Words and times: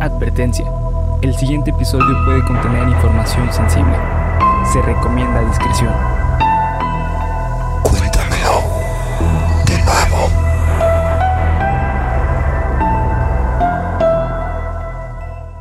Advertencia. 0.00 0.64
El 1.22 1.34
siguiente 1.34 1.70
episodio 1.70 2.24
puede 2.24 2.44
contener 2.44 2.86
información 2.88 3.52
sensible. 3.52 3.96
Se 4.72 4.80
recomienda 4.82 5.40
discreción. 5.48 5.92
Cuéntamelo 7.82 8.62
de 9.66 9.78
nuevo. 9.82 10.30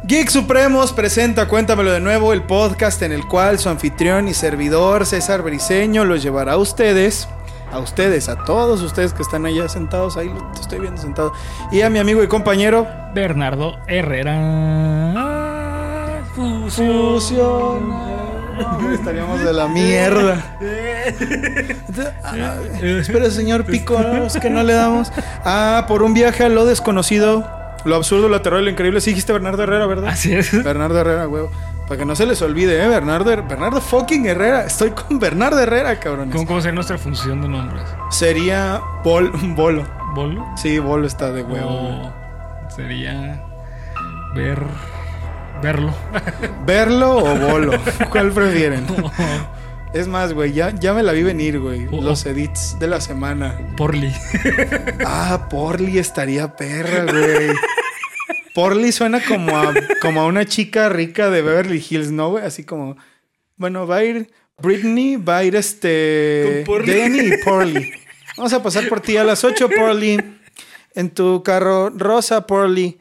Geek 0.03 0.29
Supremos 0.29 0.93
presenta 0.93 1.47
Cuéntamelo 1.47 1.91
de 1.91 1.99
nuevo, 1.99 2.31
el 2.31 2.43
podcast 2.43 3.01
en 3.01 3.11
el 3.11 3.27
cual 3.27 3.57
su 3.57 3.69
anfitrión 3.69 4.27
y 4.27 4.35
servidor 4.35 5.07
César 5.07 5.41
Briseño 5.41 6.05
los 6.05 6.21
llevará 6.21 6.53
a 6.53 6.57
ustedes, 6.57 7.27
a 7.71 7.79
ustedes, 7.79 8.29
a 8.29 8.43
todos 8.43 8.81
ustedes 8.81 9.13
que 9.13 9.21
están 9.21 9.45
allá 9.45 9.67
sentados, 9.69 10.17
ahí 10.17 10.29
lo 10.29 10.51
estoy 10.59 10.79
viendo 10.79 11.01
sentado, 11.01 11.33
y 11.71 11.81
a 11.81 11.89
mi 11.89 11.99
amigo 11.99 12.23
y 12.23 12.27
compañero 12.27 12.87
Bernardo 13.13 13.77
Herrera. 13.87 15.13
Fusión. 16.35 17.93
Estaríamos 18.93 19.43
de 19.43 19.53
la 19.53 19.67
mierda. 19.67 20.57
Ah, 22.23 22.55
espera, 22.81 23.29
señor 23.29 23.65
Pico, 23.65 23.99
es 23.99 24.37
que 24.37 24.49
no 24.49 24.63
le 24.63 24.73
damos. 24.73 25.11
Ah, 25.43 25.85
por 25.87 26.03
un 26.03 26.13
viaje 26.13 26.43
a 26.43 26.49
lo 26.49 26.65
desconocido, 26.65 27.47
lo 27.85 27.95
absurdo, 27.95 28.29
lo 28.29 28.35
aterrador, 28.35 28.63
lo 28.63 28.69
increíble. 28.69 29.01
Sí 29.01 29.11
dijiste 29.11 29.33
Bernardo 29.33 29.63
Herrera, 29.63 29.85
¿verdad? 29.87 30.09
Así 30.09 30.33
es. 30.33 30.63
Bernardo 30.63 30.99
Herrera, 30.99 31.27
huevo. 31.27 31.51
Para 31.87 31.99
que 31.99 32.05
no 32.05 32.15
se 32.17 32.25
les 32.25 32.41
olvide, 32.41 32.83
¿eh? 32.83 32.87
Bernardo, 32.89 33.35
Bernardo 33.47 33.79
fucking 33.79 34.25
Herrera. 34.25 34.65
Estoy 34.65 34.91
con 34.91 35.19
Bernardo 35.19 35.59
Herrera, 35.59 35.97
cabrones. 35.99 36.35
¿Cómo, 36.35 36.45
cómo 36.45 36.59
sería 36.59 36.75
nuestra 36.75 36.97
función 36.97 37.41
de 37.41 37.47
nombres? 37.47 37.83
Sería 38.09 38.81
Bol, 39.03 39.31
Bolo. 39.55 39.85
¿Bolo? 40.13 40.45
Sí, 40.57 40.79
Bolo 40.79 41.07
está 41.07 41.31
de 41.31 41.43
huevo. 41.43 42.13
Sería. 42.75 43.41
Ver. 44.35 44.61
Verlo. 45.61 45.93
¿Verlo 46.65 47.17
o 47.23 47.35
Bolo? 47.35 47.71
¿Cuál 48.09 48.31
prefieren? 48.31 48.85
Es 49.93 50.07
más, 50.07 50.33
güey, 50.33 50.51
ya, 50.51 50.71
ya 50.71 50.93
me 50.93 51.03
la 51.03 51.13
vi 51.13 51.23
venir, 51.23 51.59
güey. 51.59 51.87
Oh. 51.91 52.01
Los 52.01 52.25
edits 52.25 52.77
de 52.79 52.87
la 52.87 52.99
semana. 52.99 53.55
Porli. 53.77 54.13
Ah, 55.05 55.47
Porly 55.49 55.97
estaría 55.99 56.55
perra, 56.55 57.05
güey. 57.11 57.51
Porly 58.57 58.91
suena 58.91 59.23
como 59.23 59.55
a, 59.55 59.71
como 60.01 60.19
a 60.19 60.25
una 60.25 60.43
chica 60.43 60.89
rica 60.89 61.29
de 61.29 61.43
Beverly 61.43 61.85
Hills, 61.87 62.09
¿no, 62.09 62.31
güey? 62.31 62.43
Así 62.43 62.63
como, 62.63 62.97
bueno, 63.55 63.85
va 63.85 63.97
a 63.97 64.03
ir 64.03 64.31
Britney, 64.57 65.15
va 65.15 65.37
a 65.37 65.43
ir 65.43 65.55
este... 65.55 66.63
Con 66.65 66.73
Porly. 66.73 66.91
Danny 66.91 67.19
y 67.19 67.37
Porly. 67.45 67.91
Vamos 68.35 68.53
a 68.53 68.63
pasar 68.63 68.89
por 68.89 68.99
ti 68.99 69.15
a 69.15 69.23
las 69.23 69.43
8, 69.43 69.69
Porly. 69.69 70.19
En 70.95 71.11
tu 71.11 71.43
carro 71.43 71.91
rosa, 71.91 72.47
Porly. 72.47 72.97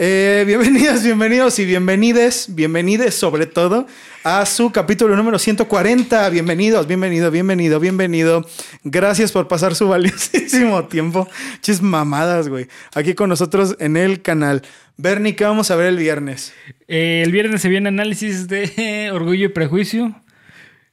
Eh, 0.00 0.44
bienvenidas, 0.46 1.02
bienvenidos 1.02 1.58
y 1.58 1.64
bienvenides, 1.64 2.54
bienvenides 2.54 3.16
sobre 3.16 3.46
todo 3.46 3.88
a 4.22 4.46
su 4.46 4.70
capítulo 4.70 5.16
número 5.16 5.40
140. 5.40 6.30
Bienvenidos, 6.30 6.86
bienvenido, 6.86 7.32
bienvenido, 7.32 7.80
bienvenido. 7.80 8.46
Gracias 8.84 9.32
por 9.32 9.48
pasar 9.48 9.74
su 9.74 9.88
valiosísimo 9.88 10.84
tiempo. 10.88 11.26
Chis 11.62 11.82
mamadas, 11.82 12.48
güey. 12.48 12.68
Aquí 12.94 13.14
con 13.14 13.28
nosotros 13.28 13.74
en 13.80 13.96
el 13.96 14.22
canal. 14.22 14.62
Bernie, 14.96 15.34
¿qué 15.34 15.42
vamos 15.42 15.72
a 15.72 15.76
ver 15.76 15.88
el 15.88 15.96
viernes? 15.96 16.52
Eh, 16.86 17.22
el 17.24 17.32
viernes 17.32 17.60
se 17.60 17.68
viene 17.68 17.88
análisis 17.88 18.46
de 18.46 19.10
Orgullo 19.12 19.46
y 19.46 19.48
Prejuicio. 19.48 20.14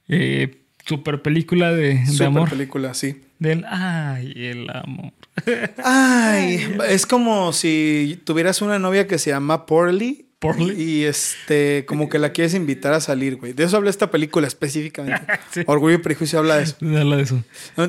Eh, 0.08 0.62
super 0.84 1.22
película 1.22 1.70
de, 1.70 1.94
de 1.94 2.06
Super 2.06 2.26
amor. 2.26 2.50
película, 2.50 2.92
sí. 2.92 3.20
Del. 3.38 3.64
Ay, 3.68 4.32
el 4.36 4.70
amor. 4.70 5.12
Ay, 5.84 6.76
es 6.88 7.06
como 7.06 7.52
si 7.52 8.20
tuvieras 8.24 8.62
una 8.62 8.78
novia 8.78 9.06
que 9.06 9.18
se 9.18 9.30
llama 9.30 9.66
Porly. 9.66 10.25
Porly. 10.38 10.74
Y 10.80 11.04
este, 11.04 11.84
como 11.86 12.10
que 12.10 12.18
la 12.18 12.30
quieres 12.32 12.52
invitar 12.54 12.92
a 12.92 13.00
salir, 13.00 13.36
güey. 13.36 13.54
De 13.54 13.64
eso 13.64 13.78
habla 13.78 13.88
esta 13.88 14.10
película 14.10 14.46
específicamente. 14.46 15.20
Sí. 15.50 15.62
Orgullo 15.66 15.94
y 15.94 15.98
prejuicio 15.98 16.38
habla 16.38 16.56
de 16.58 16.64
eso. 16.64 16.76
Habla 16.82 17.16
de 17.16 17.22
eso. 17.22 17.42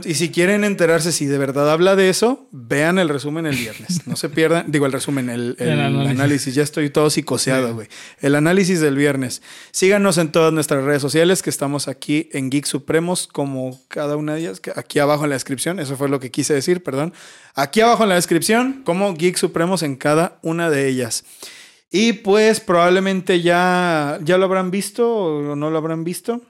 Y 0.06 0.13
si 0.13 0.30
quieren 0.30 0.63
enterarse 0.63 1.12
si 1.12 1.25
de 1.25 1.38
verdad 1.38 1.69
habla 1.69 1.97
de 1.97 2.09
eso, 2.09 2.47
vean 2.52 2.97
el 3.00 3.09
resumen 3.09 3.46
el 3.46 3.58
viernes. 3.58 4.08
No 4.08 4.16
se 4.16 4.30
pierdan, 4.30 4.72
digo 4.72 4.85
el 4.85 4.94
resumen, 4.94 5.30
el, 5.30 5.58
el 5.59 5.68
El 5.69 5.80
análisis. 5.81 6.12
análisis. 6.12 6.56
Ya 6.56 6.63
estoy 6.63 6.90
todo 6.90 7.09
psicoseado, 7.09 7.74
güey. 7.74 7.90
El 8.22 8.35
análisis 8.35 8.79
del 8.79 8.96
viernes. 8.96 9.41
Síganos 9.72 10.18
en 10.18 10.31
todas 10.31 10.53
nuestras 10.53 10.85
redes 10.85 11.02
sociales, 11.02 11.41
que 11.44 11.50
estamos 11.50 11.90
aquí 11.90 12.29
en 12.31 12.50
Geek 12.50 12.66
Supremos, 12.66 13.28
como 13.28 13.81
cada 13.90 14.16
una 14.16 14.35
de 14.35 14.41
ellas, 14.41 14.62
aquí 14.78 15.00
abajo 15.00 15.25
en 15.25 15.31
la 15.31 15.35
descripción. 15.35 15.79
Eso 15.81 15.97
fue 15.97 16.08
lo 16.08 16.22
que 16.22 16.31
quise 16.31 16.53
decir, 16.53 16.84
perdón. 16.84 17.14
Aquí 17.56 17.81
abajo 17.81 18.03
en 18.03 18.09
la 18.09 18.16
descripción, 18.16 18.81
como 18.85 19.14
Geek 19.14 19.35
Supremos 19.35 19.84
en 19.84 19.97
cada 19.97 20.40
una 20.41 20.69
de 20.69 20.88
ellas. 20.88 21.25
Y 21.90 22.14
pues 22.14 22.59
probablemente 22.59 23.42
ya, 23.42 24.20
ya 24.22 24.38
lo 24.38 24.46
habrán 24.46 24.72
visto 24.72 25.09
o 25.09 25.56
no 25.56 25.70
lo 25.70 25.78
habrán 25.78 26.03
visto. 26.03 26.42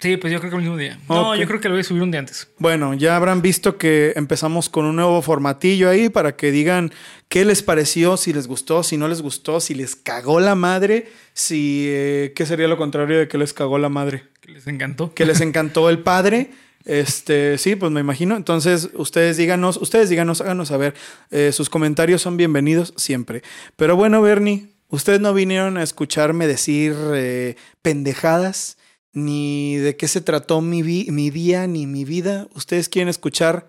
Sí, 0.00 0.16
pues 0.16 0.32
yo 0.32 0.40
creo 0.40 0.50
que 0.50 0.56
el 0.56 0.62
mismo 0.62 0.76
día. 0.76 0.98
No, 1.08 1.36
yo 1.36 1.46
creo 1.46 1.60
que 1.60 1.68
lo 1.68 1.74
voy 1.74 1.82
a 1.82 1.84
subir 1.84 2.02
un 2.02 2.10
día 2.10 2.18
antes. 2.20 2.48
Bueno, 2.58 2.94
ya 2.94 3.14
habrán 3.14 3.40
visto 3.40 3.78
que 3.78 4.12
empezamos 4.16 4.68
con 4.68 4.84
un 4.84 4.96
nuevo 4.96 5.20
formatillo 5.22 5.88
ahí 5.88 6.08
para 6.08 6.34
que 6.34 6.50
digan 6.50 6.92
qué 7.28 7.44
les 7.44 7.62
pareció, 7.62 8.16
si 8.16 8.32
les 8.32 8.48
gustó, 8.48 8.82
si 8.82 8.96
no 8.96 9.06
les 9.06 9.22
gustó, 9.22 9.60
si 9.60 9.74
les 9.74 9.94
cagó 9.94 10.40
la 10.40 10.54
madre, 10.56 11.08
si 11.34 11.86
eh, 11.88 12.32
qué 12.34 12.46
sería 12.46 12.66
lo 12.66 12.78
contrario 12.78 13.18
de 13.18 13.28
que 13.28 13.38
les 13.38 13.52
cagó 13.52 13.78
la 13.78 13.90
madre, 13.90 14.24
Que 14.40 14.50
les 14.52 14.66
encantó. 14.66 15.14
que 15.14 15.24
les 15.26 15.40
encantó 15.40 15.88
el 15.88 16.00
padre. 16.00 16.50
Este, 16.84 17.58
sí, 17.58 17.76
pues 17.76 17.92
me 17.92 18.00
imagino. 18.00 18.36
Entonces, 18.36 18.90
ustedes 18.94 19.36
díganos, 19.36 19.76
ustedes 19.76 20.08
díganos, 20.08 20.40
háganos 20.40 20.68
saber. 20.68 20.94
Eh, 21.30 21.52
sus 21.52 21.70
comentarios 21.70 22.22
son 22.22 22.36
bienvenidos 22.36 22.94
siempre. 22.96 23.42
Pero 23.76 23.96
bueno, 23.96 24.22
Bernie, 24.22 24.68
ustedes 24.88 25.20
no 25.20 25.34
vinieron 25.34 25.76
a 25.76 25.82
escucharme 25.82 26.46
decir 26.46 26.96
eh, 27.14 27.56
pendejadas, 27.82 28.78
ni 29.12 29.76
de 29.76 29.96
qué 29.96 30.08
se 30.08 30.20
trató 30.20 30.60
mi, 30.60 30.82
mi 30.82 31.30
día, 31.30 31.66
ni 31.66 31.86
mi 31.86 32.04
vida. 32.04 32.48
Ustedes 32.54 32.88
quieren 32.88 33.08
escuchar 33.08 33.68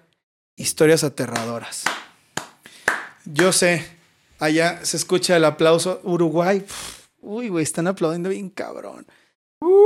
historias 0.56 1.03
aterradoras. 1.03 1.84
Yo 3.25 3.51
sé, 3.51 3.85
allá 4.40 4.84
se 4.84 4.97
escucha 4.97 5.38
el 5.38 5.45
aplauso. 5.45 6.01
Uruguay, 6.03 6.66
uy, 7.22 7.50
güey, 7.50 7.63
están 7.63 7.88
aplaudiendo 7.88 8.30
bien 8.30 8.50
cabrón. 8.50 9.06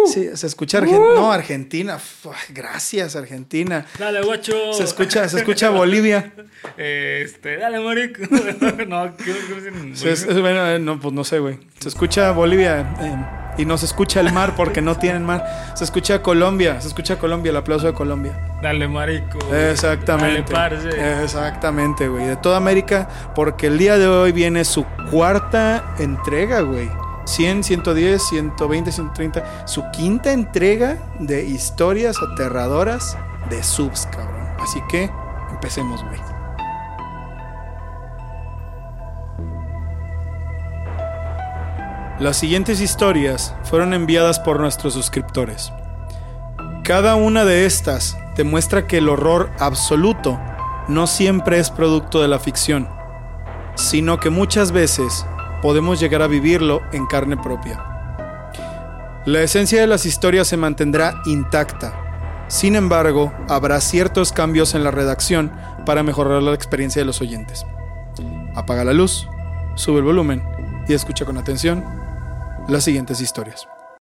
Sí, 0.08 0.30
se 0.36 0.48
escucha 0.48 0.78
Argentina. 0.80 1.14
No, 1.16 1.31
Argentina. 1.31 1.96
Uf, 1.96 2.36
gracias, 2.50 3.16
Argentina. 3.16 3.86
Dale, 4.00 4.22
guacho. 4.22 4.53
Se 4.74 4.84
escucha, 4.84 5.28
se 5.30 5.38
escucha 5.40 5.70
Bolivia. 5.70 6.34
Este, 6.78 7.58
dale, 7.58 7.80
marico. 7.80 8.22
no, 8.88 9.16
¿qué 9.18 9.24
qué 9.26 9.56
dicen? 9.56 9.96
Se 9.96 10.12
es- 10.12 10.24
es- 10.24 10.40
bueno, 10.42 10.68
eh, 10.70 10.80
no, 10.80 11.00
pues 11.00 11.14
no 11.14 11.24
sé, 11.24 11.40
güey. 11.40 11.59
Se 11.80 11.90
escucha 11.90 12.31
Bolivia 12.31 12.81
eh, 13.00 13.62
y 13.62 13.66
no 13.66 13.78
se 13.78 13.86
escucha 13.86 14.20
el 14.20 14.31
mar 14.34 14.53
porque 14.56 14.81
no 14.81 14.96
tienen 14.97 15.24
mar. 15.24 15.74
Se 15.76 15.84
escucha 15.84 16.22
Colombia, 16.22 16.81
se 16.81 16.88
escucha 16.88 17.18
Colombia, 17.20 17.52
el 17.52 17.58
aplauso 17.58 17.88
de 17.88 17.94
Colombia. 17.94 18.38
Dale, 18.62 18.88
marico. 18.88 19.38
Exactamente. 19.53 20.52
Dale, 20.53 20.76
parce. 20.78 21.24
Exactamente, 21.24 22.08
güey. 22.08 22.26
De 22.26 22.36
toda 22.38 22.58
América, 22.58 23.08
porque 23.36 23.68
el 23.68 23.78
día 23.78 23.97
de 23.97 24.08
hoy 24.08 24.31
viene 24.31 24.66
su 24.66 24.86
cuarta 25.12 25.96
entrega, 26.00 26.62
güey. 26.62 26.90
100, 27.28 27.64
110, 27.64 28.22
120, 28.24 28.92
130. 28.92 29.68
Su 29.68 29.84
quinta 29.92 30.32
entrega 30.32 30.98
de 31.20 31.46
historias 31.46 32.16
aterradoras 32.22 33.18
de 33.50 33.62
subs, 33.64 34.08
cabrón. 34.08 34.48
Así 34.60 34.82
que 34.90 35.12
empecemos, 35.52 36.04
güey. 36.04 36.20
Las 42.20 42.38
siguientes 42.38 42.82
historias 42.82 43.54
fueron 43.64 43.94
enviadas 43.94 44.40
por 44.40 44.59
nuestros 44.59 44.94
suscriptores. 44.94 45.72
Cada 46.84 47.16
una 47.16 47.46
de 47.46 47.68
estas 47.68 48.18
demuestra 48.36 48.88
que 48.88 48.98
el 48.98 49.09
horror 49.09 49.52
absoluto 49.59 50.40
no 50.88 51.06
siempre 51.06 51.59
es 51.59 51.70
producto 51.70 52.22
de 52.22 52.28
la 52.28 52.40
ficción, 52.40 52.88
sino 53.76 54.20
que 54.20 54.32
muchas 54.32 54.72
veces 54.72 55.28
podemos 55.62 56.00
llegar 56.00 56.22
a 56.22 56.28
vivirlo 56.28 56.82
en 56.92 57.06
carne 57.06 57.38
propia. 57.38 57.84
La 59.26 59.42
esencia 59.42 59.82
de 59.82 59.88
las 59.88 60.06
historias 60.06 60.48
se 60.48 60.58
mantendrá 60.58 61.22
intacta. 61.26 62.46
Sin 62.48 62.76
embargo, 62.76 63.34
habrá 63.50 63.82
ciertos 63.82 64.32
cambios 64.32 64.74
en 64.74 64.84
la 64.84 64.92
redacción 64.92 65.52
para 65.86 66.04
mejorar 66.04 66.42
la 66.42 66.54
experiencia 66.54 67.02
de 67.02 67.06
los 67.06 67.20
oyentes. 67.20 67.66
Apaga 68.56 68.86
la 68.86 68.94
luz, 68.94 69.28
sube 69.76 69.98
el 69.98 70.06
volumen 70.06 70.42
y 70.88 70.94
escucha 70.94 71.26
con 71.26 71.38
atención 71.38 71.84
las 72.68 72.84
siguientes 72.84 73.20
historias. 73.22 73.68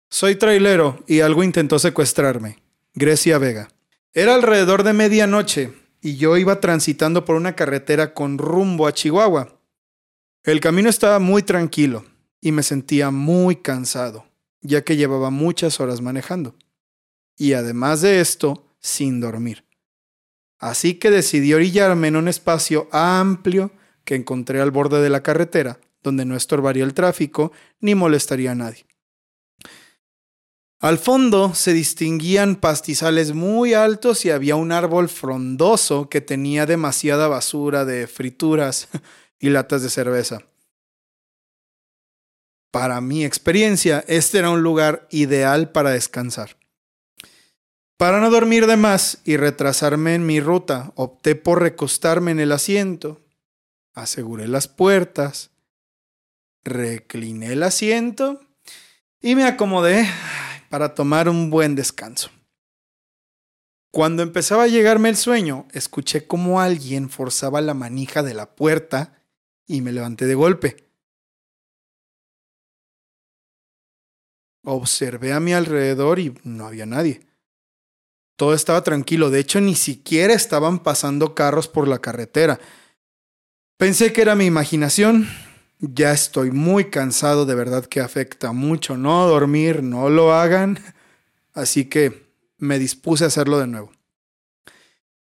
Soy 0.10 0.36
trailero 0.36 1.00
y 1.08 1.22
algo 1.22 1.44
intentó 1.44 1.80
secuestrarme. 1.80 2.60
Grecia 2.94 3.38
Vega. 3.38 3.70
Era 4.14 4.36
alrededor 4.36 4.84
de 4.84 4.94
medianoche 4.94 5.74
y 6.02 6.16
yo 6.18 6.38
iba 6.38 6.60
transitando 6.60 7.26
por 7.26 7.36
una 7.36 7.54
carretera 7.54 8.14
con 8.14 8.38
rumbo 8.38 8.88
a 8.88 8.94
Chihuahua. 8.94 9.56
El 10.48 10.62
camino 10.62 10.90
estaba 10.90 11.20
muy 11.20 11.44
tranquilo 11.44 12.06
y 12.40 12.54
me 12.54 12.64
sentía 12.64 13.12
muy 13.12 13.58
cansado, 13.58 14.26
ya 14.62 14.82
que 14.82 14.96
llevaba 14.96 15.30
muchas 15.30 15.82
horas 15.82 16.00
manejando. 16.00 16.56
Y 17.36 17.52
además 17.52 18.00
de 18.00 18.22
esto, 18.22 18.66
sin 18.80 19.20
dormir. 19.20 19.66
Así 20.58 20.94
que 20.94 21.12
decidí 21.12 21.54
orillarme 21.54 22.08
en 22.08 22.16
un 22.16 22.30
espacio 22.30 22.88
amplio, 22.94 23.72
que 24.06 24.16
encontré 24.16 24.62
al 24.62 24.72
borde 24.72 25.02
de 25.02 25.10
la 25.10 25.22
carretera, 25.22 25.82
donde 26.02 26.24
no 26.24 26.38
estorbaría 26.38 26.86
el 26.86 26.94
tráfico 26.94 27.52
ni 27.82 27.94
molestaría 27.94 28.52
a 28.52 28.56
nadie. 28.56 28.86
Al 30.80 30.98
fondo 30.98 31.56
se 31.56 31.74
distinguían 31.74 32.56
pastizales 32.56 33.34
muy 33.34 33.74
altos 33.74 34.24
y 34.24 34.30
había 34.30 34.56
un 34.56 34.72
árbol 34.72 35.10
frondoso 35.10 36.08
que 36.08 36.22
tenía 36.22 36.66
demasiada 36.66 37.28
basura 37.28 37.84
de 37.84 38.08
frituras 38.08 38.88
y 39.39 39.50
latas 39.50 39.84
de 39.84 39.89
cerveza. 39.89 40.39
Para 42.72 43.01
mi 43.01 43.25
experiencia, 43.25 44.04
este 44.07 44.39
era 44.39 44.50
un 44.50 44.62
lugar 44.62 45.07
ideal 45.10 45.72
para 45.72 45.92
descansar. 45.92 46.57
Para 47.98 48.19
no 48.19 48.30
dormir 48.30 48.68
de 48.68 48.78
más 48.78 49.19
y 49.24 49.38
retrasarme 49.38 50.13
en 50.13 50.25
mi 50.25 50.39
ruta, 50.39 50.92
opté 50.95 51.36
por 51.36 51.62
recostarme 51.62 52.31
en 52.31 52.39
el 52.39 52.51
asiento, 52.51 53.19
aseguré 53.95 54.48
las 54.48 54.68
puertas, 54.68 55.50
recliné 56.63 57.54
el 57.54 57.63
asiento 57.63 58.39
y 59.19 59.36
me 59.36 59.45
acomodé 59.45 60.07
para 60.69 60.94
tomar 60.94 61.30
un 61.30 61.50
buen 61.50 61.74
descanso. 61.74 62.30
Cuando 63.92 64.22
empezaba 64.22 64.63
a 64.63 64.68
llegarme 64.68 65.10
el 65.10 65.18
sueño, 65.18 65.66
escuché 65.72 66.28
cómo 66.28 66.62
alguien 66.62 67.10
forzaba 67.10 67.62
la 67.62 67.74
manija 67.74 68.22
de 68.22 68.36
la 68.36 68.56
puerta 68.56 69.17
y 69.68 69.81
me 69.81 69.92
levanté 69.92 70.25
de 70.25 70.36
golpe. 70.36 70.88
Observé 74.64 75.34
a 75.34 75.40
mi 75.40 75.54
alrededor 75.54 76.19
y 76.19 76.38
no 76.44 76.66
había 76.66 76.86
nadie. 76.86 77.22
Todo 78.36 78.54
estaba 78.54 78.84
tranquilo, 78.84 79.30
de 79.30 79.40
hecho 79.40 79.62
ni 79.62 79.75
siquiera 79.75 80.34
estaban 80.34 80.80
pasando 80.80 81.36
carros 81.36 81.68
por 81.68 81.88
la 81.88 82.00
carretera. 82.00 82.60
Pensé 83.78 84.14
que 84.14 84.22
era 84.22 84.36
mi 84.36 84.46
imaginación, 84.46 85.28
ya 85.80 86.12
estoy 86.12 86.52
muy 86.52 86.90
cansado, 86.90 87.46
de 87.46 87.56
verdad 87.56 87.86
que 87.86 88.00
afecta 88.00 88.52
mucho 88.52 88.98
no 88.98 89.28
dormir, 89.28 89.84
no 89.84 90.10
lo 90.10 90.34
hagan. 90.34 90.80
Así 91.54 91.86
que 91.86 92.28
me 92.58 92.80
dispuse 92.80 93.24
a 93.24 93.28
hacerlo 93.28 93.60
de 93.60 93.68
nuevo. 93.68 93.92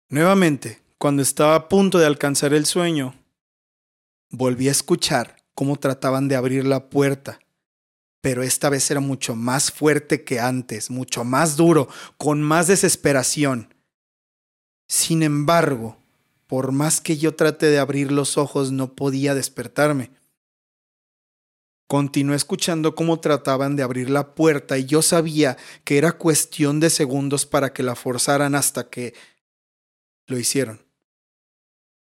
Nuevamente, 0.09 0.79
cuando 0.97 1.21
estaba 1.21 1.55
a 1.55 1.69
punto 1.69 1.99
de 1.99 2.05
alcanzar 2.05 2.53
el 2.53 2.65
sueño, 2.65 3.15
volví 4.29 4.67
a 4.67 4.71
escuchar 4.71 5.37
cómo 5.53 5.77
trataban 5.77 6.27
de 6.27 6.35
abrir 6.35 6.65
la 6.65 6.89
puerta, 6.89 7.39
pero 8.21 8.43
esta 8.43 8.69
vez 8.69 8.89
era 8.91 8.99
mucho 8.99 9.35
más 9.35 9.71
fuerte 9.71 10.23
que 10.23 10.39
antes, 10.39 10.89
mucho 10.89 11.23
más 11.23 11.55
duro, 11.55 11.87
con 12.17 12.41
más 12.41 12.67
desesperación. 12.67 13.73
Sin 14.87 15.23
embargo, 15.23 15.97
por 16.47 16.71
más 16.71 16.99
que 17.01 17.17
yo 17.17 17.35
trate 17.35 17.67
de 17.67 17.79
abrir 17.79 18.11
los 18.11 18.37
ojos, 18.37 18.71
no 18.71 18.95
podía 18.95 19.35
despertarme. 19.35 20.11
Continué 21.87 22.35
escuchando 22.35 22.93
cómo 22.93 23.19
trataban 23.19 23.75
de 23.75 23.83
abrir 23.83 24.09
la 24.09 24.35
puerta 24.35 24.77
y 24.77 24.85
yo 24.85 25.01
sabía 25.01 25.57
que 25.83 25.97
era 25.97 26.13
cuestión 26.13 26.79
de 26.79 26.89
segundos 26.89 27.45
para 27.45 27.73
que 27.73 27.83
la 27.83 27.95
forzaran 27.95 28.53
hasta 28.53 28.89
que 28.89 29.13
lo 30.27 30.37
hicieron. 30.37 30.88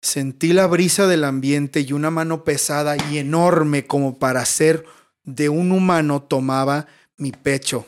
Sentí 0.06 0.53
la 0.53 0.69
brisa 0.69 1.08
del 1.08 1.25
ambiente 1.25 1.81
y 1.81 1.93
una 1.93 2.12
mano 2.12 2.44
pesada 2.44 2.97
y 3.11 3.19
enorme 3.19 3.88
como 3.88 4.20
para 4.20 4.44
ser 4.44 4.87
de 5.25 5.49
un 5.49 5.73
humano 5.73 6.23
tomaba 6.23 6.87
mi 7.17 7.32
pecho, 7.32 7.87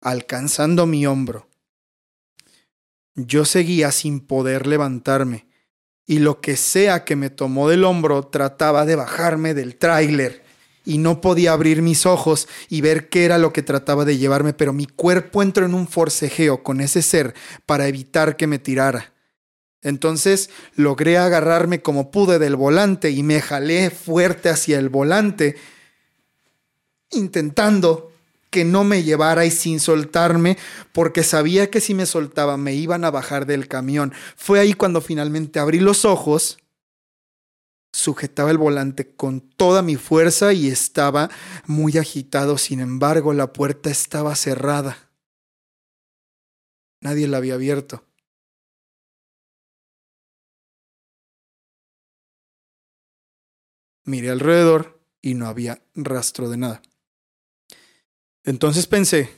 alcanzando 0.00 0.86
mi 0.86 1.06
hombro. 1.06 1.46
Yo 3.14 3.44
seguía 3.44 3.92
sin 3.92 4.20
poder 4.20 4.66
levantarme 4.66 5.46
y 6.06 6.20
lo 6.20 6.40
que 6.40 6.56
sea 6.56 7.04
que 7.04 7.14
me 7.14 7.28
tomó 7.28 7.68
del 7.68 7.84
hombro 7.84 8.22
trataba 8.22 8.86
de 8.86 8.96
bajarme 8.96 9.52
del 9.52 9.76
tráiler 9.76 10.42
y 10.86 10.96
no 10.96 11.20
podía 11.20 11.52
abrir 11.52 11.82
mis 11.82 12.06
ojos 12.06 12.48
y 12.70 12.80
ver 12.80 13.10
qué 13.10 13.26
era 13.26 13.36
lo 13.36 13.52
que 13.52 13.62
trataba 13.62 14.06
de 14.06 14.16
llevarme, 14.16 14.54
pero 14.54 14.72
mi 14.72 14.86
cuerpo 14.86 15.42
entró 15.42 15.66
en 15.66 15.74
un 15.74 15.88
forcejeo 15.88 16.62
con 16.62 16.80
ese 16.80 17.02
ser 17.02 17.34
para 17.66 17.86
evitar 17.86 18.38
que 18.38 18.46
me 18.46 18.58
tirara. 18.58 19.13
Entonces 19.84 20.50
logré 20.74 21.18
agarrarme 21.18 21.80
como 21.80 22.10
pude 22.10 22.40
del 22.40 22.56
volante 22.56 23.10
y 23.10 23.22
me 23.22 23.40
jalé 23.40 23.90
fuerte 23.90 24.48
hacia 24.48 24.78
el 24.80 24.88
volante, 24.88 25.56
intentando 27.12 28.10
que 28.50 28.64
no 28.64 28.82
me 28.82 29.04
llevara 29.04 29.44
y 29.44 29.50
sin 29.50 29.78
soltarme, 29.78 30.58
porque 30.92 31.22
sabía 31.22 31.70
que 31.70 31.80
si 31.80 31.94
me 31.94 32.06
soltaba 32.06 32.56
me 32.56 32.74
iban 32.74 33.04
a 33.04 33.10
bajar 33.12 33.46
del 33.46 33.68
camión. 33.68 34.12
Fue 34.36 34.58
ahí 34.58 34.72
cuando 34.72 35.00
finalmente 35.00 35.60
abrí 35.60 35.78
los 35.78 36.04
ojos 36.04 36.58
sujetaba 37.94 38.50
el 38.50 38.58
volante 38.58 39.14
con 39.14 39.40
toda 39.40 39.80
mi 39.80 39.94
fuerza 39.94 40.52
y 40.52 40.68
estaba 40.68 41.30
muy 41.66 41.96
agitado. 41.96 42.58
Sin 42.58 42.80
embargo, 42.80 43.32
la 43.32 43.52
puerta 43.52 43.88
estaba 43.88 44.34
cerrada. 44.34 45.10
Nadie 47.00 47.28
la 47.28 47.36
había 47.36 47.54
abierto. 47.54 48.02
Miré 54.04 54.30
alrededor 54.30 55.00
y 55.22 55.34
no 55.34 55.46
había 55.46 55.82
rastro 55.94 56.50
de 56.50 56.58
nada. 56.58 56.82
Entonces 58.44 58.86
pensé 58.86 59.30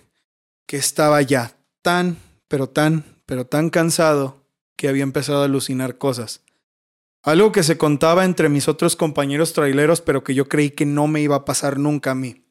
que 0.66 0.76
estaba 0.76 1.22
ya 1.22 1.56
tan, 1.82 2.16
pero 2.48 2.68
tan, 2.68 3.04
pero 3.24 3.46
tan 3.46 3.70
cansado 3.70 4.44
que 4.76 4.88
había 4.88 5.04
empezado 5.04 5.42
a 5.42 5.44
alucinar 5.44 5.98
cosas. 5.98 6.42
Algo 7.22 7.50
que 7.52 7.62
se 7.62 7.78
contaba 7.78 8.24
entre 8.24 8.48
mis 8.48 8.68
otros 8.68 8.94
compañeros 8.94 9.52
traileros, 9.52 10.00
pero 10.00 10.22
que 10.22 10.34
yo 10.34 10.48
creí 10.48 10.70
que 10.70 10.86
no 10.86 11.06
me 11.06 11.20
iba 11.20 11.36
a 11.36 11.44
pasar 11.44 11.78
nunca 11.78 12.12
a 12.12 12.14
mí. 12.14 12.44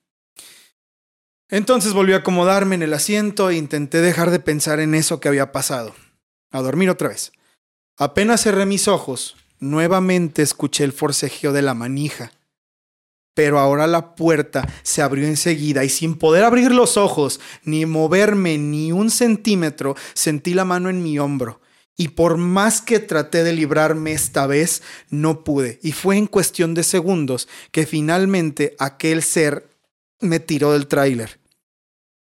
Entonces 1.50 1.94
volví 1.94 2.14
a 2.14 2.18
acomodarme 2.18 2.76
en 2.76 2.84
el 2.84 2.94
asiento 2.94 3.50
e 3.50 3.56
intenté 3.56 4.02
dejar 4.02 4.32
de 4.32 4.40
pensar 4.40 4.80
en 4.80 4.96
eso 4.96 5.20
que 5.20 5.28
había 5.28 5.52
pasado. 5.52 5.96
A 6.52 6.62
dormir 6.62 6.90
otra 6.90 7.10
vez. 7.10 7.32
Apenas 7.98 8.42
cerré 8.42 8.66
mis 8.66 8.88
ojos, 8.88 9.38
nuevamente 9.60 10.42
escuché 10.42 10.84
el 10.84 10.94
forcejeo 10.94 11.54
de 11.54 11.62
la 11.62 11.74
manija. 11.74 12.31
Pero 13.34 13.60
ahora 13.60 13.86
la 13.86 14.16
puerta 14.16 14.68
se 14.84 15.02
abrió 15.02 15.28
enseguida 15.28 15.84
y 15.84 15.90
sin 15.90 16.16
poder 16.16 16.44
abrir 16.44 16.72
los 16.72 16.96
ojos 16.96 17.40
ni 17.63 17.86
moverme 17.86 18.57
ni 18.57 18.92
un 18.92 19.12
centímetro, 19.12 19.96
sentí 20.13 20.54
la 20.54 20.63
mano 20.63 20.90
en 20.90 21.04
mi 21.04 21.19
hombro 21.19 21.60
y 21.98 22.10
por 22.10 22.38
más 22.38 22.81
que 22.81 23.00
traté 23.00 23.44
de 23.44 23.54
librarme 23.54 24.12
esta 24.12 24.48
vez, 24.48 24.81
no 25.10 25.44
pude. 25.44 25.80
Y 25.81 25.94
fue 25.94 26.18
en 26.18 26.28
cuestión 26.28 26.74
de 26.74 26.84
segundos 26.84 27.48
que 27.72 27.86
finalmente 27.86 28.75
aquel 28.80 29.24
ser 29.24 29.69
me 30.19 30.40
tiró 30.40 30.74
del 30.74 30.88
tráiler. 30.88 31.40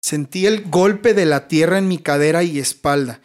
Sentí 0.01 0.47
el 0.47 0.71
golpe 0.71 1.13
de 1.13 1.27
la 1.27 1.49
tierra 1.49 1.79
en 1.79 1.89
mi 1.89 1.99
cadera 1.99 2.43
y 2.43 2.59
espalda. 2.59 3.21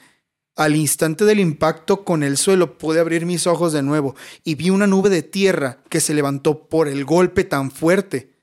Al 0.56 0.76
instante 0.76 1.26
del 1.26 1.40
impacto 1.40 2.06
con 2.06 2.24
el 2.24 2.38
suelo 2.38 2.78
pude 2.78 3.00
abrir 3.00 3.26
mis 3.26 3.48
ojos 3.48 3.74
de 3.74 3.82
nuevo 3.82 4.16
y 4.44 4.56
vi 4.56 4.70
una 4.70 4.88
nube 4.88 5.10
de 5.10 5.24
tierra 5.24 5.84
que 5.90 6.00
se 6.00 6.14
levantó 6.14 6.68
por 6.68 6.88
el 6.88 7.06
golpe 7.06 7.44
tan 7.44 7.72
fuerte. 7.72 8.34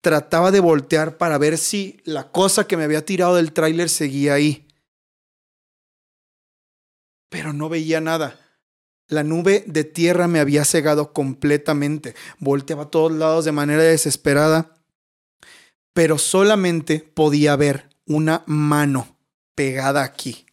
Trataba 0.00 0.50
de 0.50 0.60
voltear 0.60 1.18
para 1.18 1.38
ver 1.38 1.58
si 1.58 2.00
la 2.04 2.30
cosa 2.30 2.66
que 2.66 2.76
me 2.76 2.84
había 2.84 3.04
tirado 3.04 3.34
del 3.36 3.52
tráiler 3.52 3.88
seguía 3.88 4.34
ahí 4.34 4.68
pero 7.28 7.52
no 7.52 7.68
veía 7.68 8.00
nada. 8.00 8.38
La 9.08 9.22
nube 9.22 9.64
de 9.66 9.84
tierra 9.84 10.28
me 10.28 10.40
había 10.40 10.64
cegado 10.64 11.12
completamente. 11.12 12.14
Volteaba 12.38 12.84
a 12.84 12.90
todos 12.90 13.12
lados 13.12 13.44
de 13.44 13.52
manera 13.52 13.82
desesperada, 13.82 14.76
pero 15.92 16.18
solamente 16.18 17.00
podía 17.00 17.56
ver 17.56 17.88
una 18.06 18.42
mano 18.46 19.16
pegada 19.54 20.02
aquí. 20.02 20.46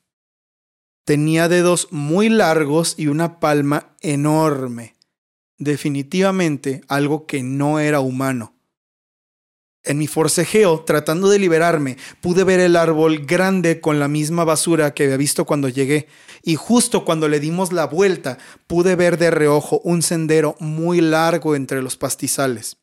Tenía 1.06 1.48
dedos 1.48 1.90
muy 1.92 2.30
largos 2.30 2.96
y 2.98 3.08
una 3.08 3.40
palma 3.40 3.96
enorme. 4.02 4.96
Definitivamente 5.60 6.82
algo 6.88 7.28
que 7.28 7.44
no 7.44 7.80
era 7.80 8.00
humano. 8.00 8.56
En 9.84 10.00
mi 10.00 10.08
forcejeo, 10.08 10.84
tratando 10.84 11.30
de 11.30 11.38
liberarme, 11.38 11.98
pude 12.22 12.44
ver 12.44 12.60
el 12.60 12.76
árbol 12.76 13.20
grande 13.20 13.80
con 13.80 14.00
la 14.00 14.08
misma 14.08 14.46
basura 14.46 14.96
que 14.96 15.04
había 15.04 15.18
visto 15.18 15.46
cuando 15.46 15.70
llegué, 15.70 16.08
y 16.42 16.56
justo 16.56 17.06
cuando 17.06 17.28
le 17.28 17.40
dimos 17.40 17.72
la 17.72 17.86
vuelta, 17.86 18.40
pude 18.66 18.96
ver 18.96 19.20
de 19.20 19.30
reojo 19.30 19.82
un 19.84 20.02
sendero 20.02 20.56
muy 20.60 21.02
largo 21.02 21.56
entre 21.56 21.84
los 21.84 21.98
pastizales. 21.98 22.78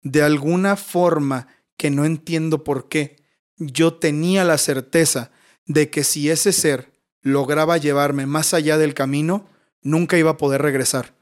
De 0.00 0.22
alguna 0.22 0.76
forma, 0.76 1.48
que 1.76 1.90
no 1.90 2.04
entiendo 2.04 2.62
por 2.62 2.88
qué, 2.88 3.16
yo 3.56 3.94
tenía 3.94 4.44
la 4.44 4.58
certeza 4.58 5.32
de 5.66 5.90
que 5.90 6.04
si 6.04 6.30
ese 6.30 6.52
ser 6.52 6.99
lograba 7.22 7.78
llevarme 7.78 8.26
más 8.26 8.54
allá 8.54 8.78
del 8.78 8.94
camino, 8.94 9.46
nunca 9.82 10.18
iba 10.18 10.30
a 10.30 10.36
poder 10.36 10.62
regresar. 10.62 11.14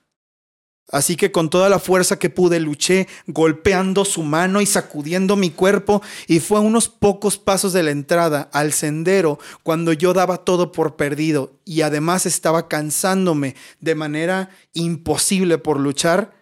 Así 0.91 1.17
que 1.17 1.31
con 1.31 1.51
toda 1.51 1.69
la 1.69 1.79
fuerza 1.79 2.19
que 2.19 2.31
pude 2.31 2.61
luché, 2.61 3.09
golpeando 3.27 4.07
su 4.07 4.23
mano 4.23 4.63
y 4.63 4.67
sacudiendo 4.67 5.37
mi 5.37 5.51
cuerpo, 5.51 6.01
y 6.27 6.41
fue 6.41 6.59
a 6.59 6.63
unos 6.63 6.89
pocos 6.89 7.37
pasos 7.37 7.75
de 7.75 7.83
la 7.83 7.91
entrada 7.91 8.49
al 8.55 8.73
sendero 8.73 9.39
cuando 9.63 9.93
yo 9.93 10.15
daba 10.15 10.39
todo 10.39 10.73
por 10.73 10.97
perdido 10.97 11.61
y 11.67 11.83
además 11.83 12.25
estaba 12.25 12.69
cansándome 12.69 13.55
de 13.81 13.95
manera 13.95 14.49
imposible 14.73 15.59
por 15.59 15.79
luchar, 15.79 16.33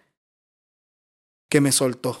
que 1.49 1.59
me 1.59 1.73
soltó. 1.73 2.19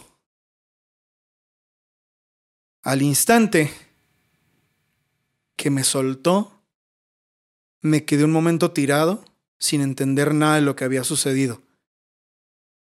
Al 2.83 3.01
instante 3.01 3.71
que 5.55 5.69
me 5.69 5.83
soltó, 5.83 6.56
me 7.81 8.05
quedé 8.05 8.23
un 8.23 8.31
momento 8.31 8.71
tirado 8.71 9.23
sin 9.59 9.81
entender 9.81 10.33
nada 10.33 10.55
de 10.55 10.61
lo 10.61 10.75
que 10.75 10.85
había 10.85 11.03
sucedido 11.03 11.61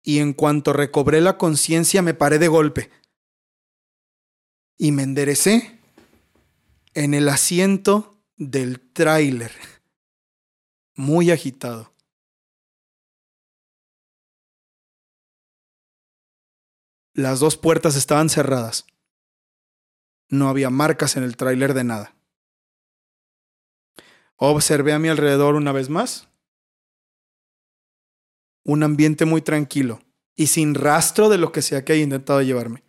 y 0.05 0.19
en 0.19 0.35
cuanto 0.35 0.73
recobré 0.75 1.21
la 1.21 1.39
conciencia 1.39 2.03
me 2.03 2.15
paré 2.15 2.39
de 2.39 2.49
golpe 2.49 2.91
y 4.77 4.93
me 4.93 5.03
enderecé 5.03 5.81
en 6.93 7.15
el 7.15 7.29
asiento 7.29 8.21
del 8.37 8.81
tráiler, 8.81 9.53
muy 10.95 11.31
agitado. 11.31 11.93
Las 17.15 17.41
dos 17.41 17.57
puertas 17.57 17.97
estaban 17.97 18.29
cerradas. 18.29 18.87
No 20.29 20.49
había 20.49 20.69
marcas 20.69 21.17
en 21.17 21.23
el 21.23 21.37
tráiler 21.37 21.73
de 21.73 21.85
nada. 21.85 22.14
Observé 24.51 24.93
a 24.93 24.99
mi 24.99 25.09
alrededor 25.09 25.55
una 25.55 25.73
vez 25.73 25.89
más 25.89 26.29
un 28.65 28.83
ambiente 28.83 29.25
muy 29.25 29.43
tranquilo 29.43 30.01
y 30.35 30.49
sin 30.49 30.75
rastro 30.75 31.29
de 31.29 31.39
lo 31.39 31.53
que 31.53 31.63
sea 31.63 31.85
que 31.85 31.93
haya 31.93 32.03
intentado 32.03 32.43
llevarme. 32.43 32.83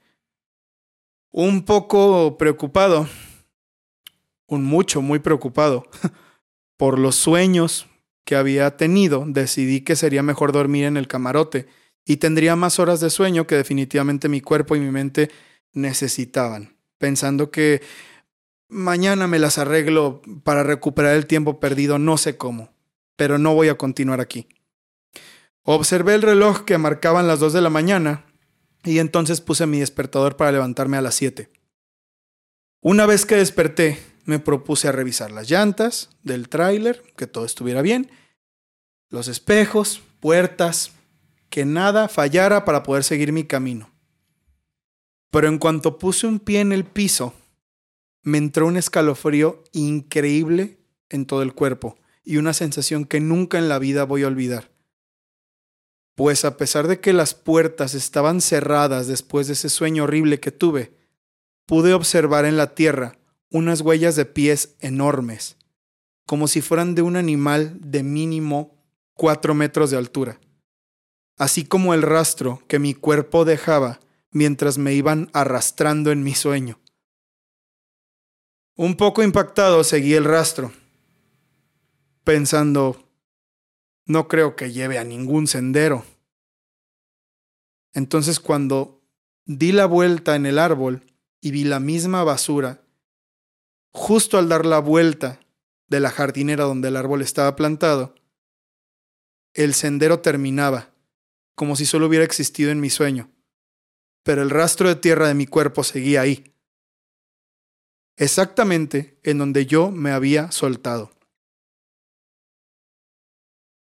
Un 1.32 1.64
poco 1.64 2.38
preocupado, 2.38 3.08
un 4.48 4.64
mucho, 4.64 5.02
muy 5.02 5.20
preocupado 5.20 5.88
por 6.78 6.98
los 6.98 7.16
sueños 7.16 7.88
que 8.24 8.36
había 8.36 8.78
tenido, 8.78 9.24
decidí 9.28 9.82
que 9.82 9.96
sería 9.96 10.24
mejor 10.24 10.52
dormir 10.52 10.86
en 10.86 10.98
el 10.98 11.08
camarote 11.08 11.68
y 12.06 12.18
tendría 12.18 12.56
más 12.56 12.80
horas 12.80 13.00
de 13.00 13.10
sueño 13.10 13.48
que 13.48 13.56
definitivamente 13.56 14.30
mi 14.30 14.42
cuerpo 14.42 14.76
y 14.76 14.80
mi 14.80 14.92
mente 14.92 15.30
necesitaban, 15.74 16.78
pensando 16.98 17.52
que 17.52 17.82
mañana 18.76 19.28
me 19.28 19.40
las 19.40 19.58
arreglo 19.58 20.22
para 20.44 20.64
recuperar 20.64 21.16
el 21.16 21.26
tiempo 21.26 21.60
perdido, 21.60 21.98
no 21.98 22.18
sé 22.18 22.38
cómo, 22.38 22.70
pero 23.16 23.38
no 23.38 23.54
voy 23.54 23.70
a 23.70 23.78
continuar 23.78 24.20
aquí. 24.20 24.48
Observé 25.64 26.14
el 26.14 26.22
reloj 26.22 26.66
que 26.66 26.78
marcaban 26.78 27.28
las 27.28 27.40
2 27.40 27.54
de 27.54 27.62
la 27.62 27.70
mañana 27.70 28.26
y 28.84 29.00
entonces 29.00 29.42
puse 29.42 29.66
mi 29.66 29.80
despertador 29.80 30.36
para 30.36 30.52
levantarme 30.52 30.98
a 30.98 31.02
las 31.02 31.16
7. 31.16 31.50
Una 32.82 33.06
vez 33.08 33.26
que 33.26 33.38
desperté, 33.38 33.98
me 34.26 34.40
propuse 34.40 34.88
a 34.88 34.92
revisar 34.92 35.32
las 35.32 35.50
llantas 35.50 36.10
del 36.22 36.50
tráiler, 36.50 37.02
que 37.16 37.28
todo 37.28 37.46
estuviera 37.46 37.82
bien, 37.82 38.12
los 39.10 39.28
espejos, 39.28 40.04
puertas, 40.20 40.92
que 41.50 41.66
nada 41.66 42.10
fallara 42.10 42.66
para 42.66 42.84
poder 42.84 43.04
seguir 43.04 43.32
mi 43.32 43.46
camino. 43.46 43.90
Pero 45.32 45.48
en 45.48 45.58
cuanto 45.58 45.98
puse 45.98 46.28
un 46.28 46.40
pie 46.40 46.60
en 46.60 46.74
el 46.74 46.84
piso, 46.84 47.34
me 48.26 48.38
entró 48.38 48.68
un 48.68 48.76
escalofrío 48.76 49.64
increíble 49.72 50.78
en 51.08 51.26
todo 51.26 51.42
el 51.42 51.54
cuerpo 51.54 51.98
y 52.26 52.36
una 52.36 52.52
sensación 52.52 53.06
que 53.06 53.22
nunca 53.22 53.58
en 53.58 53.70
la 53.70 53.80
vida 53.80 54.04
voy 54.04 54.24
a 54.24 54.28
olvidar 54.28 54.76
pues 56.16 56.46
a 56.46 56.58
pesar 56.58 56.88
de 56.88 57.00
que 57.00 57.14
las 57.14 57.34
puertas 57.34 57.94
estaban 57.94 58.42
cerradas 58.42 59.08
después 59.08 59.48
de 59.48 59.54
ese 59.54 59.70
sueño 59.70 60.06
horrible 60.06 60.40
que 60.40 60.52
tuve, 60.52 60.94
pude 61.66 61.94
observar 61.94 62.46
en 62.46 62.58
la 62.58 62.74
tierra 62.74 63.18
unas 63.52 63.82
huellas 63.82 64.16
de 64.16 64.26
pies 64.26 64.76
enormes, 64.80 65.58
como 66.26 66.48
si 66.48 66.62
fueran 66.62 66.96
de 66.96 67.02
un 67.02 67.18
animal 67.18 67.78
de 67.82 68.02
mínimo 68.02 68.82
cuatro 69.14 69.54
metros 69.54 69.92
de 69.92 69.98
altura, 69.98 70.40
así 71.38 71.66
como 71.66 71.94
el 71.94 72.02
rastro 72.02 72.64
que 72.68 72.80
mi 72.80 72.94
cuerpo 72.94 73.44
dejaba 73.44 74.00
mientras 74.32 74.78
me 74.78 74.94
iban 74.94 75.30
arrastrando 75.34 76.12
en 76.12 76.24
mi 76.24 76.34
sueño. 76.34 76.80
Un 78.78 78.98
poco 78.98 79.24
impactado 79.24 79.86
seguí 79.86 80.16
el 80.16 80.26
rastro, 80.26 80.74
pensando, 82.26 83.10
no 84.06 84.28
creo 84.28 84.58
que 84.58 84.74
lleve 84.74 84.98
a 84.98 85.06
ningún 85.06 85.48
sendero. 85.48 86.04
Entonces 87.94 88.42
cuando 88.42 89.02
di 89.46 89.72
la 89.72 89.86
vuelta 89.86 90.36
en 90.36 90.46
el 90.46 90.60
árbol 90.60 91.06
y 91.40 91.52
vi 91.52 91.64
la 91.64 91.80
misma 91.80 92.26
basura, 92.26 92.82
justo 93.92 94.38
al 94.38 94.50
dar 94.50 94.66
la 94.66 94.80
vuelta 94.80 95.40
de 95.88 96.02
la 96.02 96.10
jardinera 96.10 96.66
donde 96.66 96.90
el 96.90 96.98
árbol 96.98 97.22
estaba 97.22 97.56
plantado, 97.56 98.14
el 99.54 99.74
sendero 99.74 100.20
terminaba, 100.20 100.94
como 101.56 101.78
si 101.78 101.86
solo 101.86 102.08
hubiera 102.08 102.26
existido 102.26 102.72
en 102.72 102.82
mi 102.82 102.90
sueño, 102.90 103.32
pero 104.24 104.42
el 104.42 104.50
rastro 104.50 104.90
de 104.90 104.98
tierra 104.98 105.30
de 105.30 105.34
mi 105.34 105.48
cuerpo 105.48 105.86
seguía 105.86 106.20
ahí, 106.20 106.55
exactamente 108.18 109.20
en 109.24 109.38
donde 109.38 109.66
yo 109.66 109.92
me 109.92 110.12
había 110.12 110.52
soltado. 110.52 111.12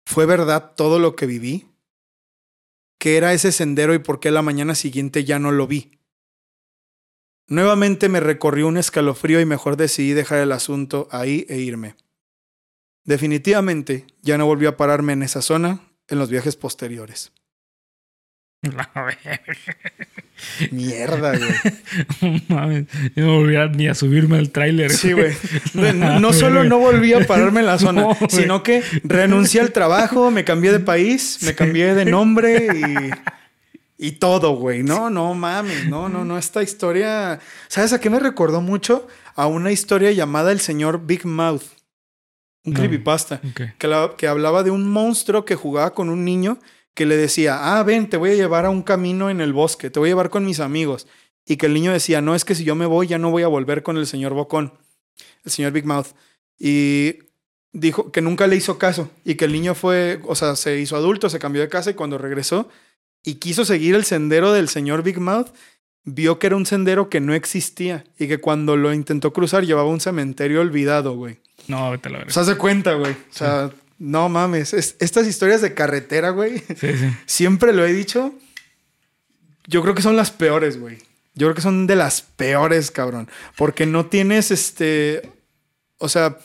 ¿Fue 0.05 0.25
verdad 0.25 0.73
todo 0.75 0.99
lo 0.99 1.15
que 1.15 1.25
viví? 1.25 1.69
¿Qué 2.99 3.17
era 3.17 3.33
ese 3.33 3.51
sendero 3.51 3.93
y 3.93 3.99
por 3.99 4.19
qué 4.19 4.31
la 4.31 4.41
mañana 4.41 4.75
siguiente 4.75 5.23
ya 5.23 5.39
no 5.39 5.51
lo 5.51 5.67
vi? 5.67 5.99
Nuevamente 7.47 8.09
me 8.09 8.19
recorrió 8.19 8.67
un 8.67 8.77
escalofrío 8.77 9.41
y 9.41 9.45
mejor 9.45 9.75
decidí 9.75 10.13
dejar 10.13 10.39
el 10.39 10.51
asunto 10.51 11.07
ahí 11.11 11.45
e 11.49 11.57
irme. 11.57 11.95
Definitivamente 13.03 14.07
ya 14.21 14.37
no 14.37 14.45
volví 14.45 14.65
a 14.65 14.77
pararme 14.77 15.13
en 15.13 15.23
esa 15.23 15.41
zona 15.41 15.81
en 16.07 16.19
los 16.19 16.29
viajes 16.29 16.55
posteriores. 16.55 17.33
Mierda, 20.71 21.37
güey. 21.37 21.51
No 22.49 22.55
mames. 22.55 22.85
Yo 23.15 23.25
no 23.25 23.33
volví 23.39 23.55
a- 23.55 23.67
ni 23.67 23.87
a 23.87 23.95
subirme 23.95 24.37
al 24.37 24.49
tráiler. 24.51 24.91
Sí, 24.91 25.13
güey. 25.13 25.33
No, 25.73 26.19
no 26.19 26.33
solo 26.33 26.63
no 26.63 26.79
volví 26.79 27.13
a 27.13 27.25
pararme 27.25 27.61
en 27.61 27.65
la 27.67 27.77
zona, 27.79 28.01
No, 28.01 28.17
sino 28.29 28.63
que 28.63 28.83
renuncié 29.03 29.61
al 29.61 29.71
trabajo, 29.71 30.31
me 30.31 30.43
cambié 30.43 30.71
de 30.71 30.79
país, 30.79 31.39
me 31.43 31.55
cambié 31.55 31.93
de 31.95 32.05
nombre 32.05 32.67
y, 33.97 34.07
y 34.07 34.11
todo, 34.13 34.55
güey. 34.55 34.83
No, 34.83 35.09
no 35.09 35.33
mames, 35.33 35.87
no, 35.87 36.09
no, 36.09 36.25
no. 36.25 36.37
Esta 36.37 36.63
historia, 36.63 37.39
¿sabes 37.67 37.93
a 37.93 37.99
qué 37.99 38.09
me 38.09 38.19
recordó 38.19 38.61
mucho? 38.61 39.07
A 39.35 39.47
una 39.47 39.71
historia 39.71 40.11
llamada 40.11 40.51
El 40.51 40.59
señor 40.59 41.05
Big 41.05 41.25
Mouth. 41.25 41.63
Un 42.65 42.73
creepypasta. 42.73 43.41
Que, 43.77 43.87
la- 43.87 44.13
que 44.17 44.27
hablaba 44.27 44.63
de 44.63 44.71
un 44.71 44.89
monstruo 44.89 45.43
que 45.45 45.55
jugaba 45.55 45.93
con 45.93 46.09
un 46.09 46.23
niño 46.23 46.59
que 46.93 47.05
le 47.05 47.17
decía, 47.17 47.77
ah, 47.77 47.83
ven, 47.83 48.09
te 48.09 48.17
voy 48.17 48.31
a 48.31 48.35
llevar 48.35 48.65
a 48.65 48.69
un 48.69 48.83
camino 48.83 49.29
en 49.29 49.41
el 49.41 49.53
bosque, 49.53 49.89
te 49.89 49.99
voy 49.99 50.09
a 50.09 50.11
llevar 50.11 50.29
con 50.29 50.45
mis 50.45 50.59
amigos. 50.59 51.07
Y 51.45 51.57
que 51.57 51.65
el 51.65 51.73
niño 51.73 51.91
decía, 51.91 52.21
no, 52.21 52.35
es 52.35 52.45
que 52.45 52.55
si 52.55 52.63
yo 52.63 52.75
me 52.75 52.85
voy 52.85 53.07
ya 53.07 53.17
no 53.17 53.31
voy 53.31 53.43
a 53.43 53.47
volver 53.47 53.83
con 53.83 53.97
el 53.97 54.07
señor 54.07 54.33
Bocón, 54.33 54.73
el 55.43 55.51
señor 55.51 55.71
Big 55.71 55.85
Mouth. 55.85 56.07
Y 56.57 57.19
dijo 57.73 58.11
que 58.11 58.21
nunca 58.21 58.47
le 58.47 58.55
hizo 58.55 58.77
caso 58.77 59.09
y 59.25 59.35
que 59.35 59.45
el 59.45 59.51
niño 59.51 59.75
fue, 59.75 60.21
o 60.25 60.35
sea, 60.35 60.55
se 60.55 60.79
hizo 60.79 60.95
adulto, 60.95 61.29
se 61.29 61.39
cambió 61.39 61.61
de 61.61 61.69
casa 61.69 61.91
y 61.91 61.95
cuando 61.95 62.17
regresó 62.17 62.69
y 63.23 63.35
quiso 63.35 63.65
seguir 63.65 63.95
el 63.95 64.05
sendero 64.05 64.53
del 64.53 64.69
señor 64.69 65.01
Big 65.03 65.19
Mouth, 65.19 65.47
vio 66.05 66.39
que 66.39 66.47
era 66.47 66.55
un 66.55 66.65
sendero 66.65 67.09
que 67.09 67.19
no 67.19 67.33
existía 67.33 68.05
y 68.19 68.27
que 68.27 68.39
cuando 68.39 68.75
lo 68.75 68.93
intentó 68.93 69.33
cruzar 69.33 69.65
llevaba 69.65 69.89
un 69.89 70.01
cementerio 70.01 70.61
olvidado, 70.61 71.15
güey. 71.15 71.39
No, 71.67 71.91
vete 71.91 72.09
a 72.09 72.11
la 72.11 72.19
O 72.19 72.29
sea, 72.29 72.43
se 72.43 72.55
cuenta, 72.55 72.93
güey. 72.93 73.13
O 73.13 73.33
sea, 73.33 73.71
no 73.99 74.29
mames. 74.29 74.73
Es- 74.73 74.95
estas 74.99 75.27
historias 75.27 75.61
de 75.61 75.73
carretera, 75.73 76.29
güey, 76.31 76.59
Sí, 76.59 76.97
sí. 76.97 77.09
siempre 77.25 77.73
lo 77.73 77.85
he 77.85 77.93
dicho. 77.93 78.33
Yo 79.67 79.81
creo 79.81 79.95
que 79.95 80.01
son 80.01 80.15
las 80.17 80.31
peores, 80.31 80.79
güey. 80.79 80.97
Yo 81.35 81.47
creo 81.47 81.55
que 81.55 81.61
son 81.61 81.87
de 81.87 81.95
las 81.95 82.21
peores, 82.21 82.91
cabrón. 82.91 83.29
Porque 83.55 83.85
no 83.85 84.05
tienes 84.07 84.51
este. 84.51 85.31
O 85.97 86.09
sea, 86.09 86.37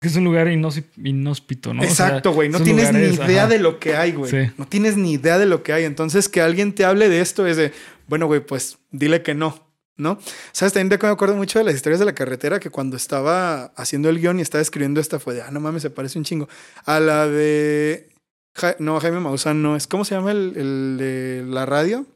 Es 0.00 0.14
un 0.16 0.24
lugar 0.24 0.48
inhóspito, 0.48 1.72
¿no? 1.74 1.82
O 1.82 1.84
sea, 1.86 2.06
exacto, 2.08 2.32
güey. 2.32 2.48
No 2.48 2.60
tienes 2.60 2.92
ni 2.92 3.00
idea 3.14 3.42
ajá. 3.44 3.48
de 3.52 3.58
lo 3.58 3.80
que 3.80 3.96
hay, 3.96 4.12
güey. 4.12 4.30
Sí. 4.30 4.52
No 4.58 4.66
tienes 4.66 4.96
ni 4.96 5.12
idea 5.14 5.38
de 5.38 5.46
lo 5.46 5.62
que 5.62 5.72
hay. 5.72 5.84
Entonces, 5.84 6.28
que 6.28 6.40
alguien 6.42 6.74
te 6.74 6.84
hable 6.84 7.08
de 7.08 7.20
esto 7.22 7.46
es 7.46 7.56
de, 7.56 7.72
bueno, 8.06 8.26
güey, 8.26 8.40
pues 8.40 8.78
dile 8.92 9.22
que 9.22 9.34
no, 9.34 9.66
¿no? 9.96 10.18
¿Sabes? 10.52 10.72
También 10.72 10.98
me 11.00 11.08
acuerdo 11.08 11.36
mucho 11.36 11.58
de 11.58 11.64
las 11.64 11.74
historias 11.74 12.00
de 12.00 12.06
la 12.06 12.14
carretera 12.14 12.58
que 12.60 12.70
cuando 12.70 12.96
estaba 12.96 13.66
haciendo 13.76 14.08
el 14.08 14.18
guion 14.20 14.38
y 14.38 14.42
estaba 14.42 14.62
escribiendo 14.62 15.00
esta 15.00 15.18
fue 15.20 15.34
de, 15.34 15.42
ah, 15.42 15.50
no 15.50 15.60
mames, 15.60 15.82
se 15.82 15.90
parece 15.90 16.18
un 16.18 16.24
chingo. 16.24 16.48
A 16.84 17.00
la 17.00 17.26
de. 17.28 18.08
Ja- 18.56 18.76
no, 18.78 18.98
Jaime 19.00 19.20
Maussan 19.20 19.62
no 19.62 19.76
es. 19.76 19.86
¿Cómo 19.86 20.04
se 20.04 20.14
llama 20.14 20.32
el, 20.32 20.52
el 20.56 20.96
de 20.98 21.44
la 21.46 21.66
radio? 21.66 22.06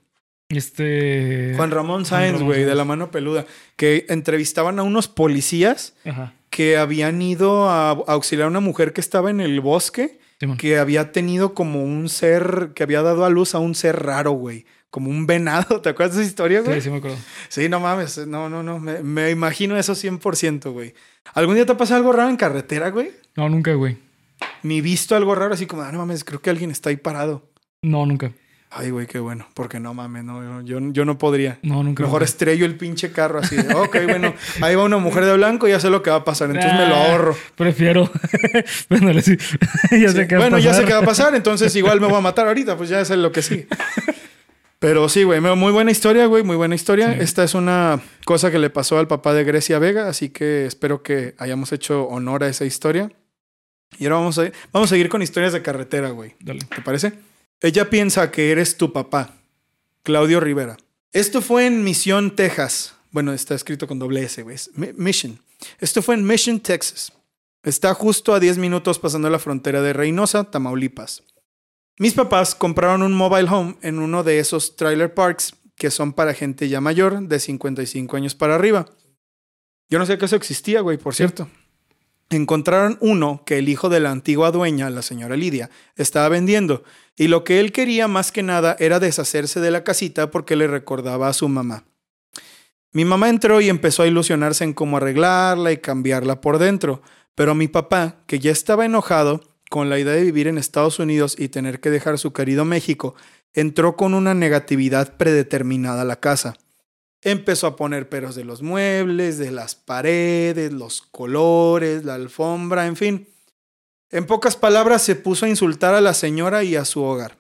Este. 0.49 1.53
Juan 1.57 1.71
Ramón 1.71 2.05
Sáenz, 2.07 2.41
güey, 2.43 2.65
de 2.65 2.75
la 2.75 2.85
mano 2.85 3.11
peluda. 3.11 3.45
Que 3.77 4.07
entrevistaban 4.09 4.79
a 4.79 4.83
unos 4.83 5.07
policías 5.09 5.95
Ajá. 6.07 6.35
que 6.51 6.77
habían 6.79 7.21
ido 7.21 7.69
a 7.69 7.91
auxiliar 7.91 8.47
a 8.47 8.51
una 8.51 8.61
mujer 8.61 8.93
que 8.93 9.01
estaba 9.01 9.31
en 9.31 9.41
el 9.41 9.61
bosque 9.61 10.19
que 10.57 10.79
había 10.79 11.11
tenido 11.11 11.53
como 11.53 11.83
un 11.83 12.09
ser, 12.09 12.71
que 12.75 12.85
había 12.85 13.03
dado 13.03 13.25
a 13.25 13.29
luz 13.31 13.57
a 13.57 13.59
un 13.59 13.75
ser 13.75 14.01
raro, 14.05 14.31
güey. 14.31 14.67
Como 14.91 15.11
un 15.11 15.27
venado. 15.27 15.81
¿Te 15.83 15.91
acuerdas 15.91 16.17
de 16.17 16.23
esa 16.23 16.29
historia, 16.31 16.61
güey? 16.61 16.77
Sí, 16.77 16.83
sí 16.85 16.91
me 16.91 16.99
acuerdo. 16.99 17.17
Sí, 17.49 17.69
no 17.69 17.81
mames. 17.81 18.27
No, 18.27 18.49
no, 18.49 18.63
no. 18.63 18.79
Me, 18.79 19.03
me 19.03 19.31
imagino 19.31 19.77
eso 19.77 19.93
100%, 19.95 20.71
güey. 20.73 20.95
¿Algún 21.35 21.57
día 21.57 21.67
te 21.67 21.73
ha 21.73 21.77
pasado 21.77 21.99
algo 21.99 22.13
raro 22.13 22.31
en 22.31 22.37
carretera, 22.37 22.91
güey? 22.91 23.11
No, 23.37 23.49
nunca, 23.49 23.73
güey. 23.75 23.99
Ni 24.63 24.81
visto 24.81 25.15
algo 25.17 25.35
raro 25.35 25.55
así 25.55 25.67
como, 25.67 25.83
ah, 25.83 25.93
no 25.93 25.99
mames, 25.99 26.25
creo 26.25 26.41
que 26.41 26.51
alguien 26.51 26.71
está 26.71 26.91
ahí 26.91 26.97
parado. 26.97 27.49
No, 27.83 28.07
nunca. 28.07 28.33
Ay, 28.71 28.91
güey, 28.91 29.07
qué 29.07 29.19
bueno. 29.19 29.47
Porque 29.55 29.81
no 29.81 29.95
mames, 29.95 30.25
no, 30.25 30.61
yo, 30.63 30.79
yo 30.93 31.05
no 31.05 31.17
podría. 31.17 31.59
No, 31.63 31.83
nunca. 31.83 32.03
Mejor 32.03 32.21
nunca. 32.21 32.25
estrello 32.31 32.67
el 32.67 32.77
pinche 32.77 33.13
carro 33.13 33.39
así. 33.39 33.57
de, 33.57 33.73
ok, 33.75 33.97
bueno, 34.09 34.35
ahí 34.61 34.75
va 34.75 34.85
una 34.85 34.99
mujer 34.99 35.25
de 35.25 35.35
blanco, 35.37 35.69
ya 35.69 35.81
sé 35.81 35.89
lo 35.91 36.03
que 36.03 36.11
va 36.11 36.17
a 36.17 36.25
pasar, 36.25 36.49
entonces 36.51 36.73
me 36.75 36.87
lo 36.87 36.95
Ah, 36.95 37.11
ahorro. 37.13 37.37
Prefiero. 37.57 38.11
bueno, 38.91 39.13
sí. 39.23 39.37
ya 39.91 40.09
sé 40.13 40.23
Sí, 40.23 40.29
qué 40.29 40.35
va 40.37 40.47
a 40.47 40.49
bueno, 40.49 40.59
ya 40.59 40.73
sé 40.75 40.83
pasar. 40.83 40.85
qué 40.87 40.93
va 40.95 40.99
a 41.01 41.05
pasar, 41.05 41.35
entonces 41.35 41.75
igual 41.77 42.01
me 42.01 42.09
voy 42.09 42.19
a 42.19 42.21
matar 42.21 42.47
ahorita, 42.47 42.77
pues 42.77 42.89
ya 42.91 43.05
sé 43.05 43.17
lo 43.17 43.33
que 43.33 43.43
sigue. 43.43 43.67
Pero 44.79 45.09
sí, 45.09 45.25
güey, 45.25 45.41
muy 45.41 45.73
buena 45.73 45.91
historia, 45.91 46.27
güey, 46.27 46.45
muy 46.45 46.57
buena 46.57 46.75
historia. 46.75 47.15
Sí. 47.15 47.21
Esta 47.21 47.43
es 47.43 47.55
una 47.55 48.01
cosa 48.25 48.51
que 48.51 48.59
le 48.59 48.71
pasó 48.71 48.99
al 48.99 49.09
papá 49.09 49.35
de 49.35 49.43
Grecia 49.43 49.79
Vega, 49.79 50.09
así 50.09 50.29
que 50.31 50.67
espero 50.67 51.03
que 51.03 51.35
hayamos 51.39 51.73
hecho 51.73 52.05
honor 52.05 52.45
a 52.45 52.49
esa 52.49 52.65
historia. 52.65 53.11
Y 53.99 54.05
ahora 54.05 54.17
vamos 54.17 54.39
a, 54.39 54.51
vamos 54.73 54.91
a 54.91 54.95
seguir 54.95 55.09
con 55.09 55.23
historias 55.23 55.53
de 55.53 55.63
carretera, 55.63 56.11
güey. 56.11 56.37
Dale. 56.41 56.61
¿Te 56.61 56.83
parece? 56.83 57.15
Ella 57.61 57.91
piensa 57.91 58.31
que 58.31 58.53
eres 58.53 58.77
tu 58.77 58.93
papá, 58.93 59.35
Claudio 60.05 60.39
Rivera. 60.39 60.77
Esto 61.13 61.43
fue 61.43 61.67
en 61.67 61.83
Misión, 61.83 62.37
Texas. 62.37 62.95
Bueno, 63.11 63.33
está 63.33 63.55
escrito 63.55 63.89
con 63.89 63.99
doble 63.99 64.23
S, 64.23 64.43
güey. 64.43 64.57
Mission. 64.97 65.41
Esto 65.81 66.03
fue 66.03 66.15
en 66.15 66.25
Mission, 66.25 66.61
Texas. 66.61 67.13
Está 67.65 67.93
justo 67.95 68.33
a 68.33 68.41
10 68.41 68.59
minutos 68.59 69.01
pasando 69.01 69.29
la 69.29 69.41
frontera 69.41 69.83
de 69.83 69.93
Reynosa, 69.93 70.45
Tamaulipas. 70.45 71.25
Mis 71.99 72.15
papás 72.15 72.55
compraron 72.55 73.03
un 73.03 73.13
mobile 73.13 73.49
home 73.51 73.77
en 73.83 73.99
uno 73.99 74.23
de 74.23 74.39
esos 74.39 74.77
trailer 74.77 75.13
parks 75.15 75.57
que 75.75 75.91
son 75.91 76.13
para 76.13 76.33
gente 76.33 76.69
ya 76.69 76.81
mayor, 76.81 77.21
de 77.23 77.41
55 77.41 78.17
años 78.17 78.37
para 78.37 78.55
arriba. 78.55 78.87
Yo 79.89 79.99
no 79.99 80.07
sé 80.07 80.17
que 80.17 80.27
eso 80.27 80.37
existía, 80.37 80.81
güey, 80.81 80.97
por 80.97 81.17
cierto. 81.17 81.49
Encontraron 82.31 82.99
uno 83.01 83.43
que 83.45 83.59
el 83.59 83.69
hijo 83.69 83.89
de 83.89 83.99
la 83.99 84.13
antigua 84.13 84.53
dueña, 84.53 84.91
la 84.91 85.03
señora 85.03 85.37
Lidia, 85.37 85.71
estaba 85.97 86.29
vendiendo, 86.29 86.85
y 87.17 87.27
lo 87.27 87.43
que 87.43 87.59
él 87.59 87.73
quería 87.73 88.07
más 88.07 88.31
que 88.31 88.45
nada 88.45 88.77
era 88.79 89.01
deshacerse 89.01 89.61
de 89.61 89.71
la 89.73 89.83
casita 89.83 90.31
porque 90.31 90.55
le 90.55 90.69
recordaba 90.69 91.29
a 91.29 91.33
su 91.33 91.49
mamá. 91.49 91.85
Mi 92.93 93.05
mamá 93.05 93.29
entró 93.29 93.61
y 93.61 93.69
empezó 93.69 94.05
a 94.05 94.07
ilusionarse 94.07 94.63
en 94.63 94.73
cómo 94.73 94.99
arreglarla 94.99 95.73
y 95.73 95.79
cambiarla 95.79 96.41
por 96.41 96.59
dentro, 96.59 97.03
pero 97.35 97.55
mi 97.57 97.67
papá, 97.67 98.23
que 98.27 98.39
ya 98.39 98.53
estaba 98.53 98.85
enojado 98.85 99.43
con 99.69 99.91
la 99.91 99.99
idea 99.99 100.15
de 100.15 100.23
vivir 100.25 100.49
en 100.49 100.59
Estados 100.59 100.99
Unidos 100.99 101.37
y 101.39 101.49
tener 101.49 101.81
que 101.81 101.91
dejar 101.91 102.19
su 102.19 102.33
querido 102.33 102.65
México, 102.65 103.15
entró 103.53 103.97
con 103.97 104.15
una 104.15 104.35
negatividad 104.35 105.17
predeterminada 105.17 106.03
a 106.03 106.07
la 106.07 106.21
casa. 106.21 106.57
Empezó 107.23 107.67
a 107.67 107.77
poner 107.77 108.09
peros 108.09 108.35
de 108.35 108.45
los 108.45 108.63
muebles, 108.63 109.39
de 109.39 109.51
las 109.51 109.75
paredes, 109.75 110.73
los 110.73 111.03
colores, 111.03 112.05
la 112.05 112.15
alfombra, 112.15 112.87
en 112.87 112.97
fin. 112.97 113.29
En 114.11 114.27
pocas 114.27 114.57
palabras, 114.57 115.03
se 115.03 115.17
puso 115.17 115.45
a 115.45 115.49
insultar 115.49 115.95
a 115.95 116.01
la 116.01 116.15
señora 116.15 116.65
y 116.65 116.77
a 116.77 116.85
su 116.85 117.03
hogar. 117.03 117.37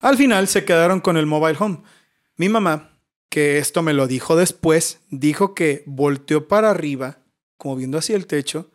Al 0.00 0.16
final 0.16 0.48
se 0.48 0.64
quedaron 0.64 1.00
con 1.00 1.16
el 1.16 1.26
mobile 1.26 1.56
home. 1.58 1.82
Mi 2.36 2.48
mamá, 2.48 2.98
que 3.28 3.58
esto 3.58 3.82
me 3.82 3.92
lo 3.92 4.06
dijo 4.06 4.36
después, 4.36 5.00
dijo 5.10 5.54
que 5.54 5.82
volteó 5.86 6.48
para 6.48 6.70
arriba, 6.70 7.18
como 7.56 7.76
viendo 7.76 7.98
hacia 7.98 8.16
el 8.16 8.26
techo, 8.26 8.70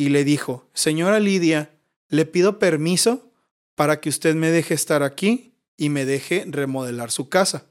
y 0.00 0.08
le 0.08 0.24
dijo, 0.24 0.66
señora 0.72 1.20
Lidia, 1.20 1.72
le 2.08 2.24
pido 2.24 2.58
permiso 2.58 3.34
para 3.74 4.00
que 4.00 4.08
usted 4.08 4.34
me 4.34 4.50
deje 4.50 4.72
estar 4.72 5.02
aquí 5.02 5.52
y 5.76 5.90
me 5.90 6.06
deje 6.06 6.46
remodelar 6.48 7.10
su 7.10 7.28
casa. 7.28 7.66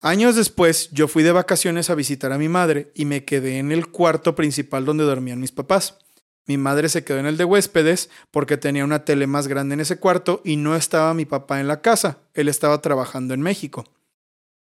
Años 0.00 0.36
después, 0.36 0.88
yo 0.92 1.06
fui 1.06 1.22
de 1.22 1.32
vacaciones 1.32 1.90
a 1.90 1.94
visitar 1.94 2.32
a 2.32 2.38
mi 2.38 2.48
madre 2.48 2.90
y 2.94 3.04
me 3.04 3.26
quedé 3.26 3.58
en 3.58 3.72
el 3.72 3.88
cuarto 3.88 4.34
principal 4.34 4.86
donde 4.86 5.04
dormían 5.04 5.38
mis 5.38 5.52
papás. 5.52 5.98
Mi 6.46 6.56
madre 6.56 6.88
se 6.88 7.04
quedó 7.04 7.18
en 7.18 7.26
el 7.26 7.36
de 7.36 7.44
huéspedes 7.44 8.08
porque 8.30 8.56
tenía 8.56 8.86
una 8.86 9.04
tele 9.04 9.26
más 9.26 9.48
grande 9.48 9.74
en 9.74 9.80
ese 9.80 9.98
cuarto 9.98 10.40
y 10.46 10.56
no 10.56 10.76
estaba 10.76 11.12
mi 11.12 11.26
papá 11.26 11.60
en 11.60 11.68
la 11.68 11.82
casa. 11.82 12.20
Él 12.32 12.48
estaba 12.48 12.80
trabajando 12.80 13.34
en 13.34 13.42
México. 13.42 13.84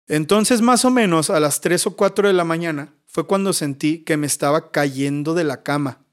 Entonces, 0.07 0.61
más 0.61 0.85
o 0.85 0.91
menos 0.91 1.29
a 1.29 1.39
las 1.39 1.61
3 1.61 1.87
o 1.87 1.95
4 1.95 2.27
de 2.27 2.33
la 2.33 2.43
mañana 2.43 2.93
fue 3.07 3.25
cuando 3.25 3.53
sentí 3.53 3.99
que 3.99 4.17
me 4.17 4.27
estaba 4.27 4.71
cayendo 4.71 5.33
de 5.33 5.43
la 5.43 5.63
cama. 5.63 6.05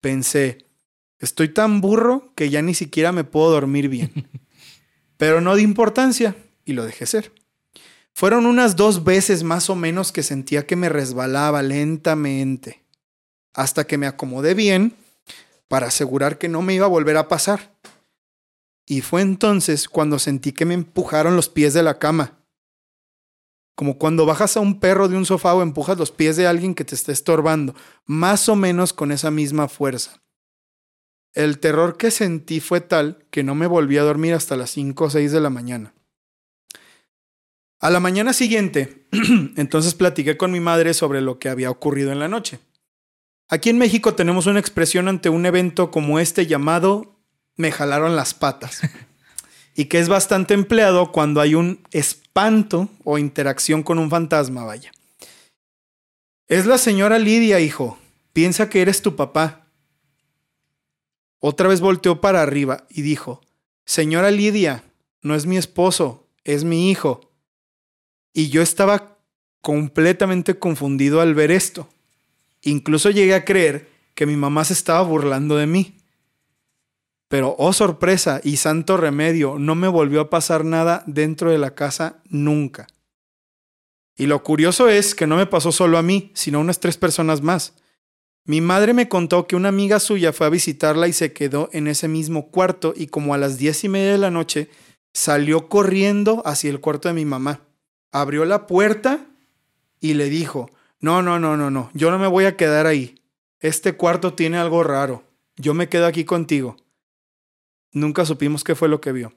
Pensé, 0.00 0.66
estoy 1.18 1.48
tan 1.48 1.80
burro 1.80 2.32
que 2.34 2.48
ya 2.48 2.62
ni 2.62 2.74
siquiera 2.74 3.12
me 3.12 3.24
puedo 3.24 3.50
dormir 3.50 3.88
bien. 3.88 4.28
Pero 5.16 5.40
no 5.40 5.56
di 5.56 5.62
importancia 5.62 6.36
y 6.64 6.72
lo 6.72 6.84
dejé 6.84 7.06
ser. 7.06 7.32
Fueron 8.14 8.46
unas 8.46 8.76
dos 8.76 9.04
veces 9.04 9.42
más 9.42 9.68
o 9.68 9.74
menos 9.74 10.10
que 10.12 10.22
sentía 10.22 10.66
que 10.66 10.76
me 10.76 10.88
resbalaba 10.88 11.62
lentamente, 11.62 12.82
hasta 13.52 13.86
que 13.86 13.98
me 13.98 14.06
acomodé 14.06 14.54
bien 14.54 14.94
para 15.68 15.88
asegurar 15.88 16.38
que 16.38 16.48
no 16.48 16.62
me 16.62 16.74
iba 16.74 16.86
a 16.86 16.88
volver 16.88 17.16
a 17.16 17.28
pasar. 17.28 17.76
Y 18.86 19.02
fue 19.02 19.20
entonces 19.20 19.88
cuando 19.88 20.18
sentí 20.18 20.52
que 20.52 20.64
me 20.64 20.74
empujaron 20.74 21.36
los 21.36 21.48
pies 21.48 21.74
de 21.74 21.82
la 21.82 21.98
cama. 21.98 22.37
Como 23.78 23.96
cuando 23.96 24.26
bajas 24.26 24.56
a 24.56 24.60
un 24.60 24.80
perro 24.80 25.06
de 25.06 25.16
un 25.16 25.24
sofá 25.24 25.54
o 25.54 25.62
empujas 25.62 25.96
los 25.96 26.10
pies 26.10 26.36
de 26.36 26.48
alguien 26.48 26.74
que 26.74 26.84
te 26.84 26.96
está 26.96 27.12
estorbando, 27.12 27.76
más 28.06 28.48
o 28.48 28.56
menos 28.56 28.92
con 28.92 29.12
esa 29.12 29.30
misma 29.30 29.68
fuerza. 29.68 30.20
El 31.32 31.60
terror 31.60 31.96
que 31.96 32.10
sentí 32.10 32.58
fue 32.58 32.80
tal 32.80 33.24
que 33.30 33.44
no 33.44 33.54
me 33.54 33.68
volví 33.68 33.96
a 33.96 34.02
dormir 34.02 34.34
hasta 34.34 34.56
las 34.56 34.70
5 34.70 35.04
o 35.04 35.10
6 35.10 35.30
de 35.30 35.40
la 35.40 35.50
mañana. 35.50 35.94
A 37.78 37.90
la 37.90 38.00
mañana 38.00 38.32
siguiente, 38.32 39.06
entonces 39.56 39.94
platiqué 39.94 40.36
con 40.36 40.50
mi 40.50 40.58
madre 40.58 40.92
sobre 40.92 41.20
lo 41.20 41.38
que 41.38 41.48
había 41.48 41.70
ocurrido 41.70 42.10
en 42.10 42.18
la 42.18 42.26
noche. 42.26 42.58
Aquí 43.48 43.70
en 43.70 43.78
México 43.78 44.16
tenemos 44.16 44.46
una 44.46 44.58
expresión 44.58 45.06
ante 45.06 45.28
un 45.28 45.46
evento 45.46 45.92
como 45.92 46.18
este 46.18 46.46
llamado 46.46 47.20
me 47.54 47.70
jalaron 47.70 48.16
las 48.16 48.34
patas. 48.34 48.80
y 49.78 49.84
que 49.84 50.00
es 50.00 50.08
bastante 50.08 50.54
empleado 50.54 51.12
cuando 51.12 51.40
hay 51.40 51.54
un 51.54 51.78
espanto 51.92 52.88
o 53.04 53.16
interacción 53.16 53.84
con 53.84 54.00
un 54.00 54.10
fantasma, 54.10 54.64
vaya. 54.64 54.90
Es 56.48 56.66
la 56.66 56.78
señora 56.78 57.20
Lidia, 57.20 57.60
hijo. 57.60 57.96
Piensa 58.32 58.68
que 58.68 58.82
eres 58.82 59.02
tu 59.02 59.14
papá. 59.14 59.68
Otra 61.38 61.68
vez 61.68 61.80
volteó 61.80 62.20
para 62.20 62.42
arriba 62.42 62.88
y 62.90 63.02
dijo, 63.02 63.40
Señora 63.84 64.32
Lidia, 64.32 64.82
no 65.22 65.36
es 65.36 65.46
mi 65.46 65.56
esposo, 65.56 66.26
es 66.42 66.64
mi 66.64 66.90
hijo. 66.90 67.30
Y 68.32 68.48
yo 68.48 68.62
estaba 68.62 69.16
completamente 69.60 70.58
confundido 70.58 71.20
al 71.20 71.36
ver 71.36 71.52
esto. 71.52 71.88
Incluso 72.62 73.10
llegué 73.10 73.36
a 73.36 73.44
creer 73.44 73.88
que 74.16 74.26
mi 74.26 74.34
mamá 74.34 74.64
se 74.64 74.72
estaba 74.72 75.02
burlando 75.02 75.54
de 75.54 75.68
mí. 75.68 75.97
Pero, 77.28 77.54
oh 77.58 77.72
sorpresa 77.72 78.40
y 78.42 78.56
santo 78.56 78.96
remedio, 78.96 79.58
no 79.58 79.74
me 79.74 79.88
volvió 79.88 80.22
a 80.22 80.30
pasar 80.30 80.64
nada 80.64 81.04
dentro 81.06 81.50
de 81.50 81.58
la 81.58 81.74
casa 81.74 82.22
nunca. 82.28 82.86
Y 84.16 84.26
lo 84.26 84.42
curioso 84.42 84.88
es 84.88 85.14
que 85.14 85.26
no 85.26 85.36
me 85.36 85.46
pasó 85.46 85.70
solo 85.70 85.98
a 85.98 86.02
mí, 86.02 86.32
sino 86.34 86.58
a 86.58 86.62
unas 86.62 86.80
tres 86.80 86.96
personas 86.96 87.42
más. 87.42 87.74
Mi 88.44 88.62
madre 88.62 88.94
me 88.94 89.08
contó 89.08 89.46
que 89.46 89.56
una 89.56 89.68
amiga 89.68 90.00
suya 90.00 90.32
fue 90.32 90.46
a 90.46 90.50
visitarla 90.50 91.06
y 91.06 91.12
se 91.12 91.34
quedó 91.34 91.68
en 91.72 91.86
ese 91.86 92.08
mismo 92.08 92.48
cuarto 92.48 92.94
y 92.96 93.08
como 93.08 93.34
a 93.34 93.38
las 93.38 93.58
diez 93.58 93.84
y 93.84 93.90
media 93.90 94.12
de 94.12 94.18
la 94.18 94.30
noche 94.30 94.70
salió 95.12 95.68
corriendo 95.68 96.42
hacia 96.46 96.70
el 96.70 96.80
cuarto 96.80 97.08
de 97.08 97.14
mi 97.14 97.26
mamá. 97.26 97.60
Abrió 98.10 98.46
la 98.46 98.66
puerta 98.66 99.26
y 100.00 100.14
le 100.14 100.30
dijo, 100.30 100.70
no, 100.98 101.22
no, 101.22 101.38
no, 101.38 101.58
no, 101.58 101.70
no, 101.70 101.90
yo 101.92 102.10
no 102.10 102.18
me 102.18 102.26
voy 102.26 102.46
a 102.46 102.56
quedar 102.56 102.86
ahí. 102.86 103.22
Este 103.60 103.96
cuarto 103.96 104.32
tiene 104.32 104.56
algo 104.56 104.82
raro. 104.82 105.24
Yo 105.56 105.74
me 105.74 105.88
quedo 105.88 106.06
aquí 106.06 106.24
contigo. 106.24 106.76
Nunca 107.98 108.24
supimos 108.24 108.64
qué 108.64 108.74
fue 108.74 108.88
lo 108.88 109.00
que 109.00 109.12
vio. 109.12 109.32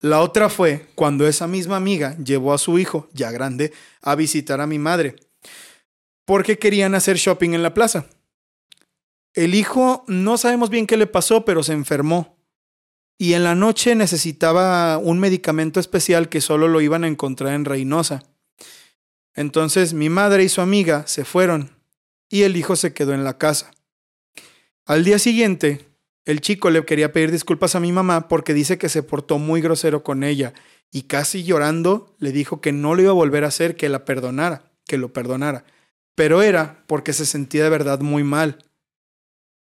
La 0.00 0.20
otra 0.20 0.48
fue 0.48 0.86
cuando 0.94 1.26
esa 1.26 1.46
misma 1.46 1.76
amiga 1.76 2.16
llevó 2.16 2.52
a 2.52 2.58
su 2.58 2.78
hijo, 2.78 3.08
ya 3.12 3.30
grande, 3.30 3.72
a 4.00 4.14
visitar 4.14 4.60
a 4.60 4.66
mi 4.66 4.78
madre, 4.78 5.16
porque 6.24 6.58
querían 6.58 6.94
hacer 6.94 7.16
shopping 7.16 7.50
en 7.50 7.62
la 7.62 7.74
plaza. 7.74 8.06
El 9.34 9.54
hijo 9.54 10.04
no 10.08 10.36
sabemos 10.38 10.70
bien 10.70 10.86
qué 10.86 10.96
le 10.96 11.06
pasó, 11.06 11.44
pero 11.44 11.62
se 11.62 11.72
enfermó. 11.72 12.36
Y 13.16 13.34
en 13.34 13.44
la 13.44 13.54
noche 13.54 13.94
necesitaba 13.94 14.98
un 14.98 15.20
medicamento 15.20 15.78
especial 15.78 16.28
que 16.28 16.40
solo 16.40 16.68
lo 16.68 16.80
iban 16.80 17.04
a 17.04 17.08
encontrar 17.08 17.54
en 17.54 17.64
Reynosa. 17.64 18.24
Entonces 19.34 19.94
mi 19.94 20.08
madre 20.08 20.44
y 20.44 20.48
su 20.48 20.60
amiga 20.60 21.06
se 21.06 21.24
fueron 21.24 21.70
y 22.28 22.42
el 22.42 22.56
hijo 22.56 22.76
se 22.76 22.92
quedó 22.92 23.14
en 23.14 23.24
la 23.24 23.38
casa. 23.38 23.70
Al 24.84 25.04
día 25.04 25.18
siguiente, 25.20 25.91
el 26.24 26.40
chico 26.40 26.70
le 26.70 26.84
quería 26.84 27.12
pedir 27.12 27.32
disculpas 27.32 27.74
a 27.74 27.80
mi 27.80 27.92
mamá 27.92 28.28
porque 28.28 28.54
dice 28.54 28.78
que 28.78 28.88
se 28.88 29.02
portó 29.02 29.38
muy 29.38 29.60
grosero 29.60 30.04
con 30.04 30.22
ella 30.22 30.52
y 30.90 31.02
casi 31.02 31.42
llorando 31.42 32.14
le 32.18 32.32
dijo 32.32 32.60
que 32.60 32.72
no 32.72 32.94
lo 32.94 33.02
iba 33.02 33.10
a 33.10 33.14
volver 33.14 33.44
a 33.44 33.48
hacer, 33.48 33.76
que 33.76 33.88
la 33.88 34.04
perdonara, 34.04 34.70
que 34.86 34.98
lo 34.98 35.12
perdonara. 35.12 35.64
Pero 36.14 36.42
era 36.42 36.84
porque 36.86 37.12
se 37.12 37.26
sentía 37.26 37.64
de 37.64 37.70
verdad 37.70 38.00
muy 38.00 38.22
mal. 38.22 38.58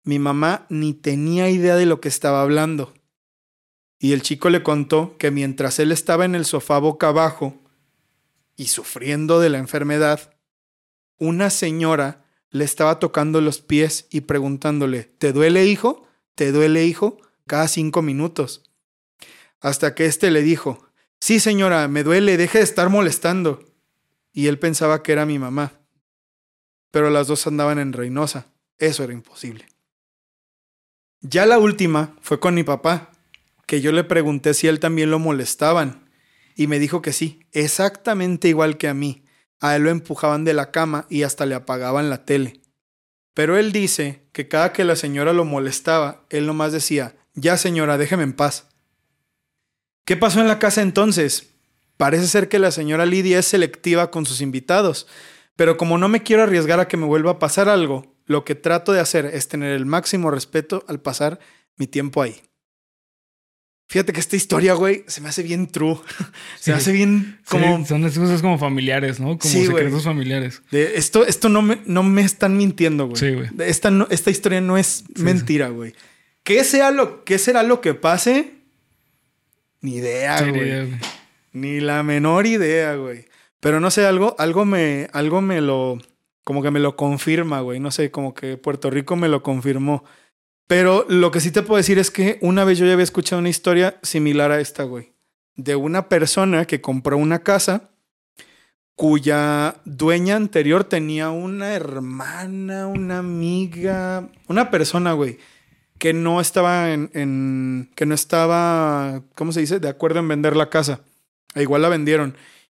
Mi 0.04 0.20
mamá 0.20 0.68
ni 0.70 0.94
tenía 0.94 1.50
idea 1.50 1.76
de 1.76 1.86
lo 1.86 2.00
que 2.00 2.10
estaba 2.10 2.42
hablando. 2.42 2.94
Y 3.98 4.12
el 4.12 4.22
chico 4.22 4.50
le 4.50 4.62
contó 4.62 5.18
que 5.18 5.32
mientras 5.32 5.80
él 5.80 5.92
estaba 5.92 6.26
en 6.26 6.36
el 6.36 6.46
sofá 6.46 6.78
boca 6.78 7.08
abajo 7.08 7.56
y 8.56 8.68
sufriendo 8.68 9.40
de 9.40 9.50
la 9.50 9.58
enfermedad, 9.58 10.36
una 11.18 11.50
señora 11.50 12.26
le 12.52 12.66
estaba 12.66 13.00
tocando 13.00 13.42
los 13.42 13.62
pies 13.62 14.08
y 14.12 14.22
preguntándole, 14.22 15.04
¿te 15.04 15.32
duele 15.32 15.66
hijo? 15.66 16.06
¿Te 16.36 16.52
duele 16.52 16.86
hijo? 16.86 17.18
Cada 17.48 17.68
cinco 17.68 18.02
minutos. 18.02 18.70
Hasta 19.62 19.96
que 19.96 20.06
éste 20.06 20.32
le 20.32 20.42
dijo, 20.42 20.86
sí 21.20 21.40
señora, 21.40 21.88
me 21.88 22.04
duele, 22.04 22.38
deje 22.38 22.60
de 22.60 22.64
estar 22.66 22.90
molestando. 22.90 23.64
Y 24.34 24.48
él 24.48 24.60
pensaba 24.60 25.02
que 25.02 25.14
era 25.14 25.26
mi 25.26 25.40
mamá. 25.40 25.72
Pero 26.92 27.10
las 27.10 27.28
dos 27.28 27.48
andaban 27.48 27.80
en 27.80 27.94
Reynosa. 27.94 28.48
Eso 28.78 29.04
era 29.04 29.14
imposible. 29.14 29.66
Ya 31.22 31.46
la 31.46 31.58
última 31.58 32.16
fue 32.22 32.40
con 32.40 32.54
mi 32.54 32.64
papá, 32.64 33.12
que 33.66 33.82
yo 33.82 33.92
le 33.92 34.04
pregunté 34.04 34.54
si 34.54 34.68
él 34.68 34.80
también 34.80 35.10
lo 35.10 35.20
molestaban. 35.20 36.10
Y 36.56 36.68
me 36.68 36.80
dijo 36.80 37.02
que 37.02 37.14
sí, 37.14 37.40
exactamente 37.52 38.50
igual 38.50 38.78
que 38.78 38.90
a 38.90 38.94
mí. 38.94 39.26
A 39.60 39.76
él 39.78 39.84
lo 39.84 39.90
empujaban 39.90 40.44
de 40.44 40.54
la 40.54 40.72
cama 40.72 41.08
y 41.10 41.24
hasta 41.24 41.46
le 41.46 41.56
apagaban 41.56 42.10
la 42.10 42.26
tele. 42.26 42.62
Pero 43.36 43.58
él 43.58 43.72
dice 43.72 44.24
que 44.32 44.48
cada 44.48 44.74
que 44.74 44.86
la 44.86 44.96
señora 44.96 45.34
lo 45.34 45.46
molestaba, 45.46 46.26
él 46.30 46.48
nomás 46.48 46.72
decía, 46.72 47.18
ya 47.36 47.58
señora, 47.58 47.98
déjeme 47.98 48.24
en 48.24 48.34
paz. 48.34 48.70
¿Qué 50.06 50.16
pasó 50.16 50.40
en 50.40 50.48
la 50.48 50.58
casa 50.58 50.82
entonces? 50.82 51.54
Parece 51.98 52.28
ser 52.28 52.48
que 52.48 52.60
la 52.60 52.72
señora 52.72 53.06
Lidia 53.06 53.38
es 53.38 53.46
selectiva 53.46 54.10
con 54.10 54.26
sus 54.26 54.40
invitados, 54.40 55.06
pero 55.58 55.76
como 55.76 55.98
no 55.98 56.08
me 56.08 56.24
quiero 56.24 56.44
arriesgar 56.44 56.80
a 56.80 56.88
que 56.88 56.96
me 56.96 57.06
vuelva 57.06 57.32
a 57.32 57.40
pasar 57.40 57.68
algo, 57.68 58.16
lo 58.26 58.46
que 58.46 58.56
trato 58.56 58.94
de 58.94 59.02
hacer 59.02 59.26
es 59.26 59.50
tener 59.50 59.74
el 59.74 59.86
máximo 59.86 60.32
respeto 60.32 60.86
al 60.88 61.02
pasar 61.02 61.40
mi 61.76 61.88
tiempo 61.88 62.22
ahí. 62.22 62.42
Fíjate 63.88 64.14
que 64.14 64.20
esta 64.20 64.36
historia, 64.36 64.74
güey, 64.74 65.04
se 65.08 65.22
me 65.22 65.30
hace 65.30 65.44
bien 65.44 65.68
true. 65.68 65.98
se 66.60 66.72
me 66.72 66.78
hace 66.78 66.92
bien 66.92 67.40
como. 67.48 67.78
Sí, 67.78 67.86
son 67.86 68.04
esas 68.06 68.20
cosas 68.20 68.42
como 68.42 68.58
familiares, 68.58 69.20
¿no? 69.20 69.38
Como 69.38 69.54
secretos 69.54 70.04
familiares. 70.04 70.62
De 70.72 70.96
esto, 70.96 71.26
esto 71.26 71.50
no 71.50 71.62
me, 71.62 71.80
no 71.86 72.02
me 72.02 72.24
están 72.24 72.58
mintiendo, 72.58 73.08
güey. 73.08 73.18
Sí, 73.18 73.34
güey. 73.34 73.50
Esta, 73.60 73.92
no, 73.92 74.08
esta 74.10 74.32
historia 74.32 74.60
no 74.60 74.78
es 74.78 75.04
mentira, 75.18 75.70
güey. 75.70 75.94
¿Qué, 76.44 76.64
sea 76.64 76.92
lo, 76.92 77.24
¿Qué 77.24 77.38
será 77.38 77.64
lo 77.64 77.82
que 77.82 77.94
pase? 77.94 78.54
Ni 79.82 79.96
idea, 79.98 80.42
güey. 80.42 80.90
Ni 81.54 81.80
la 81.80 82.02
menor 82.04 82.48
idea, 82.48 82.96
güey. 82.96 83.26
Pero 83.60 83.80
no 83.80 83.90
sé, 83.92 84.06
algo, 84.06 84.36
algo 84.40 84.66
me, 84.66 85.10
algo 85.14 85.42
me 85.42 85.62
lo, 85.62 86.00
como 86.44 86.62
que 86.62 86.72
me 86.72 86.80
lo 86.80 86.96
confirma, 86.96 87.62
güey. 87.62 87.80
No 87.80 87.92
sé, 87.92 88.12
como 88.12 88.34
que 88.34 88.58
Puerto 88.58 88.90
Rico 88.90 89.16
me 89.16 89.28
lo 89.28 89.42
confirmó. 89.42 90.04
Pero 90.68 91.06
lo 91.10 91.32
que 91.32 91.40
sí 91.40 91.52
te 91.52 91.62
puedo 91.62 91.78
decir 91.78 92.00
es 92.00 92.10
que 92.10 92.40
una 92.42 92.64
vez 92.64 92.80
yo 92.80 92.86
ya 92.86 92.94
había 92.94 93.04
escuchado 93.04 93.40
una 93.40 93.50
historia 93.50 94.00
similar 94.02 94.52
a 94.52 94.60
esta, 94.60 94.84
güey. 94.84 95.14
De 95.56 95.76
una 95.76 96.10
persona 96.10 96.66
que 96.66 96.82
compró 96.82 97.18
una 97.18 97.40
casa 97.40 97.92
cuya 98.96 99.76
dueña 99.86 100.36
anterior 100.36 100.86
tenía 100.86 101.30
una 101.30 101.74
hermana, 101.74 102.88
una 102.88 103.20
amiga, 103.20 104.30
una 104.48 104.72
persona, 104.72 105.14
güey, 105.14 105.38
que 106.00 106.14
no 106.14 106.42
estaba 106.42 106.92
en, 106.92 107.92
que 107.96 108.06
no 108.06 108.16
estaba, 108.16 109.22
¿cómo 109.36 109.52
se 109.52 109.60
dice? 109.60 109.80
De 109.80 109.90
acuerdo 109.90 110.20
en 110.20 110.28
vender 110.28 110.56
la 110.56 110.70
casa. 110.70 111.02
E 111.54 111.62
igual 111.62 111.82
la 111.82 111.90
vendieron. 111.90 112.36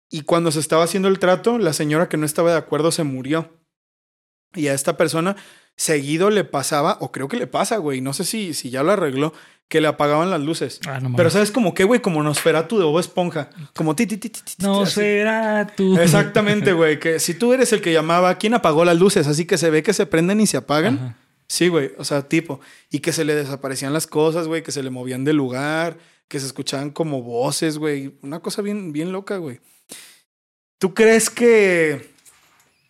Y 0.09 0.21
cuando 0.21 0.51
se 0.51 0.59
estaba 0.59 0.83
haciendo 0.83 1.07
el 1.07 1.19
trato, 1.19 1.57
la 1.57 1.73
señora 1.73 2.09
que 2.09 2.17
no 2.17 2.25
estaba 2.25 2.51
de 2.51 2.57
acuerdo 2.57 2.91
se 2.91 3.03
murió. 3.03 3.53
Y 4.53 4.67
a 4.67 4.73
esta 4.73 4.97
persona 4.97 5.35
seguido 5.77 6.29
le 6.29 6.43
pasaba, 6.43 6.97
o 6.99 7.11
creo 7.11 7.27
que 7.29 7.37
le 7.37 7.47
pasa, 7.47 7.77
güey, 7.77 8.01
no 8.01 8.11
sé 8.11 8.25
si, 8.25 8.53
si 8.53 8.69
ya 8.69 8.83
lo 8.83 8.91
arregló, 8.91 9.33
que 9.69 9.81
le 9.81 9.87
apagaban 9.87 10.29
las 10.29 10.41
luces. 10.41 10.79
Ah, 10.87 10.99
no 10.99 11.15
Pero 11.15 11.29
¿sabes 11.29 11.51
como 11.51 11.73
qué, 11.73 11.83
güey? 11.83 12.01
Como 12.01 12.23
Nosferatu 12.23 12.77
de 12.77 12.85
Bob 12.85 12.99
Esponja. 12.99 13.49
Como 13.75 13.95
ti, 13.95 14.07
ti, 14.07 14.17
ti, 14.17 14.29
ti, 14.29 14.41
ti 14.41 14.53
Nosferatu. 14.59 15.97
Exactamente, 15.99 16.73
güey. 16.73 16.99
Que 16.99 17.19
si 17.19 17.33
tú 17.33 17.53
eres 17.53 17.73
el 17.73 17.81
que 17.81 17.91
llamaba, 17.91 18.37
¿quién 18.37 18.53
apagó 18.53 18.85
las 18.85 18.97
luces? 18.97 19.27
Así 19.27 19.45
que 19.45 19.57
se 19.57 19.69
ve 19.69 19.83
que 19.83 19.93
se 19.93 20.05
prenden 20.05 20.39
y 20.39 20.47
se 20.47 20.57
apagan. 20.57 21.17
Sí, 21.47 21.67
güey. 21.67 21.91
O 21.97 22.05
sea, 22.05 22.27
tipo. 22.27 22.61
Y 22.89 22.99
que 22.99 23.11
se 23.11 23.25
le 23.25 23.35
desaparecían 23.35 23.93
las 23.93 24.07
cosas, 24.07 24.47
güey. 24.47 24.63
Que 24.63 24.71
se 24.71 24.83
le 24.83 24.89
movían 24.89 25.25
de 25.25 25.33
lugar. 25.33 25.97
Que 26.29 26.39
se 26.39 26.45
escuchaban 26.45 26.91
como 26.91 27.21
voces, 27.21 27.77
güey. 27.77 28.17
Una 28.21 28.39
cosa 28.39 28.61
bien, 28.61 28.93
bien 28.93 29.11
loca, 29.11 29.35
güey. 29.35 29.59
¿Tú 30.79 30.93
crees 30.93 31.29
que 31.29 32.09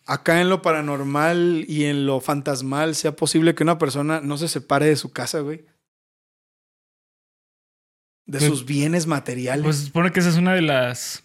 acá 0.08 0.40
en 0.40 0.48
lo 0.48 0.62
paranormal 0.62 1.64
y 1.68 1.84
en 1.84 2.06
lo 2.06 2.20
fantasmal 2.20 2.94
sea 2.94 3.14
posible 3.14 3.54
que 3.54 3.62
una 3.62 3.78
persona 3.78 4.20
no 4.20 4.38
se 4.38 4.48
separe 4.48 4.86
de 4.86 4.96
su 4.96 5.12
casa, 5.12 5.40
güey? 5.40 5.64
De 8.26 8.38
Pues- 8.38 8.44
sus 8.50 8.64
bienes 8.66 9.06
materiales. 9.06 9.64
Pues 9.64 9.76
se 9.76 9.86
supone 9.86 10.10
que 10.10 10.20
esa 10.20 10.28
es 10.30 10.36
una 10.36 10.54
de 10.54 10.62
las 10.62 11.22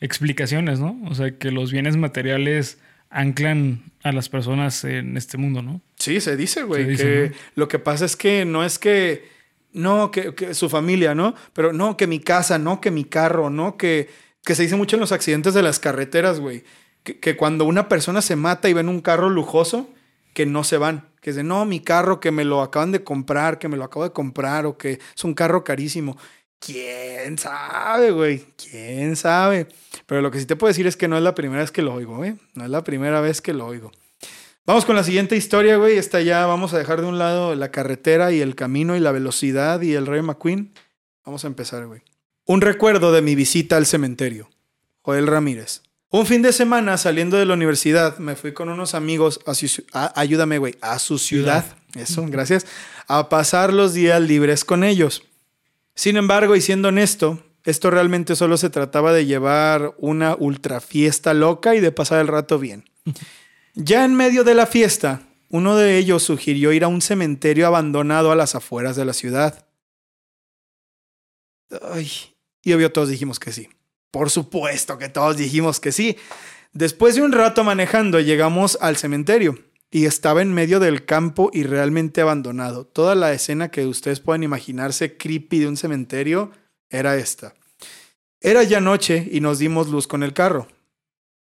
explicaciones, 0.00 0.80
¿no? 0.80 1.00
O 1.08 1.14
sea, 1.14 1.36
que 1.38 1.50
los 1.50 1.72
bienes 1.72 1.96
materiales 1.96 2.78
anclan 3.10 3.82
a 4.02 4.12
las 4.12 4.28
personas 4.28 4.84
en 4.84 5.16
este 5.16 5.38
mundo, 5.38 5.62
¿no? 5.62 5.80
sí, 5.98 6.20
se 6.20 6.36
dice, 6.36 6.62
güey. 6.64 6.84
Se 6.84 6.90
dice, 6.90 7.04
que 7.04 7.30
¿no? 7.30 7.36
lo 7.54 7.68
que 7.68 7.78
pasa 7.78 8.04
es 8.04 8.16
que 8.16 8.44
no 8.44 8.64
es 8.64 8.78
que. 8.78 9.32
No, 9.72 10.10
que, 10.12 10.34
que 10.34 10.54
su 10.54 10.68
familia, 10.68 11.14
¿no? 11.16 11.34
Pero 11.52 11.72
no, 11.72 11.96
que 11.96 12.06
mi 12.06 12.20
casa, 12.20 12.58
no, 12.58 12.80
que 12.80 12.90
mi 12.90 13.04
carro, 13.04 13.50
no, 13.50 13.76
que. 13.76 14.08
Que 14.44 14.54
se 14.54 14.62
dice 14.62 14.76
mucho 14.76 14.96
en 14.96 15.00
los 15.00 15.10
accidentes 15.12 15.54
de 15.54 15.62
las 15.62 15.78
carreteras, 15.80 16.38
güey. 16.38 16.64
Que, 17.04 17.36
cuando 17.36 17.64
una 17.64 17.88
persona 17.88 18.22
se 18.22 18.34
mata 18.34 18.68
y 18.68 18.72
ven 18.72 18.88
un 18.88 19.00
carro 19.00 19.30
lujoso, 19.30 19.88
que 20.32 20.46
no 20.46 20.64
se 20.64 20.78
van. 20.78 21.08
Que 21.20 21.30
dicen, 21.30 21.48
no, 21.48 21.64
mi 21.64 21.80
carro 21.80 22.18
que 22.18 22.30
me 22.30 22.44
lo 22.44 22.62
acaban 22.62 22.92
de 22.92 23.04
comprar, 23.04 23.58
que 23.58 23.68
me 23.68 23.76
lo 23.76 23.84
acabo 23.84 24.04
de 24.04 24.12
comprar, 24.12 24.66
o 24.66 24.76
que 24.76 24.98
es 25.14 25.24
un 25.24 25.34
carro 25.34 25.64
carísimo. 25.64 26.16
¿Quién 26.58 27.36
sabe, 27.38 28.10
güey? 28.10 28.46
¿Quién 28.56 29.16
sabe? 29.16 29.68
Pero 30.06 30.22
lo 30.22 30.30
que 30.30 30.40
sí 30.40 30.46
te 30.46 30.56
puedo 30.56 30.70
decir 30.70 30.86
es 30.86 30.96
que 30.96 31.08
no 31.08 31.16
es 31.16 31.22
la 31.22 31.34
primera 31.34 31.60
vez 31.60 31.70
que 31.70 31.82
lo 31.82 31.92
oigo, 31.92 32.16
güey. 32.16 32.36
No 32.54 32.64
es 32.64 32.70
la 32.70 32.82
primera 32.82 33.20
vez 33.20 33.42
que 33.42 33.52
lo 33.52 33.66
oigo. 33.66 33.92
Vamos 34.66 34.86
con 34.86 34.96
la 34.96 35.04
siguiente 35.04 35.36
historia, 35.36 35.76
güey. 35.76 35.98
Esta 35.98 36.22
ya 36.22 36.46
vamos 36.46 36.72
a 36.72 36.78
dejar 36.78 37.02
de 37.02 37.06
un 37.06 37.18
lado 37.18 37.54
la 37.54 37.70
carretera 37.70 38.32
y 38.32 38.40
el 38.40 38.54
camino 38.54 38.96
y 38.96 39.00
la 39.00 39.12
velocidad 39.12 39.82
y 39.82 39.92
el 39.92 40.06
Rey 40.06 40.22
McQueen. 40.22 40.72
Vamos 41.26 41.44
a 41.44 41.48
empezar, 41.48 41.86
güey. 41.86 42.00
Un 42.46 42.62
recuerdo 42.62 43.12
de 43.12 43.20
mi 43.20 43.34
visita 43.34 43.76
al 43.76 43.84
cementerio. 43.84 44.48
Joel 45.02 45.26
Ramírez. 45.26 45.82
Un 46.16 46.26
fin 46.26 46.42
de 46.42 46.52
semana 46.52 46.96
saliendo 46.96 47.36
de 47.38 47.44
la 47.44 47.54
universidad, 47.54 48.18
me 48.18 48.36
fui 48.36 48.52
con 48.54 48.68
unos 48.68 48.94
amigos 48.94 49.40
a 49.46 49.54
su 49.54 49.66
a- 49.92 50.12
ayúdame, 50.20 50.58
güey, 50.58 50.76
a 50.80 51.00
su 51.00 51.18
ciudad. 51.18 51.64
Eso, 51.96 52.24
gracias. 52.28 52.66
A 53.08 53.28
pasar 53.28 53.72
los 53.72 53.94
días 53.94 54.20
libres 54.22 54.64
con 54.64 54.84
ellos. 54.84 55.24
Sin 55.96 56.16
embargo, 56.16 56.54
y 56.54 56.60
siendo 56.60 56.88
honesto, 56.88 57.42
esto 57.64 57.90
realmente 57.90 58.36
solo 58.36 58.56
se 58.58 58.70
trataba 58.70 59.12
de 59.12 59.26
llevar 59.26 59.94
una 59.98 60.36
ultra 60.38 60.80
fiesta 60.80 61.34
loca 61.34 61.74
y 61.74 61.80
de 61.80 61.90
pasar 61.90 62.20
el 62.20 62.28
rato 62.28 62.58
bien. 62.58 62.84
Ya 63.76 64.04
en 64.04 64.14
medio 64.14 64.44
de 64.44 64.54
la 64.54 64.66
fiesta, 64.66 65.22
uno 65.50 65.74
de 65.74 65.98
ellos 65.98 66.22
sugirió 66.22 66.72
ir 66.72 66.84
a 66.84 66.88
un 66.88 67.02
cementerio 67.02 67.66
abandonado 67.66 68.30
a 68.30 68.36
las 68.36 68.54
afueras 68.54 68.94
de 68.94 69.04
la 69.04 69.12
ciudad. 69.14 69.66
Ay, 71.82 72.08
y 72.62 72.72
obvio 72.72 72.92
todos 72.92 73.08
dijimos 73.08 73.40
que 73.40 73.50
sí. 73.50 73.68
Por 74.14 74.30
supuesto 74.30 74.96
que 74.96 75.08
todos 75.08 75.36
dijimos 75.36 75.80
que 75.80 75.90
sí. 75.90 76.16
Después 76.72 77.16
de 77.16 77.22
un 77.22 77.32
rato 77.32 77.64
manejando, 77.64 78.20
llegamos 78.20 78.78
al 78.80 78.96
cementerio 78.96 79.58
y 79.90 80.04
estaba 80.04 80.40
en 80.40 80.54
medio 80.54 80.78
del 80.78 81.04
campo 81.04 81.50
y 81.52 81.64
realmente 81.64 82.20
abandonado. 82.20 82.86
Toda 82.86 83.16
la 83.16 83.32
escena 83.32 83.72
que 83.72 83.86
ustedes 83.86 84.20
pueden 84.20 84.44
imaginarse 84.44 85.16
creepy 85.16 85.58
de 85.58 85.66
un 85.66 85.76
cementerio 85.76 86.52
era 86.90 87.16
esta. 87.16 87.54
Era 88.40 88.62
ya 88.62 88.80
noche 88.80 89.28
y 89.32 89.40
nos 89.40 89.58
dimos 89.58 89.88
luz 89.88 90.06
con 90.06 90.22
el 90.22 90.32
carro. 90.32 90.68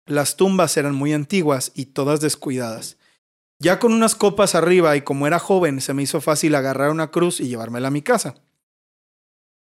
Las 0.06 0.38
tumbas 0.38 0.78
eran 0.78 0.94
muy 0.94 1.12
antiguas 1.12 1.70
y 1.74 1.84
todas 1.84 2.22
descuidadas. 2.22 2.96
Ya 3.58 3.78
con 3.78 3.92
unas 3.92 4.14
copas 4.14 4.54
arriba 4.54 4.96
y 4.96 5.02
como 5.02 5.26
era 5.26 5.38
joven, 5.38 5.82
se 5.82 5.92
me 5.92 6.02
hizo 6.02 6.22
fácil 6.22 6.54
agarrar 6.54 6.88
una 6.88 7.10
cruz 7.10 7.40
y 7.40 7.48
llevármela 7.48 7.88
a 7.88 7.90
mi 7.90 8.00
casa. 8.00 8.36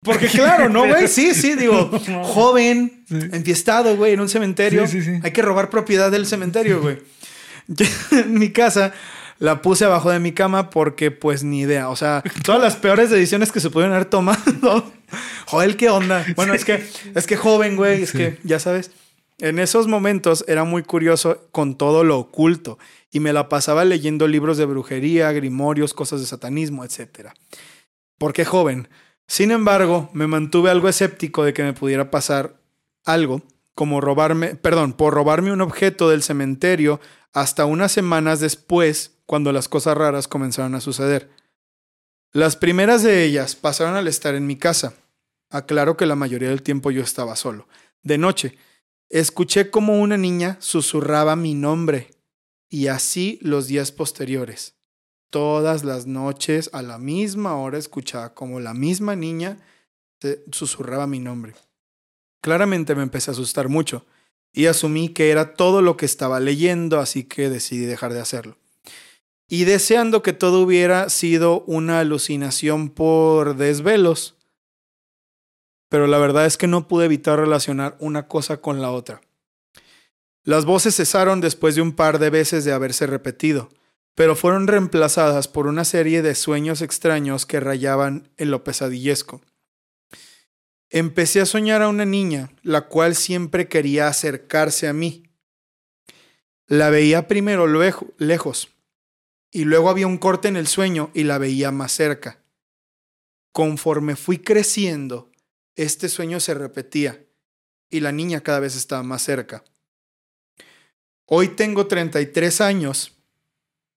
Porque 0.04 0.28
claro, 0.28 0.70
¿no, 0.70 0.88
güey? 0.88 1.08
Sí, 1.08 1.34
sí, 1.34 1.56
digo, 1.56 1.90
joven, 2.24 3.04
Sí. 3.08 3.16
enfiestado, 3.32 3.96
güey, 3.96 4.14
en 4.14 4.20
un 4.22 4.30
cementerio. 4.30 4.86
Sí, 4.88 5.02
sí, 5.02 5.14
sí. 5.16 5.20
Hay 5.24 5.32
que 5.32 5.42
robar 5.42 5.70
propiedad 5.70 6.12
del 6.12 6.26
cementerio, 6.26 6.82
güey. 6.82 6.98
Mi 8.28 8.52
casa 8.52 8.94
la 9.40 9.62
puse 9.62 9.86
abajo 9.86 10.10
de 10.10 10.20
mi 10.20 10.32
cama 10.32 10.70
porque 10.70 11.12
pues 11.12 11.44
ni 11.44 11.62
idea. 11.62 11.90
O 11.90 11.96
sea, 11.96 12.24
todas 12.44 12.62
las 12.62 12.76
peores 12.76 13.10
decisiones 13.10 13.52
que 13.52 13.60
se 13.60 13.70
pudieron 13.70 13.94
haber 13.94 14.06
tomado. 14.06 14.92
Joder, 15.46 15.78
¿qué 15.78 15.90
onda? 15.90 16.26
Bueno, 16.36 16.54
es 16.54 16.66
que 16.66 16.86
es 17.14 17.28
que 17.28 17.38
joven, 17.38 17.76
güey, 17.76 18.04
es 18.04 18.12
que 18.12 18.40
ya 18.44 18.60
sabes. 18.60 18.92
En 19.40 19.60
esos 19.60 19.88
momentos 19.88 20.44
era 20.48 20.64
muy 20.64 20.82
curioso 20.82 21.48
con 21.52 21.78
todo 21.78 22.04
lo 22.04 22.18
oculto 22.18 22.80
y 23.12 23.20
me 23.20 23.32
la 23.34 23.48
pasaba 23.50 23.86
leyendo 23.86 24.28
libros 24.28 24.58
de 24.58 24.66
brujería, 24.66 25.32
grimorios, 25.32 25.94
cosas 25.94 26.20
de 26.22 26.26
satanismo, 26.26 26.84
etc. 26.84 27.30
¿Por 28.18 28.34
qué 28.34 28.44
joven? 28.46 28.88
Sin 29.28 29.52
embargo, 29.52 30.10
me 30.14 30.28
mantuve 30.28 30.70
algo 30.70 30.88
escéptico 30.88 31.44
de 31.44 31.54
que 31.54 31.64
me 31.64 31.74
pudiera 31.74 32.10
pasar 32.10 32.62
algo, 33.04 33.42
como 33.76 34.02
robarme, 34.02 34.56
perdón, 34.56 34.94
por 34.94 35.14
robarme 35.14 35.52
un 35.52 35.62
objeto 35.62 36.10
del 36.10 36.24
cementerio 36.24 37.00
hasta 37.34 37.66
unas 37.66 37.92
semanas 37.92 38.40
después, 38.40 39.18
cuando 39.26 39.52
las 39.52 39.68
cosas 39.68 39.98
raras 39.98 40.28
comenzaron 40.28 40.74
a 40.76 40.82
suceder. 40.82 41.30
Las 42.32 42.56
primeras 42.56 43.04
de 43.04 43.24
ellas 43.26 43.56
pasaron 43.56 43.96
al 43.96 44.08
estar 44.08 44.34
en 44.36 44.48
mi 44.48 44.56
casa. 44.56 44.94
Aclaro 45.50 45.98
que 45.98 46.06
la 46.06 46.16
mayoría 46.16 46.50
del 46.50 46.64
tiempo 46.64 46.92
yo 46.92 47.04
estaba 47.04 47.36
solo. 47.36 47.68
De 48.04 48.18
noche, 48.18 48.58
escuché 49.10 49.70
como 49.70 50.00
una 50.00 50.18
niña 50.18 50.58
susurraba 50.60 51.36
mi 51.36 51.54
nombre, 51.54 52.12
y 52.70 52.88
así 52.88 53.40
los 53.42 53.68
días 53.68 53.92
posteriores. 53.92 54.77
Todas 55.30 55.84
las 55.84 56.08
noches, 56.08 56.70
a 56.74 56.82
la 56.82 56.98
misma 56.98 57.56
hora, 57.56 57.78
escuchaba 57.78 58.34
como 58.34 58.60
la 58.60 58.74
misma 58.74 59.16
niña 59.16 59.58
susurraba 60.52 61.08
mi 61.08 61.20
nombre. 61.20 61.54
Claramente 62.42 62.96
me 62.96 63.04
empecé 63.04 63.32
a 63.32 63.34
asustar 63.34 63.70
mucho 63.70 64.06
y 64.54 64.66
asumí 64.66 65.10
que 65.10 65.30
era 65.30 65.54
todo 65.54 65.82
lo 65.82 65.98
que 65.98 66.06
estaba 66.06 66.40
leyendo, 66.40 67.00
así 67.00 67.24
que 67.24 67.50
decidí 67.50 67.86
dejar 67.86 68.14
de 68.14 68.22
hacerlo. 68.22 68.58
Y 69.50 69.66
deseando 69.66 70.22
que 70.22 70.34
todo 70.34 70.62
hubiera 70.62 71.10
sido 71.10 71.62
una 71.62 72.00
alucinación 72.00 72.90
por 72.90 73.56
desvelos, 73.56 74.36
pero 75.90 76.08
la 76.08 76.18
verdad 76.18 76.46
es 76.46 76.58
que 76.58 76.68
no 76.68 76.88
pude 76.88 77.06
evitar 77.06 77.40
relacionar 77.40 77.96
una 78.00 78.28
cosa 78.28 78.58
con 78.58 78.82
la 78.82 78.92
otra. 78.92 79.22
Las 80.44 80.66
voces 80.66 80.96
cesaron 80.96 81.40
después 81.40 81.76
de 81.76 81.82
un 81.82 81.94
par 81.94 82.20
de 82.20 82.30
veces 82.30 82.66
de 82.66 82.74
haberse 82.74 83.08
repetido, 83.08 83.70
pero 84.18 84.36
fueron 84.36 84.66
reemplazadas 84.66 85.48
por 85.48 85.68
una 85.68 85.86
serie 85.86 86.24
de 86.24 86.34
sueños 86.34 86.82
extraños 86.82 87.46
que 87.46 87.60
rayaban 87.60 88.32
en 88.38 88.50
lo 88.50 88.64
pesadillesco. 88.64 89.42
Empecé 90.90 91.40
a 91.40 91.46
soñar 91.46 91.84
a 91.84 91.88
una 91.88 92.04
niña, 92.04 92.50
la 92.64 92.88
cual 92.88 93.16
siempre 93.16 93.68
quería 93.68 94.08
acercarse 94.08 94.88
a 94.88 94.94
mí. 94.94 95.30
La 96.66 96.90
veía 96.90 97.28
primero 97.28 97.68
lejos, 98.18 98.70
y 99.52 99.66
luego 99.66 99.88
había 99.88 100.08
un 100.08 100.18
corte 100.18 100.48
en 100.48 100.56
el 100.56 100.66
sueño 100.66 101.12
y 101.14 101.24
la 101.24 101.38
veía 101.38 101.72
más 101.72 101.92
cerca. 101.92 102.42
Conforme 103.52 104.16
fui 104.16 104.40
creciendo, 104.40 105.32
este 105.76 106.10
sueño 106.10 106.40
se 106.40 106.56
repetía 106.56 107.24
y 107.88 108.00
la 108.00 108.12
niña 108.12 108.42
cada 108.42 108.62
vez 108.62 108.76
estaba 108.76 109.04
más 109.04 109.22
cerca. 109.22 109.64
Hoy 111.26 111.50
tengo 111.50 111.86
33 111.86 112.62
años 112.62 113.17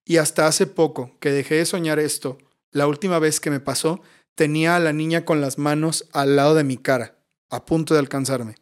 y 0.05 0.17
hasta 0.17 0.47
hace 0.47 0.67
poco 0.67 1.17
que 1.21 1.31
dejé 1.31 1.57
de 1.57 1.67
soñar 1.67 1.99
esto, 1.99 2.39
la 2.71 2.87
última 2.87 3.19
vez 3.19 3.41
que 3.41 3.51
me 3.51 3.61
pasó, 3.61 4.01
tenía 4.35 4.77
a 4.77 4.81
la 4.81 4.93
niña 4.93 5.25
con 5.25 5.41
las 5.41 5.59
manos 5.59 6.09
al 6.13 6.37
lado 6.37 6.55
de 6.55 6.65
mi 6.65 6.77
cara, 6.77 7.19
a 7.51 7.65
punto 7.65 7.95
de 7.95 8.01
alcanzarme. 8.01 8.55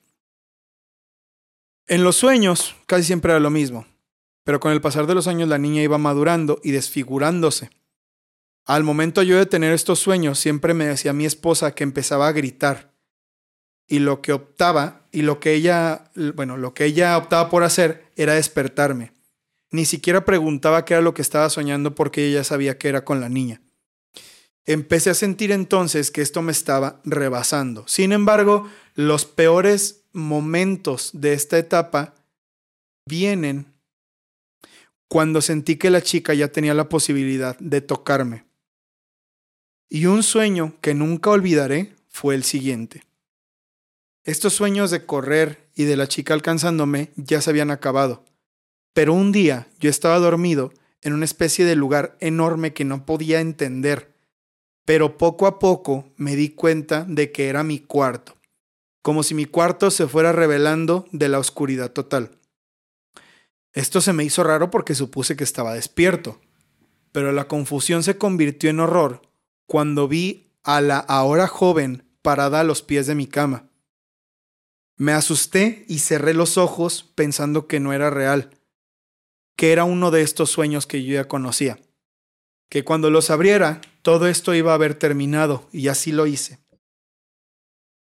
En 1.86 2.04
los 2.04 2.16
sueños 2.16 2.76
casi 2.86 3.04
siempre 3.04 3.32
era 3.32 3.40
lo 3.40 3.50
mismo, 3.50 3.86
pero 4.44 4.60
con 4.60 4.72
el 4.72 4.80
pasar 4.80 5.06
de 5.06 5.14
los 5.14 5.26
años 5.26 5.48
la 5.48 5.58
niña 5.58 5.82
iba 5.82 5.98
madurando 5.98 6.60
y 6.62 6.72
desfigurándose. 6.72 7.70
Al 8.64 8.84
momento 8.84 9.22
yo 9.22 9.38
de 9.38 9.46
tener 9.46 9.72
estos 9.72 9.98
sueños, 9.98 10.38
siempre 10.38 10.74
me 10.74 10.86
decía 10.86 11.14
mi 11.14 11.24
esposa 11.24 11.74
que 11.74 11.84
empezaba 11.84 12.28
a 12.28 12.32
gritar. 12.32 12.92
Y 13.86 14.00
lo 14.00 14.20
que 14.20 14.34
optaba, 14.34 15.06
y 15.10 15.22
lo 15.22 15.40
que 15.40 15.54
ella, 15.54 16.10
bueno, 16.34 16.58
lo 16.58 16.74
que 16.74 16.84
ella 16.84 17.16
optaba 17.16 17.48
por 17.48 17.62
hacer 17.62 18.12
era 18.16 18.34
despertarme. 18.34 19.14
Ni 19.70 19.84
siquiera 19.84 20.24
preguntaba 20.24 20.84
qué 20.84 20.94
era 20.94 21.02
lo 21.02 21.14
que 21.14 21.22
estaba 21.22 21.50
soñando 21.50 21.94
porque 21.94 22.26
ella 22.26 22.44
sabía 22.44 22.78
que 22.78 22.88
era 22.88 23.04
con 23.04 23.20
la 23.20 23.28
niña. 23.28 23.60
Empecé 24.64 25.10
a 25.10 25.14
sentir 25.14 25.50
entonces 25.50 26.10
que 26.10 26.20
esto 26.20 26.42
me 26.42 26.52
estaba 26.52 27.00
rebasando. 27.04 27.86
Sin 27.88 28.12
embargo, 28.12 28.68
los 28.94 29.24
peores 29.24 30.04
momentos 30.12 31.10
de 31.14 31.32
esta 31.32 31.58
etapa 31.58 32.14
vienen 33.06 33.72
cuando 35.08 35.40
sentí 35.40 35.76
que 35.76 35.90
la 35.90 36.02
chica 36.02 36.34
ya 36.34 36.48
tenía 36.48 36.74
la 36.74 36.88
posibilidad 36.88 37.58
de 37.58 37.80
tocarme. 37.80 38.44
Y 39.88 40.04
un 40.06 40.22
sueño 40.22 40.76
que 40.82 40.92
nunca 40.92 41.30
olvidaré 41.30 41.94
fue 42.08 42.34
el 42.34 42.44
siguiente. 42.44 43.04
Estos 44.24 44.52
sueños 44.52 44.90
de 44.90 45.06
correr 45.06 45.70
y 45.74 45.84
de 45.84 45.96
la 45.96 46.06
chica 46.06 46.34
alcanzándome 46.34 47.10
ya 47.16 47.40
se 47.40 47.48
habían 47.48 47.70
acabado. 47.70 48.22
Pero 48.98 49.14
un 49.14 49.30
día 49.30 49.68
yo 49.78 49.90
estaba 49.90 50.18
dormido 50.18 50.72
en 51.02 51.12
una 51.12 51.24
especie 51.24 51.64
de 51.64 51.76
lugar 51.76 52.16
enorme 52.18 52.72
que 52.72 52.84
no 52.84 53.06
podía 53.06 53.38
entender 53.38 54.18
pero 54.84 55.18
poco 55.18 55.46
a 55.46 55.60
poco 55.60 56.12
me 56.16 56.34
di 56.34 56.48
cuenta 56.48 57.04
de 57.06 57.30
que 57.30 57.48
era 57.48 57.62
mi 57.62 57.78
cuarto, 57.78 58.36
como 59.00 59.22
si 59.22 59.34
mi 59.34 59.44
cuarto 59.44 59.92
se 59.92 60.08
fuera 60.08 60.32
revelando 60.32 61.06
de 61.12 61.28
la 61.28 61.38
oscuridad 61.38 61.92
total. 61.92 62.40
Esto 63.72 64.00
se 64.00 64.12
me 64.12 64.24
hizo 64.24 64.42
raro 64.42 64.70
porque 64.70 64.96
supuse 64.96 65.36
que 65.36 65.44
estaba 65.44 65.74
despierto, 65.74 66.40
pero 67.12 67.30
la 67.30 67.46
confusión 67.46 68.02
se 68.02 68.18
convirtió 68.18 68.68
en 68.68 68.80
horror 68.80 69.22
cuando 69.66 70.08
vi 70.08 70.50
a 70.64 70.80
la 70.80 70.98
ahora 70.98 71.46
joven 71.46 72.02
parada 72.22 72.58
a 72.58 72.64
los 72.64 72.82
pies 72.82 73.06
de 73.06 73.14
mi 73.14 73.28
cama. 73.28 73.68
Me 74.96 75.12
asusté 75.12 75.84
y 75.86 76.00
cerré 76.00 76.34
los 76.34 76.58
ojos 76.58 77.12
pensando 77.14 77.68
que 77.68 77.78
no 77.78 77.92
era 77.92 78.10
real, 78.10 78.57
que 79.58 79.72
era 79.72 79.84
uno 79.84 80.10
de 80.10 80.22
estos 80.22 80.50
sueños 80.50 80.86
que 80.86 81.04
yo 81.04 81.12
ya 81.12 81.28
conocía 81.28 81.78
que 82.68 82.84
cuando 82.84 83.10
los 83.10 83.30
abriera 83.30 83.80
todo 84.02 84.26
esto 84.26 84.54
iba 84.54 84.72
a 84.72 84.74
haber 84.74 84.94
terminado 84.94 85.68
y 85.72 85.88
así 85.88 86.12
lo 86.12 86.26
hice. 86.26 86.58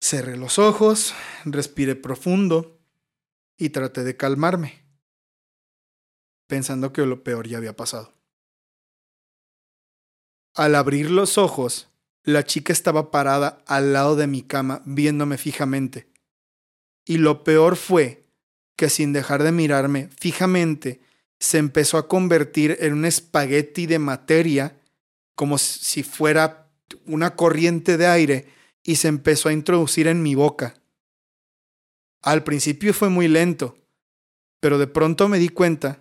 Cerré 0.01 0.37
los 0.37 0.59
ojos, 0.59 1.15
respiré 1.45 1.95
profundo 1.95 2.79
y 3.57 3.71
traté 3.71 4.03
de 4.03 4.17
calmarme, 4.17 4.85
pensando 6.47 6.93
que 6.93 7.05
lo 7.05 7.23
peor 7.23 7.47
ya 7.47 7.59
había 7.59 7.77
pasado. 7.77 8.13
Al 10.55 10.75
abrir 10.75 11.11
los 11.11 11.39
ojos, 11.39 11.89
la 12.23 12.45
chica 12.45 12.73
estaba 12.73 13.11
parada 13.11 13.63
al 13.67 13.93
lado 13.93 14.17
de 14.17 14.27
mi 14.27 14.43
cama 14.43 14.83
viéndome 14.85 15.39
fijamente. 15.39 16.09
Y 17.05 17.19
lo 17.19 17.45
peor 17.45 17.77
fue 17.77 18.27
que 18.77 18.89
sin 18.89 19.13
dejar 19.13 19.43
de 19.43 19.53
mirarme 19.53 20.09
fijamente, 20.19 21.01
se 21.41 21.57
empezó 21.59 21.97
a 21.97 22.07
convertir 22.07 22.77
en 22.81 22.93
un 22.93 23.07
espagueti 23.07 23.87
de 23.87 23.99
materia, 23.99 24.79
como 25.35 25.57
si 25.57 26.03
fuera 26.03 26.71
una 27.07 27.35
corriente 27.35 27.97
de 27.97 28.07
aire, 28.07 28.49
y 28.83 28.97
se 28.97 29.09
empezó 29.09 29.49
a 29.49 29.53
introducir 29.53 30.07
en 30.07 30.23
mi 30.23 30.35
boca. 30.35 30.75
Al 32.23 32.45
principio 32.45 32.93
fue 32.93 33.09
muy 33.09 33.27
lento, 33.27 33.77
pero 34.61 34.79
de 34.79 34.87
pronto 34.87 35.29
me 35.29 35.39
di 35.39 35.49
cuenta 35.49 35.99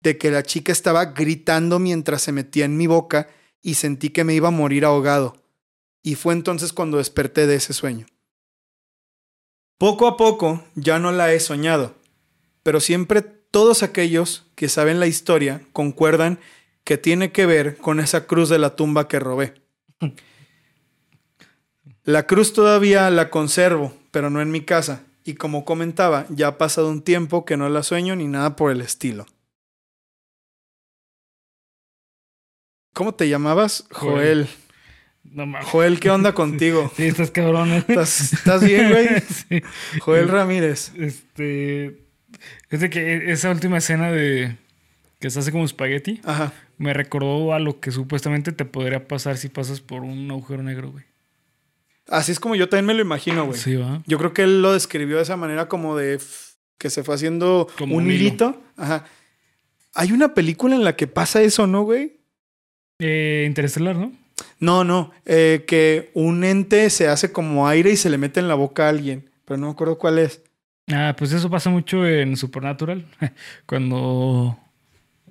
de 0.00 0.16
que 0.18 0.30
la 0.30 0.44
chica 0.44 0.70
estaba 0.70 1.06
gritando 1.06 1.80
mientras 1.80 2.22
se 2.22 2.30
metía 2.30 2.64
en 2.64 2.76
mi 2.76 2.86
boca 2.86 3.28
y 3.62 3.74
sentí 3.74 4.10
que 4.10 4.22
me 4.22 4.34
iba 4.34 4.48
a 4.48 4.52
morir 4.52 4.84
ahogado. 4.84 5.42
Y 6.02 6.14
fue 6.14 6.32
entonces 6.32 6.72
cuando 6.72 6.98
desperté 6.98 7.48
de 7.48 7.56
ese 7.56 7.72
sueño. 7.72 8.06
Poco 9.78 10.06
a 10.06 10.16
poco 10.16 10.64
ya 10.76 11.00
no 11.00 11.10
la 11.10 11.32
he 11.32 11.40
soñado, 11.40 11.96
pero 12.62 12.78
siempre 12.78 13.35
todos 13.56 13.82
aquellos 13.82 14.44
que 14.54 14.68
saben 14.68 15.00
la 15.00 15.06
historia 15.06 15.62
concuerdan 15.72 16.38
que 16.84 16.98
tiene 16.98 17.32
que 17.32 17.46
ver 17.46 17.78
con 17.78 18.00
esa 18.00 18.26
cruz 18.26 18.50
de 18.50 18.58
la 18.58 18.76
tumba 18.76 19.08
que 19.08 19.18
robé. 19.18 19.54
La 22.04 22.26
cruz 22.26 22.52
todavía 22.52 23.10
la 23.10 23.30
conservo, 23.30 23.96
pero 24.10 24.28
no 24.28 24.42
en 24.42 24.50
mi 24.50 24.60
casa. 24.60 25.04
Y 25.24 25.34
como 25.36 25.64
comentaba, 25.64 26.26
ya 26.28 26.48
ha 26.48 26.58
pasado 26.58 26.90
un 26.90 27.00
tiempo 27.00 27.46
que 27.46 27.56
no 27.56 27.68
la 27.70 27.82
sueño 27.82 28.14
ni 28.14 28.26
nada 28.26 28.56
por 28.56 28.70
el 28.70 28.82
estilo. 28.82 29.26
¿Cómo 32.92 33.14
te 33.14 33.28
llamabas? 33.28 33.86
Joel. 33.90 34.48
Joel, 35.64 35.98
¿qué 35.98 36.10
onda 36.10 36.32
contigo? 36.34 36.92
Sí, 36.94 37.06
estás 37.06 37.30
cabrón. 37.30 37.72
¿eh? 37.72 37.84
¿Estás, 37.88 38.62
bien, 38.62 38.90
güey? 38.90 39.62
Joel 40.00 40.28
Ramírez. 40.28 40.92
Este. 40.94 42.05
Es 42.70 42.80
de 42.80 42.90
que 42.90 43.30
esa 43.32 43.50
última 43.50 43.78
escena 43.78 44.10
de 44.10 44.56
que 45.20 45.30
se 45.30 45.38
hace 45.38 45.50
como 45.52 45.64
espagueti 45.64 46.20
Ajá. 46.24 46.52
me 46.78 46.92
recordó 46.92 47.54
a 47.54 47.58
lo 47.58 47.80
que 47.80 47.90
supuestamente 47.90 48.52
te 48.52 48.64
podría 48.64 49.08
pasar 49.08 49.36
si 49.38 49.48
pasas 49.48 49.80
por 49.80 50.02
un 50.02 50.30
agujero 50.30 50.62
negro, 50.62 50.92
güey. 50.92 51.04
Así 52.08 52.30
es 52.32 52.38
como 52.38 52.54
yo 52.54 52.68
también 52.68 52.86
me 52.86 52.94
lo 52.94 53.00
imagino, 53.02 53.46
güey. 53.46 53.58
Sí, 53.58 53.74
va. 53.76 54.02
Yo 54.06 54.18
creo 54.18 54.32
que 54.32 54.42
él 54.42 54.62
lo 54.62 54.72
describió 54.72 55.16
de 55.16 55.22
esa 55.22 55.36
manera 55.36 55.68
como 55.68 55.96
de 55.96 56.20
que 56.78 56.90
se 56.90 57.02
fue 57.02 57.14
haciendo 57.14 57.66
Como 57.78 57.96
un 57.96 58.10
hilito. 58.10 58.62
Ajá. 58.76 59.06
Hay 59.94 60.12
una 60.12 60.34
película 60.34 60.76
en 60.76 60.84
la 60.84 60.94
que 60.94 61.06
pasa 61.06 61.42
eso, 61.42 61.66
¿no, 61.66 61.82
güey? 61.82 62.18
Eh, 62.98 63.44
Interestelar, 63.48 63.96
¿no? 63.96 64.12
No, 64.60 64.84
no. 64.84 65.12
eh, 65.24 65.64
que 65.66 66.10
un 66.14 66.44
ente 66.44 66.90
se 66.90 67.08
hace 67.08 67.32
como 67.32 67.66
aire 67.66 67.90
y 67.90 67.96
se 67.96 68.10
le 68.10 68.18
mete 68.18 68.40
en 68.40 68.48
la 68.48 68.54
boca 68.54 68.86
a 68.86 68.90
alguien. 68.90 69.30
Pero 69.44 69.58
no 69.58 69.66
me 69.66 69.72
acuerdo 69.72 69.98
cuál 69.98 70.18
es. 70.18 70.42
Ah, 70.92 71.14
pues 71.18 71.32
eso 71.32 71.50
pasa 71.50 71.70
mucho 71.70 72.06
en 72.06 72.36
Supernatural. 72.36 73.04
Cuando 73.66 74.58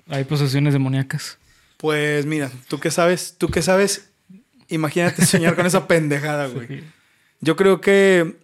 hay 0.07 0.23
posesiones 0.25 0.73
demoníacas. 0.73 1.37
Pues 1.77 2.25
mira, 2.25 2.51
¿tú 2.67 2.79
qué 2.79 2.91
sabes? 2.91 3.35
¿Tú 3.37 3.49
qué 3.49 3.61
sabes? 3.61 4.09
Imagínate 4.69 5.25
soñar 5.25 5.55
con 5.55 5.65
esa 5.65 5.87
pendejada, 5.89 6.47
güey. 6.47 6.67
Sí. 6.67 6.83
Yo 7.41 7.55
creo 7.55 7.79
que 7.81 8.35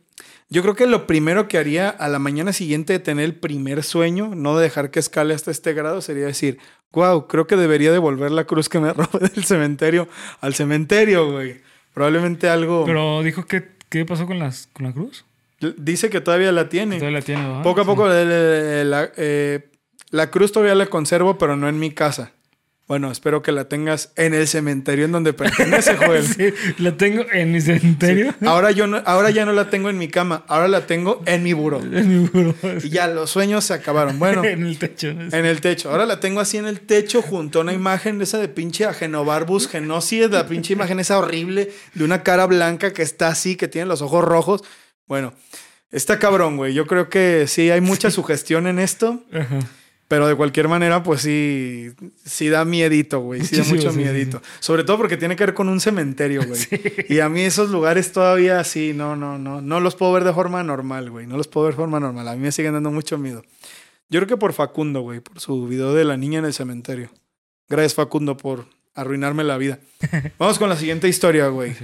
Yo 0.50 0.62
creo 0.62 0.76
que 0.76 0.86
lo 0.86 1.08
primero 1.08 1.48
que 1.48 1.58
haría 1.58 1.90
a 1.90 2.08
la 2.10 2.20
mañana 2.20 2.54
siguiente 2.54 2.94
de 2.94 3.00
tener 3.00 3.26
el 3.26 3.36
primer 3.36 3.84
sueño, 3.84 4.36
no 4.36 4.58
de 4.58 4.64
dejar 4.64 4.92
que 4.92 5.00
escale 5.00 5.34
hasta 5.34 5.50
este 5.52 5.74
grado, 5.74 6.02
sería 6.02 6.26
decir, 6.26 6.60
wow, 6.92 7.28
creo 7.28 7.48
que 7.48 7.56
debería 7.56 7.92
devolver 7.92 8.32
la 8.32 8.44
cruz 8.46 8.70
que 8.70 8.80
me 8.80 8.94
robé 8.94 9.30
del 9.30 9.46
cementerio 9.46 10.08
al 10.42 10.54
cementerio, 10.54 11.32
güey. 11.32 11.62
Probablemente 11.94 12.48
algo... 12.50 12.86
Pero 12.86 13.22
dijo 13.24 13.46
que, 13.46 13.68
¿qué 13.90 14.06
pasó 14.06 14.26
con, 14.26 14.40
las, 14.40 14.68
con 14.74 14.86
la 14.86 14.94
cruz? 14.94 15.26
Dice 15.78 16.10
que 16.10 16.22
todavía 16.22 16.52
la 16.52 16.70
tiene. 16.70 16.98
Todavía 16.98 17.20
la 17.20 17.26
tiene. 17.26 17.62
Poco 17.64 17.82
a 17.82 17.84
Sí. 17.84 17.88
poco 17.90 18.12
eh, 18.12 18.24
eh, 18.82 18.84
la, 18.86 19.12
eh, 19.18 19.70
la 20.10 20.30
cruz 20.32 20.52
todavía 20.52 20.76
la 20.76 20.88
conservo, 20.88 21.38
pero 21.38 21.56
no 21.56 21.70
en 21.70 21.80
mi 21.80 21.92
casa. 21.92 22.32
Bueno, 22.88 23.10
espero 23.10 23.42
que 23.42 23.54
la 23.54 23.70
tengas 23.70 24.12
en 24.18 24.34
el 24.34 24.50
cementerio 24.50 25.06
en 25.06 25.14
donde 25.14 25.32
pertenece, 25.32 25.96
Joel. 25.96 26.24
Sí, 26.28 26.54
la 26.80 26.98
tengo 26.98 27.24
en 27.32 27.54
mi 27.54 27.62
cementerio. 27.62 28.34
Ahora, 28.46 28.72
yo 28.72 28.86
no, 28.86 29.02
ahora 29.06 29.30
ya 29.30 29.46
no 29.46 29.54
la 29.54 29.70
tengo 29.70 29.90
en 29.90 29.98
mi 29.98 30.10
cama, 30.10 30.44
ahora 30.50 30.68
la 30.68 30.86
tengo 30.88 31.22
en 31.26 31.42
mi 31.42 31.54
buró. 31.54 31.80
En 31.82 32.10
mi 32.24 32.28
buró. 32.28 32.54
Y 32.84 32.90
ya 32.90 33.08
los 33.08 33.30
sueños 33.30 33.64
se 33.64 33.74
acabaron. 33.76 34.20
Bueno, 34.20 34.44
en 34.46 34.66
el 34.66 34.78
techo. 34.78 35.08
en 35.08 35.46
el 35.46 35.62
techo. 35.62 35.90
Ahora 35.90 36.06
la 36.06 36.20
tengo 36.20 36.42
así 36.42 36.58
en 36.58 36.66
el 36.66 36.82
techo 36.82 37.22
junto 37.22 37.60
a 37.60 37.62
una 37.62 37.72
imagen 37.72 38.18
de 38.18 38.26
esa 38.26 38.40
de 38.40 38.50
pinche 38.50 38.84
Agenobarbus 38.84 39.70
genosis, 39.70 40.30
la 40.30 40.46
pinche 40.48 40.74
imagen 40.74 41.00
esa 41.00 41.18
horrible 41.18 41.70
de 41.94 42.04
una 42.04 42.24
cara 42.24 42.46
blanca 42.46 42.92
que 42.92 43.04
está 43.04 43.30
así, 43.30 43.56
que 43.56 43.70
tiene 43.70 43.88
los 43.88 44.02
ojos 44.02 44.26
rojos. 44.26 44.64
Bueno, 45.12 45.34
está 45.92 46.20
cabrón, 46.20 46.56
güey. 46.56 46.74
Yo 46.74 46.88
creo 46.88 47.10
que 47.10 47.46
sí 47.46 47.70
hay 47.70 47.82
mucha 47.82 48.10
sugestión 48.12 48.66
en 48.66 48.80
esto. 48.80 49.22
Ajá. 49.34 49.60
Pero 50.08 50.26
de 50.26 50.36
cualquier 50.36 50.70
manera, 50.70 51.04
pues 51.04 51.20
sí, 51.24 51.90
sí 52.24 52.48
da 52.48 52.64
miedito, 52.64 53.20
güey. 53.20 53.44
Sí 53.44 53.58
da 53.58 53.66
mucho 53.66 53.92
sí, 53.92 53.98
sí, 53.98 53.98
miedito. 53.98 54.42
Sobre 54.62 54.86
todo 54.86 54.96
porque 54.96 55.18
tiene 55.18 55.36
que 55.36 55.46
ver 55.46 55.54
con 55.54 55.68
un 55.68 55.82
cementerio, 55.82 56.48
güey. 56.48 56.62
Y 57.10 57.20
a 57.20 57.28
mí 57.28 57.42
esos 57.42 57.72
lugares 57.72 58.14
todavía 58.14 58.62
así, 58.62 58.94
no, 58.94 59.18
no, 59.18 59.38
no. 59.38 59.60
No 59.60 59.82
los 59.82 59.96
puedo 59.96 60.14
ver 60.14 60.24
de 60.24 60.32
forma 60.32 60.64
normal, 60.64 61.10
güey. 61.10 61.28
No 61.28 61.36
los 61.36 61.50
puedo 61.50 61.66
ver 61.66 61.74
de 61.74 61.82
forma 61.82 62.00
normal. 62.00 62.30
A 62.30 62.36
mí 62.36 62.40
me 62.40 62.54
siguen 62.54 62.72
dando 62.72 62.90
mucho 62.90 63.18
miedo. 63.18 63.44
Yo 64.10 64.22
creo 64.22 64.28
que 64.28 64.38
por 64.38 64.54
Facundo, 64.54 65.02
güey, 65.02 65.20
por 65.20 65.42
su 65.42 65.68
video 65.68 65.94
de 65.94 66.06
la 66.06 66.16
niña 66.16 66.40
en 66.40 66.46
el 66.46 66.54
cementerio. 66.54 67.12
Gracias, 67.68 67.96
Facundo, 67.96 68.38
por 68.38 68.66
arruinarme 68.96 69.44
la 69.44 69.58
vida. 69.58 69.80
Vamos 70.40 70.58
con 70.58 70.70
la 70.70 70.78
siguiente 70.78 71.10
historia, 71.10 71.50
güey. 71.50 71.76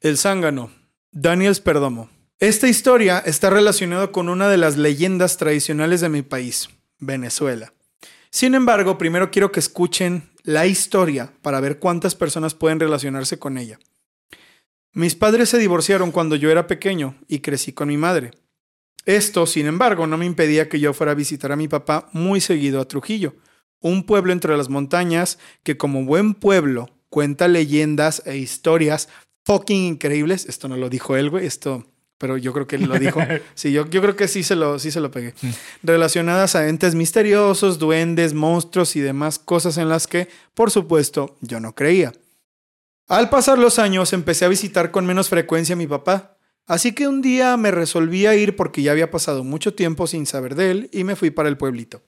El 0.00 0.16
zángano. 0.16 0.70
Daniels 1.12 1.60
Perdomo. 1.60 2.08
Esta 2.40 2.68
historia 2.68 3.18
está 3.18 3.50
relacionada 3.50 4.12
con 4.12 4.28
una 4.28 4.48
de 4.48 4.58
las 4.58 4.76
leyendas 4.76 5.38
tradicionales 5.38 6.00
de 6.00 6.08
mi 6.08 6.22
país, 6.22 6.68
Venezuela. 7.00 7.74
Sin 8.30 8.54
embargo, 8.54 8.96
primero 8.96 9.32
quiero 9.32 9.50
que 9.50 9.58
escuchen 9.58 10.30
la 10.44 10.64
historia 10.68 11.32
para 11.42 11.58
ver 11.58 11.80
cuántas 11.80 12.14
personas 12.14 12.54
pueden 12.54 12.78
relacionarse 12.78 13.40
con 13.40 13.58
ella. 13.58 13.80
Mis 14.92 15.16
padres 15.16 15.48
se 15.48 15.58
divorciaron 15.58 16.12
cuando 16.12 16.36
yo 16.36 16.48
era 16.48 16.68
pequeño 16.68 17.16
y 17.26 17.40
crecí 17.40 17.72
con 17.72 17.88
mi 17.88 17.96
madre. 17.96 18.30
Esto, 19.04 19.44
sin 19.44 19.66
embargo, 19.66 20.06
no 20.06 20.16
me 20.16 20.26
impedía 20.26 20.68
que 20.68 20.78
yo 20.78 20.94
fuera 20.94 21.12
a 21.12 21.16
visitar 21.16 21.50
a 21.50 21.56
mi 21.56 21.66
papá 21.66 22.08
muy 22.12 22.40
seguido 22.40 22.80
a 22.80 22.86
Trujillo, 22.86 23.34
un 23.80 24.06
pueblo 24.06 24.32
entre 24.32 24.56
las 24.56 24.68
montañas 24.68 25.40
que 25.64 25.76
como 25.76 26.04
buen 26.04 26.34
pueblo 26.34 26.88
cuenta 27.08 27.48
leyendas 27.48 28.22
e 28.26 28.36
historias 28.36 29.08
fucking 29.44 29.86
increíbles. 29.86 30.46
Esto 30.48 30.68
no 30.68 30.76
lo 30.76 30.88
dijo 30.88 31.16
él, 31.16 31.30
güey, 31.30 31.44
esto, 31.44 31.84
pero 32.18 32.36
yo 32.36 32.52
creo 32.52 32.66
que 32.66 32.76
él 32.76 32.84
lo 32.84 32.98
dijo. 32.98 33.20
Sí, 33.54 33.72
yo, 33.72 33.88
yo 33.88 34.02
creo 34.02 34.16
que 34.16 34.28
sí 34.28 34.42
se 34.42 34.56
lo, 34.56 34.78
sí 34.78 34.90
se 34.90 35.00
lo 35.00 35.10
pegué. 35.10 35.34
Relacionadas 35.82 36.54
a 36.54 36.68
entes 36.68 36.94
misteriosos, 36.94 37.78
duendes, 37.78 38.34
monstruos 38.34 38.96
y 38.96 39.00
demás 39.00 39.38
cosas 39.38 39.78
en 39.78 39.88
las 39.88 40.06
que, 40.06 40.28
por 40.54 40.70
supuesto, 40.70 41.36
yo 41.40 41.60
no 41.60 41.74
creía. 41.74 42.12
Al 43.08 43.30
pasar 43.30 43.58
los 43.58 43.78
años 43.78 44.12
empecé 44.12 44.44
a 44.44 44.48
visitar 44.48 44.90
con 44.90 45.06
menos 45.06 45.28
frecuencia 45.28 45.72
a 45.72 45.76
mi 45.78 45.86
papá, 45.86 46.36
así 46.66 46.92
que 46.92 47.08
un 47.08 47.22
día 47.22 47.56
me 47.56 47.70
resolví 47.70 48.26
a 48.26 48.34
ir 48.34 48.54
porque 48.54 48.82
ya 48.82 48.92
había 48.92 49.10
pasado 49.10 49.44
mucho 49.44 49.74
tiempo 49.74 50.06
sin 50.06 50.26
saber 50.26 50.54
de 50.54 50.70
él 50.70 50.90
y 50.92 51.04
me 51.04 51.16
fui 51.16 51.30
para 51.30 51.48
el 51.48 51.56
pueblito. 51.56 52.02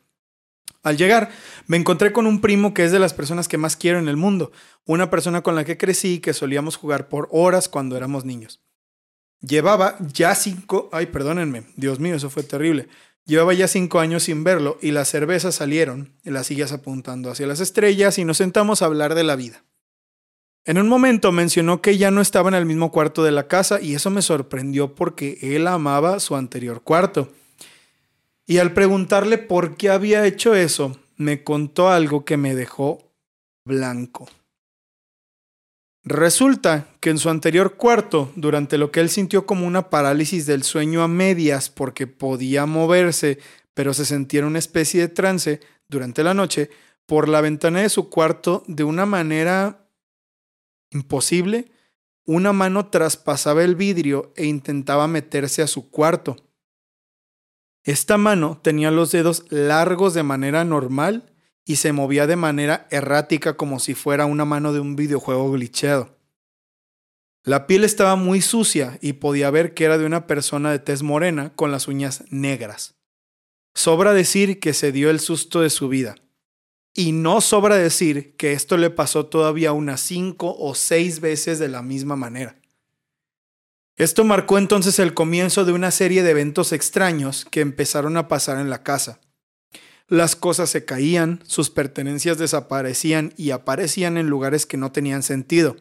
Al 0.82 0.96
llegar, 0.96 1.30
me 1.66 1.76
encontré 1.76 2.12
con 2.12 2.26
un 2.26 2.40
primo 2.40 2.74
que 2.74 2.84
es 2.84 2.92
de 2.92 2.98
las 2.98 3.14
personas 3.14 3.48
que 3.48 3.58
más 3.58 3.76
quiero 3.76 3.98
en 3.98 4.08
el 4.08 4.16
mundo, 4.16 4.52
una 4.86 5.10
persona 5.10 5.42
con 5.42 5.54
la 5.54 5.64
que 5.64 5.76
crecí 5.76 6.14
y 6.14 6.20
que 6.20 6.32
solíamos 6.32 6.76
jugar 6.76 7.08
por 7.08 7.28
horas 7.30 7.68
cuando 7.68 7.96
éramos 7.96 8.24
niños. 8.24 8.60
Llevaba 9.40 9.96
ya 10.12 10.34
cinco, 10.34 10.90
ay, 10.92 11.06
perdónenme, 11.06 11.64
Dios 11.76 11.98
mío, 11.98 12.14
eso 12.14 12.28
fue 12.28 12.42
terrible. 12.42 12.88
Llevaba 13.24 13.54
ya 13.54 13.68
cinco 13.68 14.00
años 14.00 14.24
sin 14.24 14.44
verlo 14.44 14.78
y 14.82 14.90
las 14.90 15.08
cervezas 15.08 15.54
salieron, 15.54 16.12
y 16.24 16.30
las 16.30 16.46
sillas 16.48 16.72
apuntando 16.72 17.30
hacia 17.30 17.46
las 17.46 17.60
estrellas 17.60 18.18
y 18.18 18.24
nos 18.24 18.38
sentamos 18.38 18.82
a 18.82 18.86
hablar 18.86 19.14
de 19.14 19.24
la 19.24 19.36
vida. 19.36 19.62
En 20.64 20.78
un 20.78 20.88
momento 20.88 21.32
mencionó 21.32 21.80
que 21.80 21.96
ya 21.96 22.10
no 22.10 22.20
estaba 22.20 22.48
en 22.50 22.54
el 22.54 22.66
mismo 22.66 22.92
cuarto 22.92 23.24
de 23.24 23.30
la 23.30 23.48
casa 23.48 23.80
y 23.80 23.94
eso 23.94 24.10
me 24.10 24.20
sorprendió 24.20 24.94
porque 24.94 25.38
él 25.40 25.66
amaba 25.66 26.20
su 26.20 26.36
anterior 26.36 26.82
cuarto. 26.82 27.32
Y 28.46 28.58
al 28.58 28.74
preguntarle 28.74 29.38
por 29.38 29.76
qué 29.76 29.88
había 29.88 30.26
hecho 30.26 30.54
eso, 30.54 30.98
me 31.16 31.44
contó 31.44 31.88
algo 31.88 32.24
que 32.24 32.36
me 32.36 32.54
dejó 32.54 32.98
blanco. 33.64 34.28
Resulta 36.02 36.88
que 37.00 37.10
en 37.10 37.18
su 37.18 37.28
anterior 37.28 37.76
cuarto, 37.76 38.32
durante 38.34 38.78
lo 38.78 38.90
que 38.90 39.00
él 39.00 39.10
sintió 39.10 39.44
como 39.44 39.66
una 39.66 39.90
parálisis 39.90 40.46
del 40.46 40.62
sueño 40.62 41.02
a 41.02 41.08
medias 41.08 41.68
porque 41.68 42.06
podía 42.06 42.64
moverse, 42.64 43.38
pero 43.74 43.92
se 43.92 44.06
sentía 44.06 44.40
en 44.40 44.46
una 44.46 44.58
especie 44.58 45.00
de 45.02 45.08
trance 45.08 45.60
durante 45.88 46.24
la 46.24 46.32
noche, 46.32 46.70
por 47.04 47.28
la 47.28 47.40
ventana 47.40 47.80
de 47.80 47.88
su 47.88 48.08
cuarto 48.08 48.62
de 48.66 48.84
una 48.84 49.04
manera 49.04 49.88
imposible, 50.90 51.70
una 52.24 52.52
mano 52.52 52.86
traspasaba 52.86 53.64
el 53.64 53.74
vidrio 53.74 54.32
e 54.36 54.46
intentaba 54.46 55.06
meterse 55.08 55.62
a 55.62 55.66
su 55.66 55.90
cuarto. 55.90 56.36
Esta 57.82 58.16
mano 58.16 58.60
tenía 58.62 58.90
los 58.90 59.10
dedos 59.10 59.44
largos 59.50 60.14
de 60.14 60.22
manera 60.22 60.64
normal 60.64 61.32
y 61.64 61.76
se 61.76 61.92
movía 61.92 62.26
de 62.26 62.36
manera 62.36 62.86
errática 62.90 63.56
como 63.56 63.78
si 63.78 63.94
fuera 63.94 64.26
una 64.26 64.44
mano 64.44 64.72
de 64.72 64.80
un 64.80 64.96
videojuego 64.96 65.52
glitcheado. 65.52 66.16
La 67.42 67.66
piel 67.66 67.84
estaba 67.84 68.16
muy 68.16 68.42
sucia 68.42 68.98
y 69.00 69.14
podía 69.14 69.50
ver 69.50 69.72
que 69.72 69.84
era 69.84 69.96
de 69.96 70.04
una 70.04 70.26
persona 70.26 70.70
de 70.72 70.78
tez 70.78 71.02
morena 71.02 71.54
con 71.54 71.72
las 71.72 71.88
uñas 71.88 72.24
negras. 72.30 72.96
Sobra 73.74 74.12
decir 74.12 74.60
que 74.60 74.74
se 74.74 74.92
dio 74.92 75.10
el 75.10 75.20
susto 75.20 75.60
de 75.60 75.70
su 75.70 75.88
vida. 75.88 76.16
Y 76.92 77.12
no 77.12 77.40
sobra 77.40 77.76
decir 77.76 78.36
que 78.36 78.52
esto 78.52 78.76
le 78.76 78.90
pasó 78.90 79.26
todavía 79.26 79.72
unas 79.72 80.00
cinco 80.00 80.54
o 80.58 80.74
seis 80.74 81.20
veces 81.20 81.58
de 81.58 81.68
la 81.68 81.82
misma 81.82 82.16
manera. 82.16 82.60
Esto 83.96 84.24
marcó 84.24 84.58
entonces 84.58 84.98
el 84.98 85.14
comienzo 85.14 85.64
de 85.64 85.72
una 85.72 85.90
serie 85.90 86.22
de 86.22 86.30
eventos 86.30 86.72
extraños 86.72 87.44
que 87.44 87.60
empezaron 87.60 88.16
a 88.16 88.28
pasar 88.28 88.58
en 88.58 88.70
la 88.70 88.82
casa. 88.82 89.20
Las 90.10 90.34
cosas 90.34 90.68
se 90.68 90.84
caían, 90.84 91.40
sus 91.46 91.70
pertenencias 91.70 92.36
desaparecían 92.36 93.32
y 93.36 93.52
aparecían 93.52 94.16
en 94.16 94.28
lugares 94.28 94.66
que 94.66 94.76
no 94.76 94.90
tenían 94.90 95.22
sentido. 95.22 95.76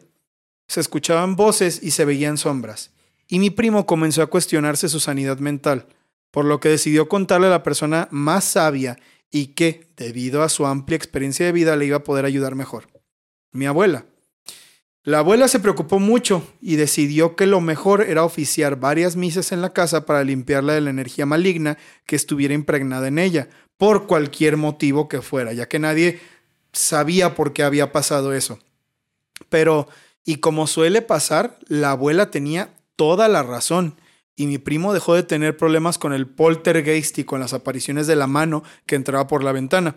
Se 0.68 0.78
escuchaban 0.78 1.34
voces 1.34 1.82
y 1.82 1.90
se 1.90 2.04
veían 2.04 2.38
sombras. 2.38 2.92
Y 3.26 3.40
mi 3.40 3.50
primo 3.50 3.86
comenzó 3.86 4.22
a 4.22 4.28
cuestionarse 4.28 4.88
su 4.88 5.00
sanidad 5.00 5.40
mental, 5.40 5.88
por 6.30 6.44
lo 6.44 6.60
que 6.60 6.68
decidió 6.68 7.08
contarle 7.08 7.48
a 7.48 7.50
la 7.50 7.64
persona 7.64 8.06
más 8.12 8.44
sabia 8.44 9.00
y 9.32 9.48
que, 9.48 9.88
debido 9.96 10.44
a 10.44 10.48
su 10.48 10.64
amplia 10.64 10.94
experiencia 10.94 11.46
de 11.46 11.50
vida, 11.50 11.74
le 11.74 11.86
iba 11.86 11.96
a 11.96 12.04
poder 12.04 12.24
ayudar 12.24 12.54
mejor. 12.54 12.86
Mi 13.50 13.66
abuela. 13.66 14.06
La 15.02 15.20
abuela 15.20 15.48
se 15.48 15.60
preocupó 15.60 15.98
mucho 15.98 16.46
y 16.60 16.76
decidió 16.76 17.34
que 17.34 17.46
lo 17.46 17.62
mejor 17.62 18.02
era 18.02 18.22
oficiar 18.22 18.76
varias 18.76 19.16
misas 19.16 19.50
en 19.50 19.62
la 19.62 19.72
casa 19.72 20.04
para 20.04 20.24
limpiarla 20.24 20.74
de 20.74 20.82
la 20.82 20.90
energía 20.90 21.24
maligna 21.24 21.78
que 22.04 22.16
estuviera 22.16 22.52
impregnada 22.52 23.08
en 23.08 23.18
ella, 23.18 23.48
por 23.78 24.06
cualquier 24.06 24.58
motivo 24.58 25.08
que 25.08 25.22
fuera, 25.22 25.54
ya 25.54 25.68
que 25.68 25.78
nadie 25.78 26.20
sabía 26.72 27.34
por 27.34 27.54
qué 27.54 27.62
había 27.62 27.92
pasado 27.92 28.34
eso. 28.34 28.58
Pero, 29.48 29.88
y 30.22 30.36
como 30.36 30.66
suele 30.66 31.00
pasar, 31.00 31.58
la 31.66 31.92
abuela 31.92 32.30
tenía 32.30 32.68
toda 32.96 33.26
la 33.28 33.42
razón 33.42 33.94
y 34.40 34.46
mi 34.46 34.56
primo 34.56 34.94
dejó 34.94 35.14
de 35.14 35.22
tener 35.22 35.58
problemas 35.58 35.98
con 35.98 36.14
el 36.14 36.26
poltergeist 36.26 37.18
y 37.18 37.24
con 37.24 37.40
las 37.40 37.52
apariciones 37.52 38.06
de 38.06 38.16
la 38.16 38.26
mano 38.26 38.62
que 38.86 38.94
entraba 38.94 39.26
por 39.26 39.44
la 39.44 39.52
ventana. 39.52 39.96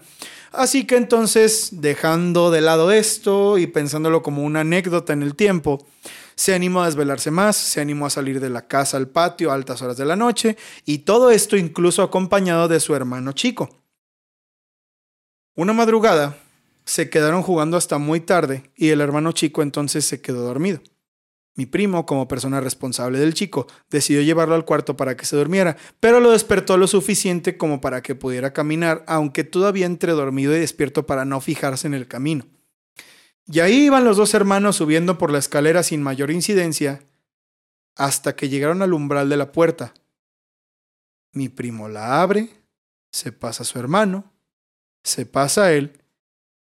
Así 0.51 0.85
que 0.85 0.97
entonces, 0.97 1.69
dejando 1.71 2.51
de 2.51 2.59
lado 2.59 2.91
esto 2.91 3.57
y 3.57 3.67
pensándolo 3.67 4.21
como 4.21 4.43
una 4.43 4.59
anécdota 4.59 5.13
en 5.13 5.23
el 5.23 5.35
tiempo, 5.35 5.87
se 6.35 6.53
animó 6.53 6.81
a 6.81 6.87
desvelarse 6.87 7.31
más, 7.31 7.55
se 7.55 7.79
animó 7.79 8.05
a 8.05 8.09
salir 8.09 8.41
de 8.41 8.49
la 8.49 8.67
casa 8.67 8.97
al 8.97 9.07
patio 9.07 9.49
a 9.49 9.53
altas 9.53 9.81
horas 9.81 9.95
de 9.95 10.03
la 10.03 10.17
noche, 10.17 10.57
y 10.83 10.99
todo 10.99 11.31
esto 11.31 11.55
incluso 11.55 12.03
acompañado 12.03 12.67
de 12.67 12.81
su 12.81 12.93
hermano 12.95 13.31
chico. 13.31 13.69
Una 15.55 15.71
madrugada, 15.71 16.35
se 16.83 17.09
quedaron 17.09 17.43
jugando 17.43 17.77
hasta 17.77 17.97
muy 17.97 18.19
tarde 18.19 18.71
y 18.75 18.89
el 18.89 18.99
hermano 18.99 19.31
chico 19.31 19.61
entonces 19.61 20.03
se 20.03 20.19
quedó 20.19 20.41
dormido. 20.41 20.81
Mi 21.55 21.67
primo, 21.67 22.05
como 22.07 22.27
persona 22.27 22.61
responsable 22.61 23.19
del 23.19 23.35
chico, 23.35 23.67
decidió 23.89 24.21
llevarlo 24.23 24.55
al 24.55 24.65
cuarto 24.65 24.97
para 24.97 25.15
que 25.15 25.25
se 25.25 25.35
durmiera, 25.35 25.77
pero 25.99 26.19
lo 26.19 26.31
despertó 26.31 26.77
lo 26.77 26.87
suficiente 26.87 27.57
como 27.57 27.79
para 27.79 28.01
que 28.01 28.15
pudiera 28.15 28.53
caminar, 28.53 29.03
aunque 29.07 29.43
todavía 29.43 29.85
entre 29.85 30.13
dormido 30.13 30.55
y 30.55 30.59
despierto 30.59 31.05
para 31.05 31.25
no 31.25 31.41
fijarse 31.41 31.85
en 31.85 31.93
el 31.93 32.07
camino. 32.07 32.47
Y 33.45 33.59
ahí 33.59 33.85
iban 33.85 34.03
los 34.03 34.17
dos 34.17 34.33
hermanos 34.33 34.77
subiendo 34.77 35.17
por 35.19 35.31
la 35.31 35.37
escalera 35.37 35.83
sin 35.83 36.01
mayor 36.01 36.31
incidencia, 36.31 37.03
hasta 37.95 38.35
que 38.35 38.49
llegaron 38.49 38.81
al 38.81 38.93
umbral 38.93 39.29
de 39.29 39.37
la 39.37 39.51
puerta. 39.51 39.93
Mi 41.33 41.49
primo 41.49 41.87
la 41.87 42.21
abre, 42.21 42.49
se 43.11 43.31
pasa 43.31 43.61
a 43.61 43.65
su 43.65 43.77
hermano, 43.77 44.33
se 45.03 45.27
pasa 45.27 45.65
a 45.65 45.73
él, 45.73 46.01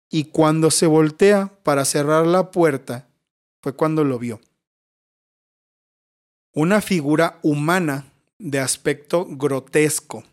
y 0.09 0.25
cuando 0.25 0.71
se 0.71 0.87
voltea 0.87 1.53
para 1.63 1.85
cerrar 1.85 2.27
la 2.27 2.51
puerta, 2.51 3.09
fue 3.61 3.75
cuando 3.75 4.05
lo 4.05 4.19
vio. 4.19 4.41
Una 6.61 6.81
figura 6.81 7.39
humana 7.45 8.13
de 8.41 8.59
aspecto 8.59 9.29
grotesco, 9.31 10.25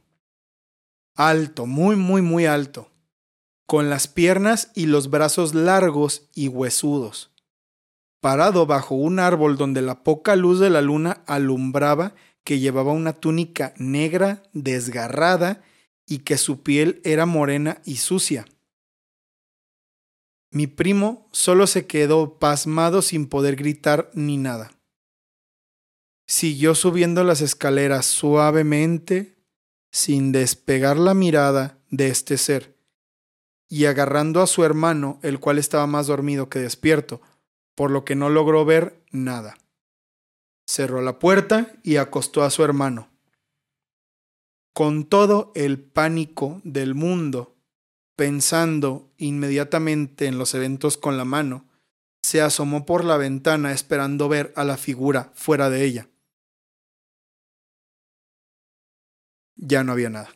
alto, 1.13 1.67
muy, 1.67 1.95
muy, 1.95 2.23
muy 2.23 2.47
alto, 2.47 2.89
con 3.67 3.91
las 3.91 4.07
piernas 4.07 4.71
y 4.73 4.87
los 4.87 5.11
brazos 5.11 5.53
largos 5.53 6.27
y 6.33 6.47
huesudos, 6.47 7.29
parado 8.21 8.65
bajo 8.65 8.95
un 8.95 9.19
árbol 9.19 9.55
donde 9.55 9.83
la 9.83 10.03
poca 10.03 10.35
luz 10.35 10.59
de 10.59 10.71
la 10.71 10.81
luna 10.81 11.21
alumbraba 11.27 12.15
que 12.43 12.57
llevaba 12.57 12.91
una 12.91 13.13
túnica 13.13 13.75
negra, 13.77 14.41
desgarrada, 14.51 15.61
y 16.07 16.23
que 16.23 16.37
su 16.37 16.63
piel 16.63 17.01
era 17.03 17.27
morena 17.27 17.83
y 17.85 17.97
sucia. 17.97 18.47
Mi 20.49 20.65
primo 20.65 21.29
solo 21.31 21.67
se 21.67 21.85
quedó 21.85 22.39
pasmado 22.39 23.03
sin 23.03 23.27
poder 23.27 23.55
gritar 23.55 24.09
ni 24.15 24.37
nada. 24.37 24.74
Siguió 26.27 26.73
subiendo 26.73 27.23
las 27.23 27.41
escaleras 27.41 28.05
suavemente, 28.05 29.35
sin 29.91 30.31
despegar 30.31 30.97
la 30.97 31.13
mirada 31.13 31.77
de 31.89 32.07
este 32.07 32.37
ser, 32.37 32.75
y 33.69 33.85
agarrando 33.85 34.41
a 34.41 34.47
su 34.47 34.63
hermano, 34.63 35.19
el 35.21 35.39
cual 35.39 35.59
estaba 35.59 35.87
más 35.87 36.07
dormido 36.07 36.49
que 36.49 36.59
despierto, 36.59 37.21
por 37.75 37.91
lo 37.91 38.05
que 38.05 38.15
no 38.15 38.29
logró 38.29 38.65
ver 38.65 39.03
nada. 39.11 39.57
Cerró 40.67 41.01
la 41.01 41.19
puerta 41.19 41.73
y 41.83 41.97
acostó 41.97 42.43
a 42.43 42.49
su 42.49 42.63
hermano. 42.63 43.09
Con 44.73 45.05
todo 45.05 45.51
el 45.55 45.79
pánico 45.79 46.59
del 46.63 46.95
mundo, 46.95 47.55
pensando 48.15 49.11
inmediatamente 49.17 50.25
en 50.25 50.37
los 50.37 50.53
eventos 50.53 50.97
con 50.97 51.17
la 51.17 51.25
mano, 51.25 51.65
se 52.23 52.41
asomó 52.41 52.85
por 52.85 53.05
la 53.05 53.17
ventana 53.17 53.71
esperando 53.71 54.27
ver 54.27 54.51
a 54.55 54.63
la 54.63 54.77
figura 54.77 55.31
fuera 55.35 55.69
de 55.69 55.85
ella. 55.85 56.09
Ya 59.55 59.83
no 59.83 59.91
había 59.91 60.09
nada. 60.09 60.29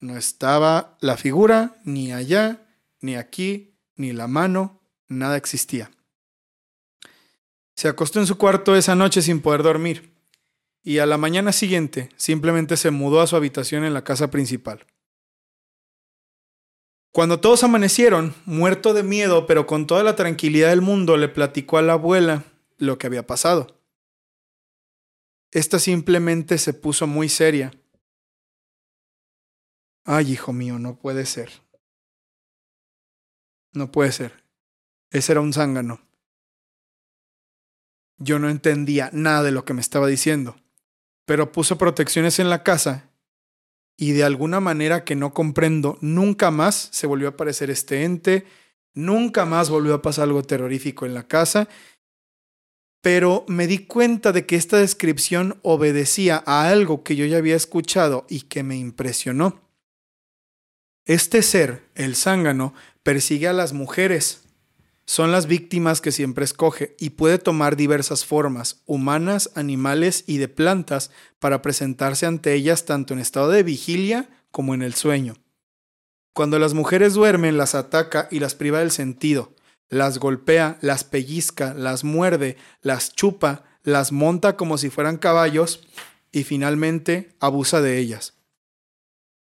No 0.00 0.16
estaba 0.16 0.96
la 1.00 1.16
figura, 1.16 1.76
ni 1.84 2.12
allá, 2.12 2.66
ni 3.00 3.16
aquí, 3.16 3.78
ni 3.94 4.12
la 4.12 4.26
mano, 4.26 4.80
nada 5.08 5.36
existía. 5.36 5.90
Se 7.76 7.88
acostó 7.88 8.20
en 8.20 8.26
su 8.26 8.36
cuarto 8.36 8.76
esa 8.76 8.94
noche 8.94 9.22
sin 9.22 9.40
poder 9.40 9.62
dormir, 9.62 10.12
y 10.82 10.98
a 10.98 11.06
la 11.06 11.18
mañana 11.18 11.52
siguiente 11.52 12.08
simplemente 12.16 12.76
se 12.76 12.90
mudó 12.90 13.20
a 13.20 13.26
su 13.26 13.36
habitación 13.36 13.84
en 13.84 13.94
la 13.94 14.04
casa 14.04 14.30
principal. 14.30 14.86
Cuando 17.12 17.40
todos 17.40 17.62
amanecieron, 17.62 18.34
muerto 18.46 18.94
de 18.94 19.02
miedo, 19.02 19.46
pero 19.46 19.66
con 19.66 19.86
toda 19.86 20.02
la 20.02 20.16
tranquilidad 20.16 20.70
del 20.70 20.80
mundo, 20.80 21.16
le 21.16 21.28
platicó 21.28 21.76
a 21.78 21.82
la 21.82 21.92
abuela 21.92 22.44
lo 22.78 22.98
que 22.98 23.06
había 23.06 23.26
pasado. 23.26 23.81
Esta 25.52 25.78
simplemente 25.78 26.56
se 26.56 26.72
puso 26.72 27.06
muy 27.06 27.28
seria. 27.28 27.70
Ay, 30.04 30.32
hijo 30.32 30.52
mío, 30.54 30.78
no 30.78 30.96
puede 30.96 31.26
ser. 31.26 31.50
No 33.74 33.92
puede 33.92 34.12
ser. 34.12 34.44
Ese 35.10 35.32
era 35.32 35.42
un 35.42 35.52
zángano. 35.52 36.00
Yo 38.16 38.38
no 38.38 38.48
entendía 38.48 39.10
nada 39.12 39.42
de 39.42 39.52
lo 39.52 39.64
que 39.64 39.74
me 39.74 39.82
estaba 39.82 40.06
diciendo, 40.06 40.56
pero 41.26 41.52
puso 41.52 41.76
protecciones 41.76 42.38
en 42.38 42.48
la 42.48 42.62
casa 42.62 43.10
y 43.96 44.12
de 44.12 44.24
alguna 44.24 44.60
manera 44.60 45.04
que 45.04 45.16
no 45.16 45.34
comprendo, 45.34 45.98
nunca 46.00 46.50
más 46.50 46.88
se 46.92 47.06
volvió 47.06 47.28
a 47.28 47.30
aparecer 47.32 47.70
este 47.70 48.04
ente, 48.04 48.46
nunca 48.94 49.44
más 49.44 49.68
volvió 49.70 49.94
a 49.94 50.02
pasar 50.02 50.24
algo 50.24 50.42
terrorífico 50.42 51.04
en 51.04 51.14
la 51.14 51.26
casa, 51.28 51.68
pero 53.02 53.44
me 53.48 53.66
di 53.66 53.78
cuenta 53.78 54.32
de 54.32 54.46
que 54.46 54.56
esta 54.56 54.78
descripción 54.78 55.58
obedecía 55.62 56.42
a 56.46 56.68
algo 56.68 57.02
que 57.02 57.16
yo 57.16 57.26
ya 57.26 57.36
había 57.36 57.56
escuchado 57.56 58.24
y 58.28 58.42
que 58.42 58.62
me 58.62 58.76
impresionó. 58.76 59.60
Este 61.04 61.42
ser, 61.42 61.82
el 61.96 62.14
zángano, 62.14 62.74
persigue 63.02 63.48
a 63.48 63.52
las 63.52 63.72
mujeres. 63.72 64.44
Son 65.04 65.32
las 65.32 65.46
víctimas 65.46 66.00
que 66.00 66.12
siempre 66.12 66.44
escoge 66.44 66.94
y 66.96 67.10
puede 67.10 67.38
tomar 67.38 67.74
diversas 67.74 68.24
formas, 68.24 68.82
humanas, 68.86 69.50
animales 69.56 70.22
y 70.28 70.38
de 70.38 70.46
plantas, 70.46 71.10
para 71.40 71.60
presentarse 71.60 72.24
ante 72.26 72.54
ellas 72.54 72.84
tanto 72.84 73.14
en 73.14 73.20
estado 73.20 73.50
de 73.50 73.64
vigilia 73.64 74.30
como 74.52 74.74
en 74.74 74.82
el 74.82 74.94
sueño. 74.94 75.34
Cuando 76.34 76.60
las 76.60 76.72
mujeres 76.72 77.14
duermen, 77.14 77.56
las 77.56 77.74
ataca 77.74 78.28
y 78.30 78.38
las 78.38 78.54
priva 78.54 78.78
del 78.78 78.92
sentido, 78.92 79.52
las 79.92 80.18
golpea, 80.18 80.78
las 80.80 81.04
pellizca, 81.04 81.74
las 81.74 82.02
muerde, 82.02 82.56
las 82.80 83.14
chupa, 83.14 83.64
las 83.82 84.10
monta 84.10 84.56
como 84.56 84.78
si 84.78 84.88
fueran 84.88 85.18
caballos 85.18 85.86
y 86.32 86.44
finalmente 86.44 87.36
abusa 87.40 87.82
de 87.82 87.98
ellas. 87.98 88.32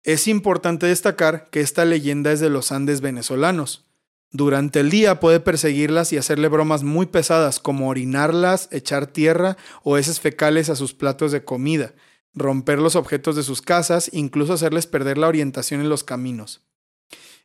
Es 0.04 0.30
importante 0.30 0.86
destacar 0.86 1.50
que 1.50 1.60
esta 1.60 1.84
leyenda 1.84 2.32
es 2.32 2.40
de 2.40 2.50
los 2.50 2.72
Andes 2.72 3.02
venezolanos. 3.02 3.84
Durante 4.32 4.80
el 4.80 4.90
día 4.90 5.20
puede 5.20 5.42
perseguirlas 5.42 6.14
y 6.14 6.18
hacerle 6.18 6.48
bromas 6.48 6.82
muy 6.84 7.08
pesadas 7.08 7.60
como 7.60 7.90
orinarlas, 7.90 8.70
echar 8.72 9.08
tierra 9.08 9.58
o 9.84 9.98
heces 9.98 10.22
fecales 10.22 10.70
a 10.70 10.78
sus 10.78 10.94
platos 10.94 11.34
de 11.34 11.44
comida, 11.44 11.94
romper 12.34 12.80
los 12.80 12.96
objetos 12.96 13.36
de 13.36 13.44
sus 13.44 13.62
casas, 13.62 14.10
incluso 14.14 14.54
hacerles 14.54 14.88
perder 14.88 15.18
la 15.18 15.28
orientación 15.28 15.82
en 15.82 15.90
los 15.90 16.06
caminos. 16.06 16.67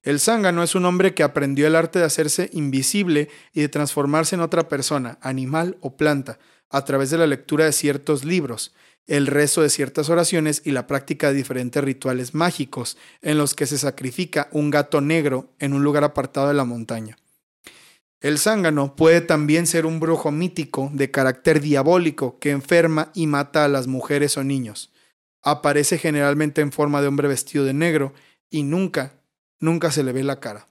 El 0.03 0.19
zángano 0.19 0.65
es 0.65 0.75
un 0.75 0.85
hombre 0.85 1.15
que 1.15 1.23
aprendió 1.23 1.67
el 1.67 1.77
arte 1.77 2.01
de 2.01 2.05
hacerse 2.05 2.51
invisible 2.53 3.29
y 3.53 3.61
de 3.61 3.69
transformarse 3.69 4.35
en 4.35 4.41
otra 4.41 4.69
persona, 4.69 5.19
animal 5.21 5.77
o 5.81 5.97
planta, 5.97 6.39
a 6.71 6.85
través 6.85 7.11
de 7.11 7.19
la 7.19 7.27
lectura 7.27 7.67
de 7.67 7.73
ciertos 7.73 8.25
libros, 8.25 8.75
el 9.07 9.27
rezo 9.27 9.63
de 9.63 9.71
ciertas 9.71 10.09
oraciones 10.09 10.63
y 10.65 10.73
la 10.73 10.87
práctica 10.87 11.29
de 11.29 11.35
diferentes 11.35 11.83
rituales 11.83 12.35
mágicos, 12.35 12.97
en 13.21 13.39
los 13.39 13.55
que 13.55 13.67
se 13.67 13.79
sacrifica 13.79 14.49
un 14.53 14.71
gato 14.71 15.01
negro 15.01 15.53
en 15.59 15.73
un 15.73 15.85
lugar 15.85 16.03
apartado 16.03 16.49
de 16.49 16.55
la 16.55 16.65
montaña. 16.65 17.17
El 18.21 18.39
zángano 18.39 18.95
puede 18.95 19.21
también 19.21 19.67
ser 19.67 19.85
un 19.85 19.99
brujo 19.99 20.31
mítico 20.31 20.91
de 20.95 21.11
carácter 21.11 21.61
diabólico 21.61 22.39
que 22.39 22.51
enferma 22.51 23.11
y 23.15 23.27
mata 23.27 23.65
a 23.65 23.69
las 23.69 23.89
mujeres 23.89 24.37
o 24.37 24.45
niños. 24.45 24.93
Aparece 25.43 25.99
generalmente 25.99 26.61
en 26.61 26.71
forma 26.71 27.03
de 27.03 27.09
hombre 27.09 27.27
vestido 27.27 27.65
de 27.65 27.75
negro 27.75 28.15
y 28.49 28.63
nunca, 28.63 29.15
nunca 29.63 29.91
se 29.91 30.03
le 30.03 30.13
ve 30.13 30.23
la 30.23 30.41
cara. 30.41 30.67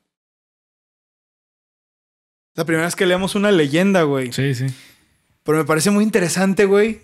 La 2.54 2.66
primera 2.66 2.86
vez 2.86 2.96
que 2.96 3.06
leemos 3.06 3.34
una 3.34 3.52
leyenda, 3.52 4.04
güey. 4.04 4.32
Sí, 4.34 4.54
sí. 4.54 4.68
Pero 5.44 5.58
me 5.58 5.66
parece 5.66 5.89
muy 5.89 6.04
interesante, 6.04 6.66
güey, 6.66 7.02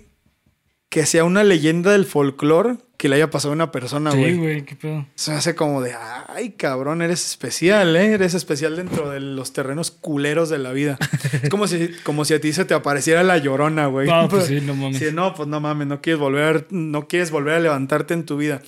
que 0.90 1.06
sea 1.06 1.24
una 1.24 1.44
leyenda 1.44 1.94
del 1.94 2.06
folclore 2.06 2.76
que 2.98 3.10
le 3.10 3.16
haya 3.16 3.30
pasado 3.30 3.52
a 3.52 3.56
una 3.56 3.72
persona, 3.72 4.12
güey. 4.12 4.34
Sí, 4.34 4.38
güey, 4.38 4.66
qué 4.66 4.76
pedo. 4.76 5.06
Se 5.16 5.32
hace 5.32 5.56
como 5.56 5.82
de, 5.82 5.96
ay, 6.28 6.52
cabrón, 6.52 7.02
eres 7.02 7.26
especial, 7.26 7.96
¿eh? 7.96 8.14
Eres 8.14 8.34
especial 8.34 8.76
dentro 8.76 9.10
de 9.10 9.20
los 9.20 9.54
terrenos 9.54 9.92
culeros 9.92 10.50
de 10.50 10.58
la 10.58 10.72
vida. 10.72 10.98
es 11.44 11.50
como 11.50 11.68
si, 11.68 11.90
como 12.04 12.26
si 12.26 12.34
a 12.34 12.42
ti 12.42 12.54
se 12.54 12.66
te 12.66 12.74
apareciera 12.74 13.24
la 13.24 13.38
llorona, 13.38 13.86
güey. 13.86 14.08
No, 14.08 14.28
pues 14.28 14.46
sí, 14.48 14.62
no 14.62 14.76
mames. 14.76 14.98
Sí, 14.98 15.06
no, 15.14 15.34
pues 15.34 15.48
no 15.48 15.62
mames, 15.62 15.88
no 15.88 16.02
quieres 16.02 16.20
volver, 16.20 16.68
no 16.72 17.08
quieres 17.08 17.32
volver 17.32 17.56
a 17.56 17.60
levantarte 17.60 18.14
en 18.14 18.26
tu 18.26 18.36
vida. 18.38 18.62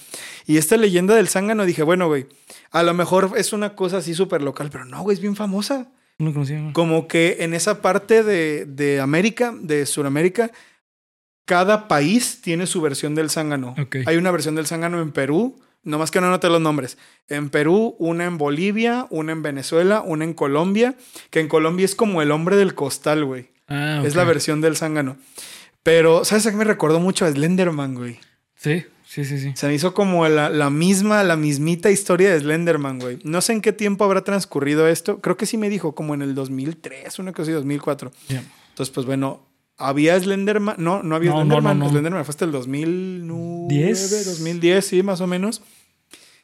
Y 0.45 0.57
esta 0.57 0.77
leyenda 0.77 1.15
del 1.15 1.27
zángano 1.27 1.65
dije, 1.65 1.83
bueno, 1.83 2.07
güey, 2.07 2.27
a 2.71 2.83
lo 2.83 2.93
mejor 2.93 3.31
es 3.37 3.53
una 3.53 3.75
cosa 3.75 3.97
así 3.97 4.13
súper 4.13 4.41
local, 4.41 4.69
pero 4.71 4.85
no, 4.85 5.01
güey, 5.01 5.15
es 5.15 5.21
bien 5.21 5.35
famosa. 5.35 5.87
No 6.17 6.33
conocía. 6.33 6.71
Como 6.73 7.07
que 7.07 7.37
en 7.39 7.53
esa 7.53 7.81
parte 7.81 8.23
de, 8.23 8.65
de 8.65 8.99
América, 8.99 9.53
de 9.59 9.85
Sudamérica, 9.85 10.51
cada 11.45 11.87
país 11.87 12.41
tiene 12.41 12.67
su 12.67 12.81
versión 12.81 13.15
del 13.15 13.29
zángano. 13.29 13.75
Ok. 13.81 13.97
Hay 14.05 14.17
una 14.17 14.31
versión 14.31 14.55
del 14.55 14.67
zángano 14.67 15.01
en 15.01 15.11
Perú, 15.11 15.59
nomás 15.83 16.11
que 16.11 16.21
no 16.21 16.27
anoté 16.27 16.49
los 16.49 16.61
nombres. 16.61 16.97
En 17.27 17.49
Perú, 17.49 17.95
una 17.99 18.25
en 18.25 18.37
Bolivia, 18.37 19.07
una 19.09 19.31
en 19.31 19.41
Venezuela, 19.41 20.01
una 20.05 20.25
en 20.25 20.33
Colombia, 20.33 20.95
que 21.31 21.39
en 21.39 21.47
Colombia 21.47 21.85
es 21.85 21.95
como 21.95 22.21
el 22.21 22.31
hombre 22.31 22.55
del 22.55 22.75
costal, 22.75 23.25
güey. 23.25 23.49
Ah, 23.67 24.01
Es 24.05 24.11
ok. 24.11 24.17
la 24.17 24.23
versión 24.25 24.61
del 24.61 24.75
zángano. 24.75 25.17
Pero, 25.83 26.25
¿sabes 26.25 26.45
a 26.45 26.51
qué 26.51 26.57
me 26.57 26.65
recordó 26.65 26.99
mucho 26.99 27.25
a 27.25 27.31
Slenderman, 27.31 27.95
güey? 27.95 28.19
Sí, 28.55 28.83
sí, 29.09 29.25
sí, 29.25 29.39
sí. 29.39 29.51
Se 29.55 29.67
me 29.67 29.73
hizo 29.73 29.93
como 29.93 30.27
la, 30.27 30.49
la 30.49 30.69
misma, 30.69 31.23
la 31.23 31.35
mismita 31.35 31.89
historia 31.89 32.31
de 32.31 32.39
Slenderman, 32.39 32.99
güey. 32.99 33.19
No 33.23 33.41
sé 33.41 33.53
en 33.53 33.61
qué 33.61 33.73
tiempo 33.73 34.03
habrá 34.03 34.23
transcurrido 34.23 34.87
esto. 34.87 35.19
Creo 35.19 35.35
que 35.37 35.45
sí 35.45 35.57
me 35.57 35.69
dijo, 35.69 35.95
como 35.95 36.13
en 36.13 36.21
el 36.21 36.35
2003, 36.35 37.17
una 37.19 37.31
cosa 37.31 37.43
así, 37.43 37.51
2004. 37.51 38.11
Ya. 38.27 38.43
Entonces, 38.69 38.93
pues 38.93 39.05
bueno, 39.05 39.45
había 39.77 40.19
Slenderman. 40.19 40.75
No, 40.77 41.01
no 41.03 41.15
había 41.15 41.31
No, 41.31 41.37
Slenderman. 41.37 41.79
no, 41.79 41.85
no. 41.85 41.91
Slenderman 41.91 42.23
fue 42.25 42.31
hasta 42.31 42.45
el 42.45 42.51
2009, 42.51 43.67
¿Diez? 43.69 44.25
2010, 44.25 44.85
sí, 44.85 45.03
más 45.03 45.21
o 45.21 45.27
menos. 45.27 45.61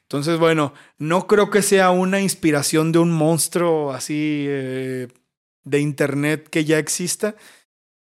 Entonces, 0.03 0.37
bueno, 0.39 0.73
no 0.99 1.27
creo 1.27 1.49
que 1.49 1.61
sea 1.61 1.89
una 1.91 2.21
inspiración 2.21 2.91
de 2.91 2.99
un 2.99 3.11
monstruo 3.11 3.91
así 3.91 4.45
eh, 4.47 5.07
de 5.63 5.79
internet 5.79 6.47
que 6.49 6.63
ya 6.63 6.77
exista. 6.77 7.35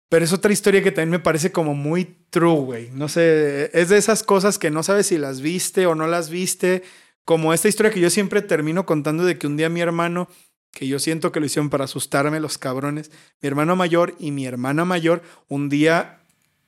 Pero 0.09 0.25
es 0.25 0.33
otra 0.33 0.53
historia 0.53 0.83
que 0.83 0.93
también 0.93 1.11
me 1.11 1.19
parece 1.19 1.51
como 1.51 1.75
muy 1.75 2.17
true, 2.31 2.61
güey. 2.61 2.91
No 2.93 3.09
sé, 3.09 3.71
es 3.79 3.89
de 3.89 3.99
esas 3.99 4.23
cosas 4.23 4.59
que 4.59 4.71
no 4.71 4.83
sabes 4.83 5.07
si 5.09 5.19
las 5.19 5.41
viste 5.41 5.87
o 5.87 5.95
no 5.95 6.07
las 6.07 6.31
viste. 6.31 6.85
Como 7.25 7.53
esta 7.53 7.69
historia 7.69 7.91
que 7.91 8.01
yo 8.01 8.11
siempre 8.11 8.41
termino 8.41 8.87
contando 8.87 9.25
de 9.25 9.37
que 9.37 9.49
un 9.49 9.57
día 9.57 9.69
mi 9.69 9.81
hermano, 9.81 10.29
que 10.71 10.87
yo 10.87 11.01
siento 11.01 11.33
que 11.33 11.41
lo 11.41 11.47
hicieron 11.47 11.71
para 11.71 11.85
asustarme 11.85 12.39
los 12.39 12.57
cabrones, 12.57 13.11
mi 13.41 13.49
hermano 13.49 13.75
mayor 13.75 14.15
y 14.21 14.31
mi 14.31 14.47
hermana 14.47 14.85
mayor, 14.85 15.23
un 15.49 15.69
día 15.69 16.21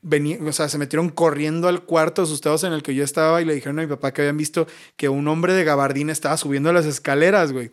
venían, 0.03 0.47
o 0.47 0.53
sea, 0.53 0.69
se 0.69 0.79
metieron 0.79 1.09
corriendo 1.11 1.69
al 1.69 1.85
cuarto 1.85 2.23
asustados 2.23 2.65
en 2.65 2.73
el 2.73 2.83
que 2.83 2.95
yo 2.95 3.05
estaba 3.05 3.41
y 3.41 3.45
le 3.45 3.55
dijeron 3.55 3.79
a 3.79 3.83
mi 3.83 3.89
papá 3.89 4.13
que 4.13 4.23
habían 4.23 4.37
visto 4.37 4.67
que 4.97 5.09
un 5.09 5.29
hombre 5.29 5.53
de 5.53 5.65
gabardina 5.65 6.13
estaba 6.13 6.37
subiendo 6.37 6.73
las 6.73 6.87
escaleras, 6.87 7.53
güey. 7.53 7.71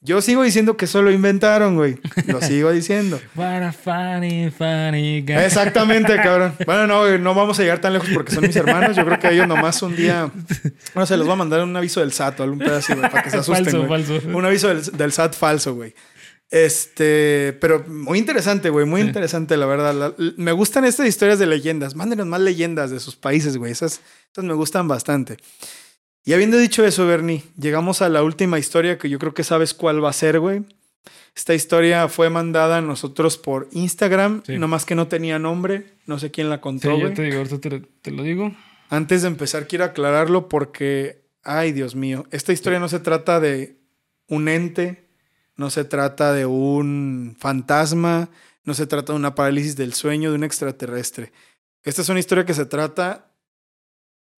Yo 0.00 0.22
sigo 0.22 0.44
diciendo 0.44 0.76
que 0.76 0.84
eso 0.84 1.02
lo 1.02 1.10
inventaron, 1.10 1.74
güey. 1.74 1.98
Lo 2.26 2.40
sigo 2.40 2.70
diciendo. 2.70 3.20
What 3.34 3.62
a 3.64 3.72
funny, 3.72 4.48
funny 4.50 5.22
guy. 5.22 5.34
Exactamente, 5.44 6.14
cabrón. 6.16 6.54
Bueno, 6.64 6.86
no, 6.86 7.00
güey, 7.00 7.18
no 7.18 7.34
vamos 7.34 7.58
a 7.58 7.62
llegar 7.62 7.80
tan 7.80 7.92
lejos 7.94 8.08
porque 8.14 8.32
son 8.32 8.46
mis 8.46 8.54
hermanos. 8.54 8.96
Yo 8.96 9.04
creo 9.04 9.18
que 9.18 9.28
ellos 9.30 9.48
nomás 9.48 9.82
un 9.82 9.96
día. 9.96 10.30
No 10.94 11.04
sé, 11.04 11.16
les 11.16 11.28
va 11.28 11.32
a 11.32 11.36
mandar 11.36 11.62
un 11.64 11.76
aviso 11.76 11.98
del 12.00 12.12
SAT 12.12 12.38
o 12.38 12.42
algún 12.44 12.60
pedazo, 12.60 12.94
güey, 12.96 13.10
para 13.10 13.24
que 13.24 13.30
se 13.30 13.38
asusten. 13.38 13.64
Falso, 13.64 13.86
güey. 13.86 14.04
falso. 14.04 14.28
Un 14.38 14.44
aviso 14.44 14.68
del, 14.68 14.82
del 14.82 15.12
SAT 15.12 15.34
falso, 15.34 15.74
güey. 15.74 15.94
Este, 16.50 17.58
pero 17.60 17.84
muy 17.88 18.18
interesante, 18.18 18.70
güey, 18.70 18.86
muy 18.86 19.00
interesante, 19.02 19.56
la 19.56 19.66
verdad. 19.66 19.94
La- 19.94 20.14
me 20.36 20.52
gustan 20.52 20.84
estas 20.84 21.06
historias 21.06 21.38
de 21.38 21.46
leyendas. 21.46 21.94
Mándenos 21.94 22.26
más 22.26 22.40
leyendas 22.40 22.90
de 22.90 23.00
sus 23.00 23.16
países, 23.16 23.56
güey. 23.56 23.72
Esas, 23.72 24.00
esas 24.32 24.44
me 24.44 24.54
gustan 24.54 24.88
bastante. 24.88 25.36
Y 26.24 26.32
habiendo 26.34 26.58
dicho 26.58 26.84
eso, 26.84 27.06
Bernie, 27.06 27.42
llegamos 27.58 28.02
a 28.02 28.08
la 28.08 28.22
última 28.22 28.58
historia 28.58 28.98
que 28.98 29.08
yo 29.08 29.18
creo 29.18 29.34
que 29.34 29.44
sabes 29.44 29.72
cuál 29.74 30.04
va 30.04 30.10
a 30.10 30.12
ser, 30.14 30.40
güey. 30.40 30.64
Esta 31.34 31.54
historia 31.54 32.08
fue 32.08 32.28
mandada 32.30 32.78
a 32.78 32.82
nosotros 32.82 33.38
por 33.38 33.68
Instagram, 33.72 34.42
Sí. 34.44 34.58
nomás 34.58 34.84
que 34.84 34.94
no 34.94 35.08
tenía 35.08 35.38
nombre. 35.38 35.94
No 36.06 36.18
sé 36.18 36.30
quién 36.30 36.50
la 36.50 36.56
Sí, 36.56 36.60
contó, 36.62 36.90
yo 36.90 37.00
güey. 37.00 37.14
te 37.14 37.22
digo, 37.22 37.38
ahorita 37.38 37.58
te, 37.60 37.80
te 37.80 38.10
lo 38.10 38.22
digo. 38.24 38.54
Antes 38.90 39.22
de 39.22 39.28
empezar, 39.28 39.66
quiero 39.68 39.84
aclararlo 39.84 40.48
porque, 40.48 41.22
ay 41.44 41.72
Dios 41.72 41.94
mío, 41.94 42.26
esta 42.30 42.52
historia 42.52 42.80
no 42.80 42.88
se 42.88 42.98
trata 43.00 43.38
de 43.40 43.76
un 44.26 44.48
ente, 44.48 45.08
no 45.56 45.70
se 45.70 45.84
trata 45.84 46.32
de 46.32 46.44
un 46.46 47.36
fantasma, 47.38 48.28
no 48.64 48.74
se 48.74 48.86
trata 48.86 49.12
de 49.12 49.18
una 49.18 49.34
parálisis 49.34 49.76
del 49.76 49.94
sueño 49.94 50.30
de 50.30 50.36
un 50.36 50.44
extraterrestre. 50.44 51.32
Esta 51.84 52.02
es 52.02 52.08
una 52.08 52.18
historia 52.20 52.44
que 52.44 52.54
se 52.54 52.66
trata, 52.66 53.27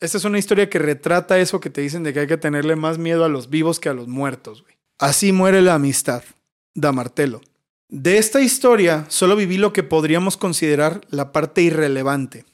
esta 0.01 0.18
es 0.18 0.24
una 0.24 0.38
historia 0.38 0.70
que 0.70 0.78
retrata 0.78 1.38
eso 1.38 1.61
que 1.61 1.70
te 1.70 1.82
dicen 1.82 2.03
de 2.03 2.12
que 2.12 2.20
hay 2.20 2.26
que 2.26 2.38
tenerle 2.38 2.74
más 2.74 2.98
miedo 2.98 3.24
a 3.24 3.28
los 3.28 3.51
vivos 3.51 3.80
que 3.80 3.90
a 3.90 3.94
los 3.94 4.09
muertos. 4.09 4.62
güey. 4.62 4.74
Así 4.98 5.32
muere 5.32 5.62
la 5.62 5.74
amistad. 5.74 6.24
Da 6.74 6.92
Martelo. 6.92 7.40
De 7.88 8.18
esta 8.18 8.40
historia 8.40 9.05
solo 9.09 9.36
viví 9.36 9.59
lo 9.59 9.72
que 9.72 9.82
podríamos 9.82 10.36
considerar 10.36 11.01
la 11.11 11.32
parte 11.32 11.62
irrelevante. 11.62 12.44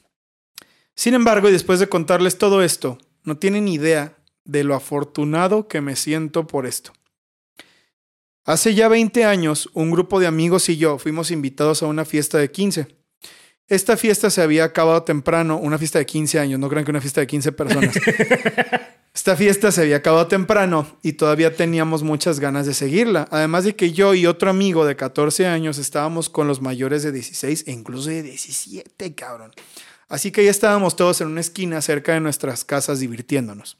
Sin 0.95 1.13
embargo, 1.13 1.47
y 1.47 1.51
después 1.51 1.79
de 1.79 1.89
contarles 1.89 2.37
todo 2.37 2.63
esto, 2.63 2.97
no 3.23 3.37
tienen 3.37 3.67
idea 3.67 4.17
de 4.45 4.63
lo 4.63 4.73
afortunado 4.73 5.67
que 5.67 5.79
me 5.79 5.95
siento 5.95 6.47
por 6.47 6.65
esto. 6.65 6.91
Hace 8.45 8.73
ya 8.73 8.87
20 8.87 9.25
años, 9.25 9.69
un 9.73 9.91
grupo 9.91 10.19
de 10.19 10.27
amigos 10.27 10.69
y 10.69 10.77
yo 10.77 10.97
fuimos 10.97 11.31
invitados 11.31 11.83
a 11.83 11.87
una 11.87 12.05
fiesta 12.05 12.37
de 12.39 12.49
15. 12.49 12.96
Esta 13.69 13.97
fiesta 13.97 14.29
se 14.29 14.41
había 14.41 14.63
acabado 14.63 15.03
temprano, 15.03 15.57
una 15.57 15.77
fiesta 15.77 15.99
de 15.99 16.05
15 16.05 16.39
años, 16.39 16.59
no 16.59 16.69
crean 16.69 16.85
que 16.85 16.91
una 16.91 17.01
fiesta 17.01 17.21
de 17.21 17.27
15 17.27 17.51
personas. 17.51 17.95
Esta 19.13 19.35
fiesta 19.35 19.71
se 19.71 19.81
había 19.81 19.97
acabado 19.97 20.27
temprano 20.27 20.87
y 21.01 21.13
todavía 21.13 21.55
teníamos 21.55 22.03
muchas 22.03 22.39
ganas 22.39 22.65
de 22.65 22.73
seguirla. 22.73 23.27
Además 23.31 23.63
de 23.63 23.75
que 23.75 23.91
yo 23.91 24.13
y 24.13 24.25
otro 24.25 24.49
amigo 24.49 24.85
de 24.85 24.95
14 24.95 25.47
años 25.47 25.79
estábamos 25.79 26.29
con 26.29 26.47
los 26.47 26.61
mayores 26.61 27.03
de 27.03 27.11
16 27.11 27.65
e 27.67 27.71
incluso 27.71 28.09
de 28.09 28.21
17, 28.21 29.15
cabrón. 29.15 29.51
Así 30.07 30.31
que 30.31 30.45
ya 30.45 30.51
estábamos 30.51 30.95
todos 30.95 31.19
en 31.19 31.27
una 31.27 31.41
esquina 31.41 31.81
cerca 31.81 32.13
de 32.13 32.21
nuestras 32.21 32.63
casas 32.63 32.99
divirtiéndonos. 32.99 33.77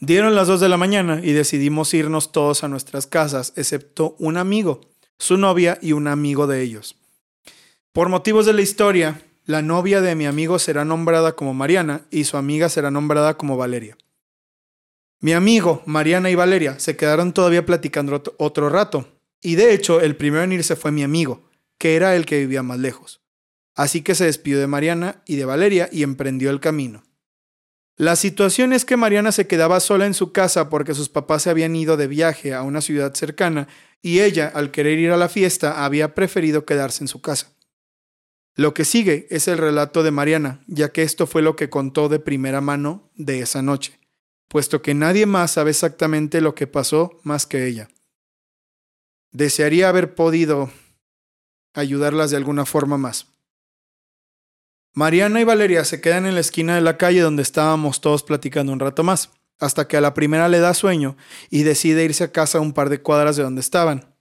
Dieron 0.00 0.34
las 0.34 0.48
2 0.48 0.60
de 0.60 0.68
la 0.68 0.76
mañana 0.76 1.20
y 1.22 1.32
decidimos 1.32 1.94
irnos 1.94 2.32
todos 2.32 2.64
a 2.64 2.68
nuestras 2.68 3.06
casas, 3.06 3.52
excepto 3.56 4.16
un 4.18 4.36
amigo, 4.36 4.80
su 5.18 5.38
novia 5.38 5.78
y 5.80 5.92
un 5.92 6.08
amigo 6.08 6.46
de 6.46 6.60
ellos. 6.62 6.96
Por 7.94 8.08
motivos 8.08 8.44
de 8.44 8.52
la 8.52 8.60
historia, 8.60 9.22
la 9.46 9.62
novia 9.62 10.00
de 10.00 10.16
mi 10.16 10.26
amigo 10.26 10.58
será 10.58 10.84
nombrada 10.84 11.36
como 11.36 11.54
Mariana 11.54 12.00
y 12.10 12.24
su 12.24 12.36
amiga 12.36 12.68
será 12.68 12.90
nombrada 12.90 13.36
como 13.36 13.56
Valeria. 13.56 13.96
Mi 15.20 15.32
amigo, 15.32 15.80
Mariana 15.86 16.28
y 16.28 16.34
Valeria, 16.34 16.80
se 16.80 16.96
quedaron 16.96 17.32
todavía 17.32 17.64
platicando 17.64 18.20
ot- 18.20 18.34
otro 18.38 18.68
rato, 18.68 19.20
y 19.40 19.54
de 19.54 19.72
hecho 19.72 20.00
el 20.00 20.16
primero 20.16 20.42
en 20.42 20.50
irse 20.50 20.74
fue 20.74 20.90
mi 20.90 21.04
amigo, 21.04 21.48
que 21.78 21.94
era 21.94 22.16
el 22.16 22.26
que 22.26 22.40
vivía 22.40 22.64
más 22.64 22.80
lejos. 22.80 23.22
Así 23.76 24.02
que 24.02 24.16
se 24.16 24.24
despidió 24.24 24.58
de 24.58 24.66
Mariana 24.66 25.22
y 25.24 25.36
de 25.36 25.44
Valeria 25.44 25.88
y 25.92 26.02
emprendió 26.02 26.50
el 26.50 26.58
camino. 26.58 27.04
La 27.96 28.16
situación 28.16 28.72
es 28.72 28.84
que 28.84 28.96
Mariana 28.96 29.30
se 29.30 29.46
quedaba 29.46 29.78
sola 29.78 30.06
en 30.06 30.14
su 30.14 30.32
casa 30.32 30.68
porque 30.68 30.94
sus 30.94 31.08
papás 31.08 31.44
se 31.44 31.50
habían 31.50 31.76
ido 31.76 31.96
de 31.96 32.08
viaje 32.08 32.54
a 32.54 32.62
una 32.62 32.80
ciudad 32.80 33.14
cercana 33.14 33.68
y 34.02 34.18
ella, 34.18 34.50
al 34.52 34.72
querer 34.72 34.98
ir 34.98 35.12
a 35.12 35.16
la 35.16 35.28
fiesta, 35.28 35.84
había 35.84 36.12
preferido 36.16 36.64
quedarse 36.64 37.04
en 37.04 37.08
su 37.08 37.20
casa. 37.20 37.53
Lo 38.56 38.72
que 38.72 38.84
sigue 38.84 39.26
es 39.30 39.48
el 39.48 39.58
relato 39.58 40.02
de 40.02 40.12
Mariana, 40.12 40.62
ya 40.68 40.92
que 40.92 41.02
esto 41.02 41.26
fue 41.26 41.42
lo 41.42 41.56
que 41.56 41.70
contó 41.70 42.08
de 42.08 42.20
primera 42.20 42.60
mano 42.60 43.10
de 43.16 43.40
esa 43.40 43.62
noche, 43.62 43.98
puesto 44.48 44.80
que 44.80 44.94
nadie 44.94 45.26
más 45.26 45.52
sabe 45.52 45.70
exactamente 45.70 46.40
lo 46.40 46.54
que 46.54 46.68
pasó 46.68 47.18
más 47.24 47.46
que 47.46 47.66
ella. 47.66 47.88
Desearía 49.32 49.88
haber 49.88 50.14
podido 50.14 50.70
ayudarlas 51.74 52.30
de 52.30 52.36
alguna 52.36 52.64
forma 52.64 52.96
más. 52.96 53.26
Mariana 54.92 55.40
y 55.40 55.44
Valeria 55.44 55.84
se 55.84 56.00
quedan 56.00 56.24
en 56.24 56.34
la 56.34 56.40
esquina 56.40 56.76
de 56.76 56.80
la 56.80 56.96
calle 56.96 57.20
donde 57.20 57.42
estábamos 57.42 58.00
todos 58.00 58.22
platicando 58.22 58.72
un 58.72 58.78
rato 58.78 59.02
más, 59.02 59.30
hasta 59.58 59.88
que 59.88 59.96
a 59.96 60.00
la 60.00 60.14
primera 60.14 60.48
le 60.48 60.60
da 60.60 60.74
sueño 60.74 61.16
y 61.50 61.64
decide 61.64 62.04
irse 62.04 62.22
a 62.22 62.30
casa 62.30 62.60
un 62.60 62.72
par 62.72 62.88
de 62.88 63.02
cuadras 63.02 63.34
de 63.34 63.42
donde 63.42 63.60
estaban. 63.60 64.13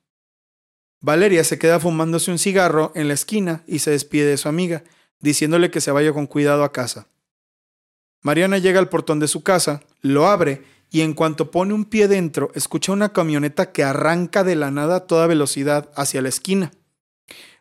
Valeria 1.03 1.43
se 1.43 1.59
queda 1.59 1.81
fumándose 1.81 2.31
un 2.31 2.39
cigarro 2.39 2.93
en 2.95 3.09
la 3.09 3.13
esquina 3.13 3.61
y 3.67 3.79
se 3.79 3.91
despide 3.91 4.25
de 4.25 4.37
su 4.37 4.47
amiga, 4.47 4.85
diciéndole 5.19 5.69
que 5.69 5.81
se 5.81 5.91
vaya 5.91 6.13
con 6.13 6.27
cuidado 6.27 6.63
a 6.63 6.71
casa. 6.71 7.07
Mariana 8.21 8.57
llega 8.57 8.79
al 8.79 8.87
portón 8.87 9.19
de 9.19 9.27
su 9.27 9.43
casa, 9.43 9.81
lo 10.01 10.27
abre 10.27 10.63
y 10.91 11.01
en 11.01 11.13
cuanto 11.13 11.51
pone 11.51 11.73
un 11.73 11.83
pie 11.83 12.07
dentro, 12.07 12.51
escucha 12.55 12.93
una 12.93 13.11
camioneta 13.11 13.73
que 13.73 13.83
arranca 13.83 14.45
de 14.45 14.55
la 14.55 14.71
nada 14.71 14.95
a 14.95 14.99
toda 15.01 15.27
velocidad 15.27 15.91
hacia 15.93 16.21
la 16.21 16.29
esquina. 16.29 16.71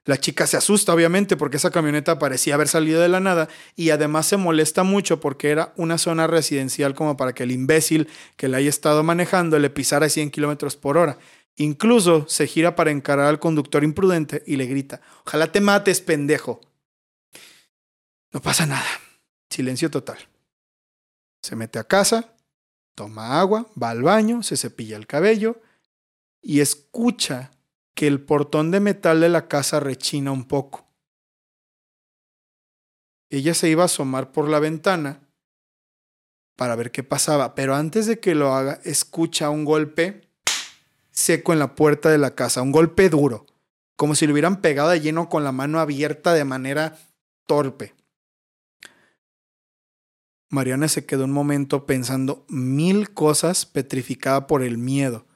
La 0.05 0.18
chica 0.18 0.47
se 0.47 0.57
asusta, 0.57 0.95
obviamente, 0.95 1.36
porque 1.36 1.57
esa 1.57 1.70
camioneta 1.72 2.20
parecía 2.20 2.55
haber 2.55 2.68
salido 2.68 3.01
de 3.01 3.09
la 3.09 3.18
nada 3.18 3.49
y 3.74 3.90
además 3.90 4.26
se 4.26 4.36
molesta 4.36 4.84
mucho 4.84 5.18
porque 5.18 5.51
era 5.51 5.72
una 5.76 5.99
zona 5.99 6.28
residencial 6.28 6.95
como 6.95 7.16
para 7.16 7.32
que 7.32 7.43
el 7.43 7.51
imbécil 7.51 8.09
que 8.36 8.47
la 8.47 8.59
haya 8.59 8.68
estado 8.68 9.03
manejando 9.03 9.59
le 9.59 9.70
pisara 9.70 10.07
a 10.07 10.09
100 10.09 10.30
kilómetros 10.30 10.76
por 10.76 10.97
hora. 10.97 11.18
Incluso 11.57 12.27
se 12.29 12.47
gira 12.47 12.75
para 12.75 12.91
encarar 12.91 13.27
al 13.27 13.39
conductor 13.39 13.85
imprudente 13.85 14.43
y 14.47 14.57
le 14.57 14.67
grita: 14.67 15.01
Ojalá 15.27 15.53
te 15.53 15.61
mates, 15.61 16.01
pendejo. 16.01 16.61
No 18.33 18.41
pasa 18.41 18.67
nada. 18.67 18.89
Silencio 19.51 19.91
total. 19.91 20.19
Se 21.43 21.57
mete 21.57 21.79
a 21.79 21.85
casa, 21.85 22.35
toma 22.95 23.39
agua, 23.39 23.71
va 23.81 23.91
al 23.91 24.03
baño, 24.03 24.43
se 24.43 24.57
cepilla 24.57 24.97
el 24.97 25.07
cabello 25.07 25.61
y 26.41 26.61
escucha 26.61 27.51
que 27.95 28.07
el 28.07 28.23
portón 28.23 28.71
de 28.71 28.81
metal 28.81 29.21
de 29.21 29.29
la 29.29 29.49
casa 29.49 29.81
rechina 29.81 30.33
un 30.33 30.45
poco. 30.45 30.89
Ella 33.29 33.55
se 33.55 33.69
iba 33.69 33.83
a 33.83 33.87
asomar 33.87 34.33
por 34.33 34.49
la 34.49 34.59
ventana 34.59 35.29
para 36.57 36.77
ver 36.77 36.91
qué 36.93 37.03
pasaba, 37.03 37.55
pero 37.55 37.75
antes 37.75 38.07
de 38.07 38.21
que 38.21 38.35
lo 38.35 38.55
haga, 38.55 38.81
escucha 38.85 39.51
un 39.51 39.65
golpe 39.65 40.32
seco 41.13 41.53
en 41.53 41.59
la 41.61 41.75
puerta 41.75 42.11
de 42.11 42.19
la 42.19 42.35
casa, 42.35 42.63
un 42.63 42.73
golpe 42.73 43.09
duro, 43.09 43.47
como 43.97 44.15
si 44.15 44.27
le 44.27 44.33
hubieran 44.33 44.61
pegado 44.61 44.91
de 44.91 45.01
lleno 45.01 45.29
con 45.29 45.45
la 45.45 45.53
mano 45.53 45.79
abierta 45.79 46.35
de 46.35 46.45
manera 46.45 46.99
torpe. 47.47 47.95
Mariana 50.51 50.89
se 50.89 51.07
quedó 51.07 51.25
un 51.25 51.33
momento 51.33 51.87
pensando 51.87 52.45
mil 52.49 53.15
cosas 53.15 53.65
petrificada 53.65 54.47
por 54.47 54.63
el 54.63 54.77
miedo 54.77 55.27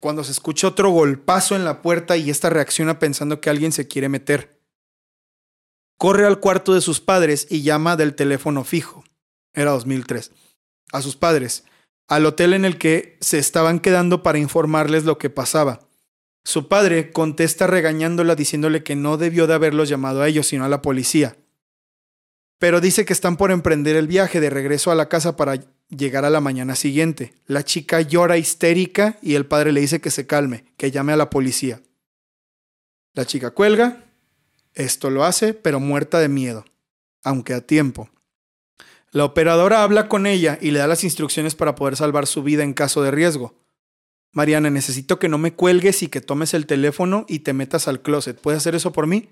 cuando 0.00 0.22
se 0.24 0.32
escucha 0.32 0.68
otro 0.68 0.90
golpazo 0.90 1.56
en 1.56 1.64
la 1.64 1.82
puerta 1.82 2.16
y 2.16 2.30
esta 2.30 2.50
reacciona 2.50 2.98
pensando 2.98 3.40
que 3.40 3.50
alguien 3.50 3.72
se 3.72 3.88
quiere 3.88 4.08
meter. 4.08 4.60
Corre 5.98 6.26
al 6.26 6.40
cuarto 6.40 6.74
de 6.74 6.80
sus 6.80 7.00
padres 7.00 7.46
y 7.50 7.62
llama 7.62 7.96
del 7.96 8.14
teléfono 8.14 8.62
fijo. 8.64 9.02
Era 9.54 9.70
2003. 9.72 10.30
A 10.92 11.02
sus 11.02 11.16
padres, 11.16 11.64
al 12.08 12.26
hotel 12.26 12.54
en 12.54 12.64
el 12.64 12.78
que 12.78 13.16
se 13.20 13.38
estaban 13.38 13.80
quedando 13.80 14.22
para 14.22 14.38
informarles 14.38 15.04
lo 15.04 15.18
que 15.18 15.30
pasaba. 15.30 15.80
Su 16.44 16.68
padre 16.68 17.10
contesta 17.10 17.66
regañándola 17.66 18.36
diciéndole 18.36 18.84
que 18.84 18.94
no 18.94 19.16
debió 19.16 19.46
de 19.46 19.54
haberlos 19.54 19.88
llamado 19.88 20.22
a 20.22 20.28
ellos, 20.28 20.46
sino 20.46 20.64
a 20.64 20.68
la 20.68 20.82
policía. 20.82 21.36
Pero 22.58 22.80
dice 22.80 23.04
que 23.04 23.12
están 23.12 23.36
por 23.36 23.50
emprender 23.50 23.96
el 23.96 24.06
viaje 24.06 24.40
de 24.40 24.48
regreso 24.48 24.90
a 24.90 24.94
la 24.94 25.08
casa 25.08 25.36
para 25.36 25.58
llegar 25.88 26.24
a 26.24 26.30
la 26.30 26.40
mañana 26.40 26.76
siguiente. 26.76 27.34
La 27.46 27.64
chica 27.64 28.00
llora 28.00 28.38
histérica 28.38 29.18
y 29.20 29.34
el 29.34 29.46
padre 29.46 29.72
le 29.72 29.80
dice 29.80 30.00
que 30.00 30.10
se 30.10 30.26
calme, 30.26 30.64
que 30.76 30.90
llame 30.90 31.12
a 31.12 31.16
la 31.16 31.30
policía. 31.30 31.82
La 33.12 33.24
chica 33.24 33.50
cuelga. 33.50 34.04
Esto 34.74 35.10
lo 35.10 35.24
hace, 35.24 35.54
pero 35.54 35.80
muerta 35.80 36.18
de 36.20 36.28
miedo, 36.28 36.64
aunque 37.24 37.54
a 37.54 37.60
tiempo. 37.62 38.10
La 39.16 39.24
operadora 39.24 39.82
habla 39.82 40.10
con 40.10 40.26
ella 40.26 40.58
y 40.60 40.72
le 40.72 40.78
da 40.78 40.86
las 40.86 41.02
instrucciones 41.02 41.54
para 41.54 41.74
poder 41.74 41.96
salvar 41.96 42.26
su 42.26 42.42
vida 42.42 42.64
en 42.64 42.74
caso 42.74 43.02
de 43.02 43.10
riesgo. 43.10 43.54
Mariana, 44.32 44.68
necesito 44.68 45.18
que 45.18 45.30
no 45.30 45.38
me 45.38 45.54
cuelgues 45.54 46.02
y 46.02 46.08
que 46.08 46.20
tomes 46.20 46.52
el 46.52 46.66
teléfono 46.66 47.24
y 47.26 47.38
te 47.38 47.54
metas 47.54 47.88
al 47.88 48.02
closet. 48.02 48.38
¿Puedes 48.38 48.58
hacer 48.58 48.74
eso 48.74 48.92
por 48.92 49.06
mí? 49.06 49.30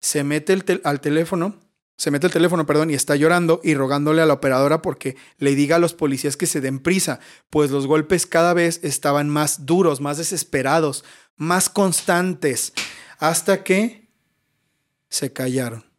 Se 0.00 0.24
mete 0.24 0.52
el 0.52 0.80
al 0.82 1.00
teléfono, 1.00 1.60
se 1.96 2.10
mete 2.10 2.26
el 2.26 2.32
teléfono, 2.32 2.66
perdón, 2.66 2.90
y 2.90 2.94
está 2.94 3.14
llorando 3.14 3.60
y 3.62 3.76
rogándole 3.76 4.20
a 4.20 4.26
la 4.26 4.34
operadora 4.34 4.82
porque 4.82 5.16
le 5.38 5.54
diga 5.54 5.76
a 5.76 5.78
los 5.78 5.94
policías 5.94 6.36
que 6.36 6.46
se 6.46 6.60
den 6.60 6.80
prisa, 6.80 7.20
pues 7.50 7.70
los 7.70 7.86
golpes 7.86 8.26
cada 8.26 8.52
vez 8.52 8.80
estaban 8.82 9.30
más 9.30 9.64
duros, 9.64 10.00
más 10.00 10.18
desesperados, 10.18 11.04
más 11.36 11.68
constantes, 11.68 12.72
hasta 13.20 13.62
que 13.62 14.08
se 15.08 15.32
callaron. 15.32 15.93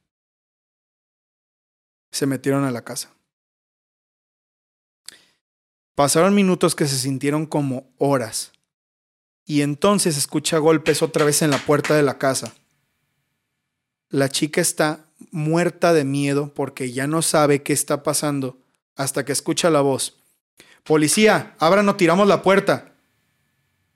Se 2.16 2.26
metieron 2.26 2.64
a 2.64 2.72
la 2.72 2.86
casa. 2.86 3.12
Pasaron 5.96 6.34
minutos 6.34 6.74
que 6.74 6.88
se 6.88 6.98
sintieron 6.98 7.46
como 7.46 7.92
horas. 7.98 8.54
Y 9.46 9.64
entonces 9.64 10.18
escucha 10.18 10.58
golpes 10.60 11.02
otra 11.02 11.26
vez 11.26 11.42
en 11.42 11.52
la 11.52 11.58
puerta 11.58 11.94
de 11.94 12.04
la 12.04 12.18
casa. 12.18 12.54
La 14.08 14.30
chica 14.30 14.62
está 14.62 15.08
muerta 15.32 15.92
de 15.92 16.06
miedo 16.06 16.54
porque 16.54 16.94
ya 16.94 17.06
no 17.06 17.22
sabe 17.22 17.64
qué 17.64 17.74
está 17.74 18.02
pasando 18.02 18.60
hasta 18.96 19.26
que 19.26 19.34
escucha 19.34 19.70
la 19.70 19.82
voz. 19.82 20.16
Policía, 20.86 21.54
abran 21.60 21.90
o 21.90 21.98
tiramos 21.98 22.30
la 22.30 22.42
puerta. 22.42 22.94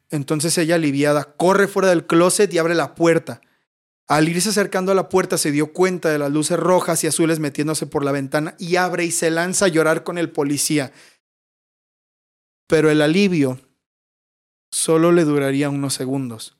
Entonces 0.09 0.57
ella 0.57 0.75
aliviada 0.75 1.23
corre 1.37 1.69
fuera 1.69 1.87
del 1.87 2.05
closet 2.05 2.53
y 2.53 2.57
abre 2.57 2.75
la 2.75 2.95
puerta. 2.95 3.39
Al 4.09 4.27
irse 4.27 4.49
acercando 4.49 4.91
a 4.91 4.95
la 4.95 5.07
puerta 5.07 5.37
se 5.37 5.51
dio 5.51 5.71
cuenta 5.71 6.09
de 6.09 6.17
las 6.17 6.31
luces 6.31 6.57
rojas 6.59 7.03
y 7.03 7.07
azules 7.07 7.39
metiéndose 7.39 7.85
por 7.85 8.03
la 8.03 8.11
ventana 8.11 8.55
y 8.57 8.75
abre 8.75 9.05
y 9.05 9.11
se 9.11 9.29
lanza 9.29 9.65
a 9.65 9.67
llorar 9.67 10.03
con 10.03 10.17
el 10.17 10.31
policía. 10.31 10.91
Pero 12.65 12.89
el 12.89 13.03
alivio 13.03 13.61
solo 14.71 15.11
le 15.11 15.25
duraría 15.25 15.69
unos 15.69 15.93
segundos, 15.93 16.57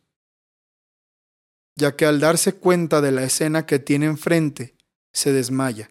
ya 1.75 1.95
que 1.95 2.05
al 2.05 2.19
darse 2.19 2.53
cuenta 2.53 3.01
de 3.01 3.11
la 3.11 3.23
escena 3.23 3.65
que 3.65 3.79
tiene 3.79 4.05
enfrente, 4.05 4.75
se 5.11 5.33
desmaya 5.33 5.89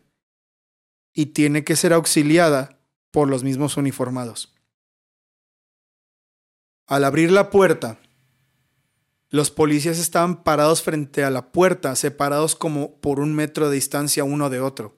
y 1.12 1.26
tiene 1.26 1.64
que 1.64 1.74
ser 1.74 1.92
auxiliada 1.92 2.78
por 3.10 3.28
los 3.28 3.42
mismos 3.42 3.76
uniformados. 3.76 4.54
Al 6.86 7.02
abrir 7.02 7.32
la 7.32 7.50
puerta, 7.50 7.98
los 9.30 9.50
policías 9.50 9.98
estaban 9.98 10.42
parados 10.42 10.82
frente 10.82 11.22
a 11.22 11.30
la 11.30 11.52
puerta, 11.52 11.94
separados 11.96 12.56
como 12.56 12.96
por 13.00 13.20
un 13.20 13.34
metro 13.34 13.68
de 13.68 13.74
distancia 13.74 14.24
uno 14.24 14.48
de 14.48 14.60
otro. 14.60 14.96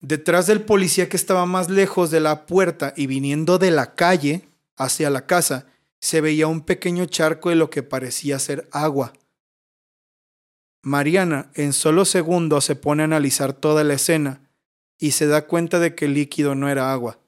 Detrás 0.00 0.46
del 0.46 0.62
policía 0.62 1.08
que 1.08 1.16
estaba 1.16 1.46
más 1.46 1.70
lejos 1.70 2.10
de 2.10 2.20
la 2.20 2.46
puerta 2.46 2.92
y 2.96 3.06
viniendo 3.06 3.58
de 3.58 3.70
la 3.70 3.94
calle 3.94 4.48
hacia 4.76 5.10
la 5.10 5.26
casa, 5.26 5.66
se 6.00 6.20
veía 6.20 6.46
un 6.46 6.60
pequeño 6.60 7.06
charco 7.06 7.50
de 7.50 7.56
lo 7.56 7.70
que 7.70 7.82
parecía 7.82 8.38
ser 8.38 8.68
agua. 8.72 9.12
Mariana 10.82 11.50
en 11.54 11.72
solo 11.72 12.04
segundos 12.04 12.64
se 12.64 12.76
pone 12.76 13.02
a 13.02 13.04
analizar 13.04 13.52
toda 13.52 13.82
la 13.82 13.94
escena 13.94 14.48
y 14.98 15.12
se 15.12 15.26
da 15.26 15.46
cuenta 15.46 15.78
de 15.80 15.94
que 15.94 16.04
el 16.06 16.14
líquido 16.14 16.54
no 16.54 16.68
era 16.68 16.92
agua. 16.92 17.18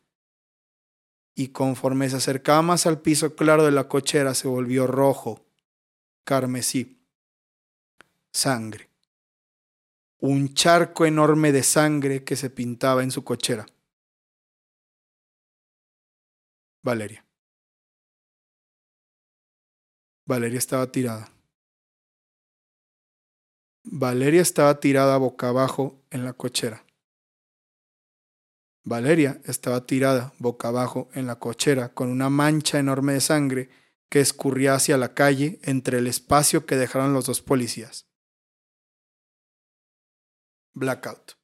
Y 1.35 1.49
conforme 1.49 2.09
se 2.09 2.16
acercaba 2.16 2.62
más 2.62 2.87
al 2.87 3.01
piso 3.01 3.35
claro 3.35 3.64
de 3.64 3.71
la 3.73 3.89
cochera 3.89 4.35
se 4.35 4.47
volvió 4.47 4.87
rojo, 4.87 5.45
carmesí, 6.25 7.05
sangre. 8.33 8.89
Un 10.18 10.53
charco 10.55 11.07
enorme 11.07 11.53
de 11.53 11.62
sangre 11.62 12.25
que 12.25 12.37
se 12.37 12.51
pintaba 12.51 13.03
en 13.03 13.11
su 13.11 13.25
cochera. 13.25 13.66
Valeria. 16.83 17.25
Valeria 20.27 20.59
estaba 20.59 20.91
tirada. 20.93 21.33
Valeria 23.83 24.43
estaba 24.43 24.79
tirada 24.79 25.16
boca 25.16 25.49
abajo 25.49 26.03
en 26.11 26.25
la 26.25 26.35
cochera. 26.35 26.85
Valeria 28.85 29.41
estaba 29.45 29.87
tirada 29.87 30.33
boca 30.39 30.68
abajo 30.68 31.09
en 31.12 31.27
la 31.27 31.39
cochera 31.39 31.93
con 31.93 32.11
una 32.11 32.31
mancha 32.31 32.79
enorme 32.79 33.14
de 33.14 33.21
sangre 33.21 33.71
que 34.11 34.20
escurría 34.20 34.74
hacia 34.74 34.98
la 34.98 35.14
calle 35.14 35.61
entre 35.62 35.98
el 35.98 36.06
espacio 36.06 36.66
que 36.66 36.76
dejaron 36.76 37.14
los 37.14 37.26
dos 37.26 37.40
policías. 37.40 38.06
Blackout. 40.74 41.38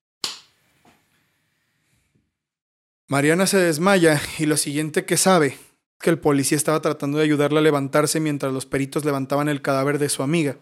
Mariana 3.06 3.46
se 3.46 3.58
desmaya 3.58 4.20
y 4.38 4.46
lo 4.46 4.56
siguiente 4.56 5.04
que 5.04 5.16
sabe 5.16 5.56
que 6.00 6.10
el 6.10 6.18
policía 6.18 6.56
estaba 6.56 6.82
tratando 6.82 7.18
de 7.18 7.24
ayudarla 7.24 7.60
a 7.60 7.62
levantarse 7.62 8.18
mientras 8.18 8.52
los 8.52 8.66
peritos 8.66 9.04
levantaban 9.04 9.48
el 9.48 9.62
cadáver 9.62 9.98
de 10.00 10.08
su 10.08 10.24
amiga. 10.24 10.58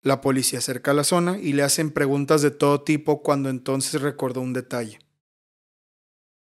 La 0.00 0.22
policía 0.22 0.60
acerca 0.60 0.92
a 0.92 0.94
la 0.94 1.04
zona 1.04 1.38
y 1.38 1.52
le 1.52 1.62
hacen 1.62 1.90
preguntas 1.90 2.40
de 2.40 2.50
todo 2.50 2.82
tipo 2.82 3.22
cuando 3.22 3.50
entonces 3.50 4.00
recordó 4.00 4.40
un 4.40 4.54
detalle. 4.54 4.98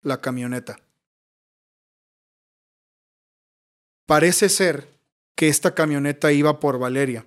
La 0.02 0.20
camioneta. 0.20 0.85
Parece 4.06 4.50
ser 4.50 4.88
que 5.36 5.48
esta 5.48 5.74
camioneta 5.74 6.32
iba 6.32 6.60
por 6.60 6.78
Valeria. 6.78 7.26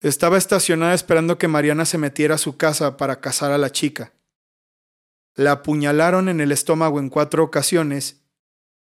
Estaba 0.00 0.38
estacionada 0.38 0.94
esperando 0.94 1.38
que 1.38 1.48
Mariana 1.48 1.84
se 1.84 1.98
metiera 1.98 2.36
a 2.36 2.38
su 2.38 2.56
casa 2.56 2.96
para 2.96 3.20
cazar 3.20 3.52
a 3.52 3.58
la 3.58 3.70
chica. 3.70 4.12
La 5.34 5.52
apuñalaron 5.52 6.28
en 6.28 6.40
el 6.40 6.52
estómago 6.52 6.98
en 6.98 7.10
cuatro 7.10 7.44
ocasiones 7.44 8.22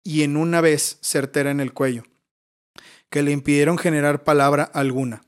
y 0.03 0.23
en 0.23 0.37
una 0.37 0.61
vez 0.61 0.97
certera 1.01 1.51
en 1.51 1.59
el 1.59 1.73
cuello, 1.73 2.03
que 3.09 3.21
le 3.21 3.31
impidieron 3.31 3.77
generar 3.77 4.23
palabra 4.23 4.63
alguna. 4.63 5.23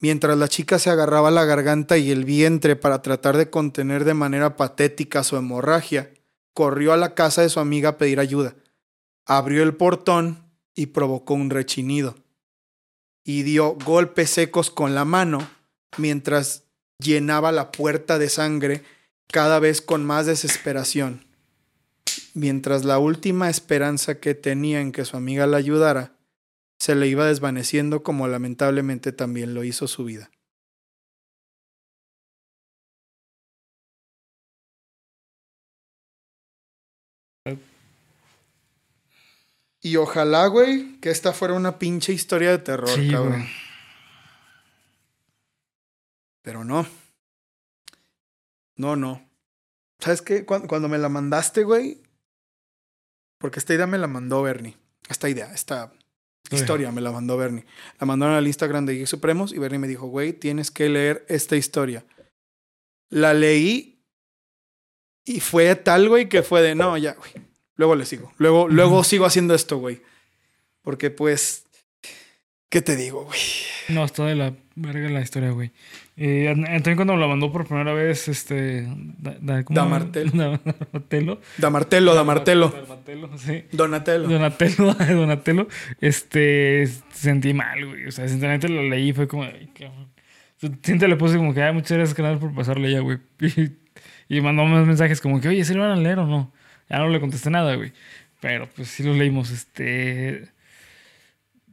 Mientras 0.00 0.36
la 0.36 0.48
chica 0.48 0.78
se 0.78 0.90
agarraba 0.90 1.30
la 1.30 1.46
garganta 1.46 1.96
y 1.96 2.10
el 2.10 2.26
vientre 2.26 2.76
para 2.76 3.00
tratar 3.00 3.38
de 3.38 3.48
contener 3.48 4.04
de 4.04 4.12
manera 4.12 4.56
patética 4.56 5.24
su 5.24 5.36
hemorragia, 5.38 6.12
corrió 6.52 6.92
a 6.92 6.98
la 6.98 7.14
casa 7.14 7.40
de 7.40 7.48
su 7.48 7.60
amiga 7.60 7.90
a 7.90 7.96
pedir 7.96 8.20
ayuda. 8.20 8.54
Abrió 9.26 9.62
el 9.62 9.74
portón 9.74 10.44
y 10.74 10.86
provocó 10.86 11.34
un 11.34 11.50
rechinido. 11.50 12.16
Y 13.24 13.42
dio 13.42 13.74
golpes 13.84 14.30
secos 14.30 14.70
con 14.70 14.94
la 14.94 15.04
mano 15.04 15.48
mientras 15.96 16.64
llenaba 16.98 17.52
la 17.52 17.72
puerta 17.72 18.18
de 18.18 18.28
sangre 18.28 18.82
cada 19.28 19.58
vez 19.58 19.80
con 19.80 20.04
más 20.04 20.26
desesperación. 20.26 21.24
Mientras 22.34 22.84
la 22.84 22.98
última 22.98 23.48
esperanza 23.48 24.20
que 24.20 24.34
tenía 24.34 24.80
en 24.80 24.92
que 24.92 25.04
su 25.04 25.16
amiga 25.16 25.46
la 25.46 25.56
ayudara 25.56 26.12
se 26.78 26.94
le 26.94 27.06
iba 27.06 27.26
desvaneciendo 27.26 28.02
como 28.02 28.28
lamentablemente 28.28 29.12
también 29.12 29.54
lo 29.54 29.64
hizo 29.64 29.86
su 29.86 30.04
vida. 30.04 30.30
Y 39.84 39.96
ojalá, 39.96 40.46
güey, 40.46 40.98
que 41.00 41.10
esta 41.10 41.34
fuera 41.34 41.52
una 41.52 41.78
pinche 41.78 42.14
historia 42.14 42.50
de 42.52 42.58
terror, 42.58 42.88
Sí, 42.88 43.10
cabrón. 43.10 43.32
güey. 43.40 43.48
Pero 46.40 46.64
no. 46.64 46.86
No, 48.76 48.96
no. 48.96 49.28
¿Sabes 49.98 50.22
qué? 50.22 50.46
Cuando, 50.46 50.68
cuando 50.68 50.88
me 50.88 50.96
la 50.96 51.10
mandaste, 51.10 51.64
güey. 51.64 52.00
Porque 53.38 53.58
esta 53.58 53.74
idea 53.74 53.86
me 53.86 53.98
la 53.98 54.06
mandó 54.06 54.42
Bernie. 54.42 54.78
Esta 55.10 55.28
idea, 55.28 55.52
esta 55.52 55.92
historia 56.50 56.90
me 56.90 57.02
la 57.02 57.12
mandó 57.12 57.36
Bernie. 57.36 57.66
La 58.00 58.06
mandaron 58.06 58.36
al 58.36 58.46
Instagram 58.46 58.86
de 58.86 58.94
Geek 58.94 59.06
Supremos 59.06 59.52
y 59.52 59.58
Bernie 59.58 59.78
me 59.78 59.88
dijo, 59.88 60.06
güey, 60.06 60.32
tienes 60.32 60.70
que 60.70 60.88
leer 60.88 61.26
esta 61.28 61.56
historia. 61.56 62.06
La 63.10 63.34
leí 63.34 64.02
y 65.26 65.40
fue 65.40 65.74
tal, 65.76 66.08
güey, 66.08 66.30
que 66.30 66.42
fue 66.42 66.62
de, 66.62 66.74
no, 66.74 66.96
ya, 66.96 67.12
güey. 67.14 67.32
Luego 67.76 67.94
le 67.96 68.04
sigo. 68.06 68.32
Luego, 68.38 68.68
luego 68.68 69.02
sigo 69.04 69.26
haciendo 69.26 69.54
esto, 69.54 69.78
güey. 69.78 70.00
Porque 70.82 71.10
pues, 71.10 71.66
¿qué 72.68 72.82
te 72.82 72.96
digo, 72.96 73.24
güey? 73.24 73.38
No, 73.88 74.04
está 74.04 74.24
de 74.24 74.34
la 74.34 74.54
verga 74.76 75.08
la 75.10 75.20
historia, 75.20 75.50
güey. 75.50 75.72
Eh, 76.16 76.48
Antonio 76.48 76.96
cuando 76.96 77.14
me 77.14 77.20
la 77.20 77.26
mandó 77.26 77.50
por 77.52 77.66
primera 77.66 77.92
vez, 77.92 78.28
este... 78.28 78.86
Da, 79.18 79.36
da, 79.40 79.64
¿cómo? 79.64 79.76
Damartel. 79.78 80.30
Da- 80.30 80.60
Damartelo. 80.64 81.40
Da 81.58 81.70
martelo, 81.70 82.14
da 82.14 82.24
martelo. 82.24 82.68
Damartelo, 82.70 83.38
sí. 83.38 83.64
Donatello. 83.72 84.28
Donatello, 84.28 84.94
Donatello, 85.14 85.68
este, 86.00 86.88
sentí 87.12 87.52
mal, 87.52 87.84
güey. 87.86 88.06
O 88.06 88.12
sea, 88.12 88.28
sinceramente 88.28 88.68
lo 88.68 88.82
leí 88.82 89.08
y 89.08 89.12
fue 89.12 89.26
como, 89.28 89.42
ay, 89.44 89.70
cabrón. 89.78 90.12
Siente 90.82 91.08
le 91.08 91.16
puse 91.16 91.36
como 91.36 91.52
que, 91.52 91.62
ay, 91.62 91.74
muchas 91.74 91.98
gracias, 91.98 92.14
canal, 92.14 92.38
por 92.38 92.54
pasarle 92.54 92.90
ya, 92.92 93.00
güey. 93.00 93.18
Y, 94.28 94.36
y 94.38 94.40
mandó 94.40 94.64
más 94.64 94.86
mensajes 94.86 95.20
como 95.20 95.38
que, 95.40 95.48
oye, 95.48 95.64
¿sí 95.64 95.74
lo 95.74 95.82
van 95.82 95.90
a 95.90 95.96
leer 95.96 96.18
o 96.20 96.26
no? 96.26 96.52
Ya 96.88 96.98
no 96.98 97.08
le 97.08 97.20
contesté 97.20 97.50
nada, 97.50 97.74
güey. 97.74 97.92
Pero 98.40 98.68
pues 98.68 98.88
sí 98.88 99.02
lo 99.02 99.14
leímos, 99.14 99.50
este... 99.50 100.48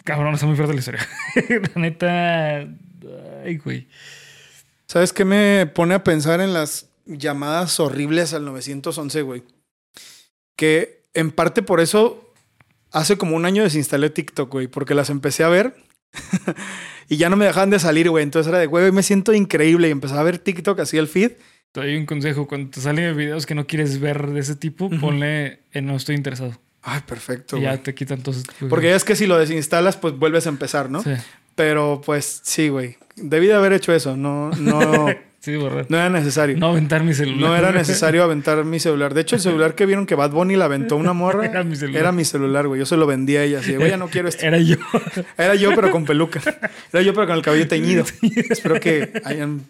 Cabrón, 0.03 0.33
está 0.33 0.45
muy 0.45 0.55
fuerte 0.55 0.73
la 0.73 0.79
historia. 0.79 1.07
la 1.75 1.81
neta. 1.81 2.67
Ay, 3.43 3.57
güey. 3.57 3.87
¿Sabes 4.87 5.13
qué 5.13 5.25
me 5.25 5.67
pone 5.67 5.93
a 5.93 6.03
pensar 6.03 6.41
en 6.41 6.53
las 6.53 6.89
llamadas 7.05 7.79
horribles 7.79 8.33
al 8.33 8.45
911, 8.45 9.21
güey? 9.21 9.43
Que 10.55 11.05
en 11.13 11.31
parte 11.31 11.61
por 11.61 11.79
eso 11.79 12.33
hace 12.91 13.17
como 13.17 13.35
un 13.35 13.45
año 13.45 13.63
desinstalé 13.63 14.09
TikTok, 14.09 14.51
güey, 14.51 14.67
porque 14.67 14.95
las 14.95 15.09
empecé 15.09 15.43
a 15.43 15.49
ver 15.49 15.75
y 17.09 17.17
ya 17.17 17.29
no 17.29 17.37
me 17.37 17.45
dejaban 17.45 17.69
de 17.69 17.79
salir, 17.79 18.09
güey. 18.09 18.23
Entonces 18.23 18.49
era 18.49 18.59
de, 18.59 18.67
güey, 18.67 18.91
me 18.91 19.03
siento 19.03 19.33
increíble 19.33 19.87
y 19.87 19.91
empecé 19.91 20.15
a 20.15 20.23
ver 20.23 20.39
TikTok 20.39 20.79
así 20.79 20.97
el 20.97 21.07
feed. 21.07 21.33
Te 21.71 21.79
doy 21.81 21.95
un 21.95 22.05
consejo. 22.05 22.47
Cuando 22.47 22.69
te 22.69 22.81
salen 22.81 23.15
videos 23.15 23.45
que 23.45 23.55
no 23.55 23.65
quieres 23.65 23.99
ver 23.99 24.27
de 24.27 24.39
ese 24.39 24.55
tipo, 24.55 24.89
ponle 24.99 25.59
en 25.71 25.85
no 25.85 25.95
estoy 25.95 26.15
interesado. 26.15 26.59
Ay, 26.83 27.01
perfecto. 27.05 27.57
Y 27.57 27.61
ya 27.61 27.77
te 27.77 27.93
quitan 27.93 28.21
todos. 28.21 28.43
Porque 28.69 28.89
ya 28.89 28.95
es 28.95 29.03
que 29.03 29.15
si 29.15 29.27
lo 29.27 29.37
desinstalas, 29.37 29.97
pues 29.97 30.15
vuelves 30.17 30.47
a 30.47 30.49
empezar, 30.49 30.89
¿no? 30.89 31.03
Sí, 31.03 31.11
Pero 31.55 32.01
pues 32.05 32.41
sí, 32.43 32.69
güey. 32.69 32.97
Debí 33.15 33.47
de 33.47 33.53
haber 33.53 33.71
hecho 33.73 33.93
eso. 33.93 34.17
No, 34.17 34.49
no, 34.51 35.07
sí, 35.39 35.55
borrar. 35.57 35.85
no 35.89 35.97
era 35.97 36.09
necesario. 36.09 36.57
No 36.57 36.69
aventar 36.69 37.03
mi 37.03 37.13
celular. 37.13 37.39
No 37.51 37.55
era 37.55 37.71
necesario 37.77 38.23
aventar 38.23 38.65
mi 38.65 38.79
celular. 38.79 39.13
De 39.13 39.21
hecho, 39.21 39.35
el 39.35 39.41
celular 39.41 39.75
que 39.75 39.85
vieron 39.85 40.07
que 40.07 40.15
Bad 40.15 40.31
Bunny 40.31 40.55
la 40.55 40.65
aventó 40.65 40.97
una 40.97 41.13
morra 41.13 41.45
Era 41.49 41.63
mi 41.63 41.75
celular. 41.75 42.01
era 42.01 42.11
mi 42.11 42.25
celular, 42.25 42.67
güey. 42.67 42.79
Yo 42.79 42.85
se 42.87 42.97
lo 42.97 43.05
vendí 43.05 43.37
a 43.37 43.43
ella. 43.43 43.59
Así, 43.59 43.75
güey, 43.75 43.91
ya 43.91 43.97
no 43.97 44.07
quiero 44.09 44.27
esto. 44.27 44.43
Era 44.45 44.57
yo. 44.57 44.77
Era 45.37 45.53
yo, 45.55 45.69
pero 45.75 45.91
con 45.91 46.03
peluca. 46.05 46.41
Era 46.91 47.01
yo, 47.03 47.13
pero 47.13 47.27
con 47.27 47.35
el 47.35 47.43
cabello 47.43 47.67
teñido. 47.67 48.03
Espero 48.49 48.79
que 48.79 49.21
hayan, 49.23 49.61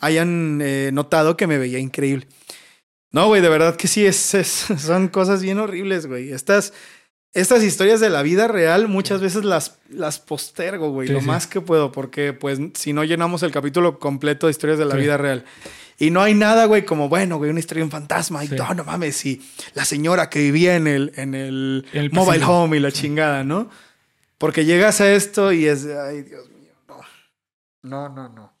hayan 0.00 0.60
eh, 0.62 0.90
notado 0.92 1.36
que 1.36 1.46
me 1.46 1.58
veía 1.58 1.78
increíble. 1.78 2.26
No, 3.12 3.26
güey, 3.28 3.40
de 3.40 3.48
verdad 3.48 3.76
que 3.76 3.88
sí, 3.88 4.04
es, 4.04 4.34
es- 4.34 4.66
son 4.78 5.08
cosas 5.08 5.42
bien 5.42 5.58
horribles, 5.58 6.06
güey. 6.06 6.32
Estas, 6.32 6.72
estas 7.32 7.62
historias 7.62 8.00
de 8.00 8.10
la 8.10 8.22
vida 8.22 8.48
real 8.48 8.88
muchas 8.88 9.20
veces 9.20 9.44
las, 9.44 9.78
las 9.88 10.18
postergo, 10.18 10.90
güey, 10.90 11.08
Sí, 11.08 11.14
lo 11.14 11.20
sí. 11.20 11.26
más 11.26 11.46
que 11.46 11.60
puedo, 11.60 11.92
porque 11.92 12.32
pues 12.32 12.58
si 12.74 12.92
no 12.92 13.04
llenamos 13.04 13.42
el 13.42 13.52
capítulo 13.52 13.98
completo 13.98 14.46
de 14.46 14.50
historias 14.52 14.78
de 14.78 14.84
la 14.86 14.94
Sí. 14.96 15.00
vida 15.02 15.16
real. 15.16 15.44
Y 15.98 16.10
no 16.10 16.20
hay 16.22 16.34
nada, 16.34 16.66
güey, 16.66 16.84
como, 16.84 17.08
bueno, 17.08 17.38
güey, 17.38 17.50
una 17.50 17.60
historia 17.60 17.80
de 17.80 17.84
un 17.86 17.90
fantasma. 17.90 18.44
Y 18.44 18.48
no, 18.48 18.74
no 18.74 18.84
mames, 18.84 19.24
y 19.24 19.40
la 19.72 19.86
señora 19.86 20.28
que 20.28 20.40
vivía 20.40 20.76
en 20.76 20.86
el, 20.86 21.12
en 21.16 21.34
el, 21.34 21.86
El 21.94 22.10
mobile 22.10 22.40
pasillo. 22.40 22.50
home 22.52 22.76
y 22.76 22.80
la 22.80 22.92
chingada, 22.92 23.44
¿no? 23.44 23.70
Porque 24.36 24.66
llegas 24.66 25.00
a 25.00 25.10
esto 25.12 25.52
y 25.52 25.64
es, 25.64 25.86
ay, 25.86 26.20
Dios 26.22 26.50
mío, 26.50 26.72
no. 26.86 27.00
No, 27.82 28.08
no, 28.10 28.28
no. 28.28 28.52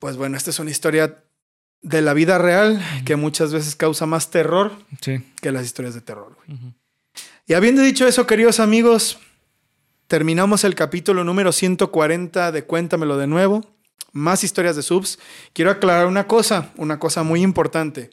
Pues 0.00 0.16
bueno, 0.16 0.36
esta 0.36 0.50
es 0.50 0.58
una 0.58 0.70
historia 0.72 1.22
de 1.82 2.02
la 2.02 2.12
vida 2.14 2.38
real 2.38 2.82
que 3.04 3.14
muchas 3.16 3.52
veces 3.52 3.76
causa 3.76 4.04
más 4.06 4.30
terror 4.30 4.72
Sí. 5.00 5.24
que 5.40 5.52
las 5.52 5.64
historias 5.64 5.94
de 5.94 6.00
terror. 6.00 6.34
güey. 6.36 6.58
Ujú. 6.58 6.72
Y 7.46 7.54
habiendo 7.54 7.82
dicho 7.82 8.06
eso, 8.06 8.26
queridos 8.26 8.58
amigos, 8.60 9.18
terminamos 10.08 10.64
el 10.64 10.74
capítulo 10.74 11.22
número 11.22 11.52
140 11.52 12.50
de 12.50 12.64
Cuéntamelo 12.64 13.16
de 13.16 13.26
nuevo. 13.28 13.64
Más 14.12 14.42
historias 14.42 14.74
de 14.74 14.82
subs. 14.82 15.18
Quiero 15.52 15.70
aclarar 15.70 16.06
una 16.06 16.26
cosa, 16.26 16.70
una 16.76 16.98
cosa 16.98 17.22
muy 17.22 17.42
importante. 17.42 18.10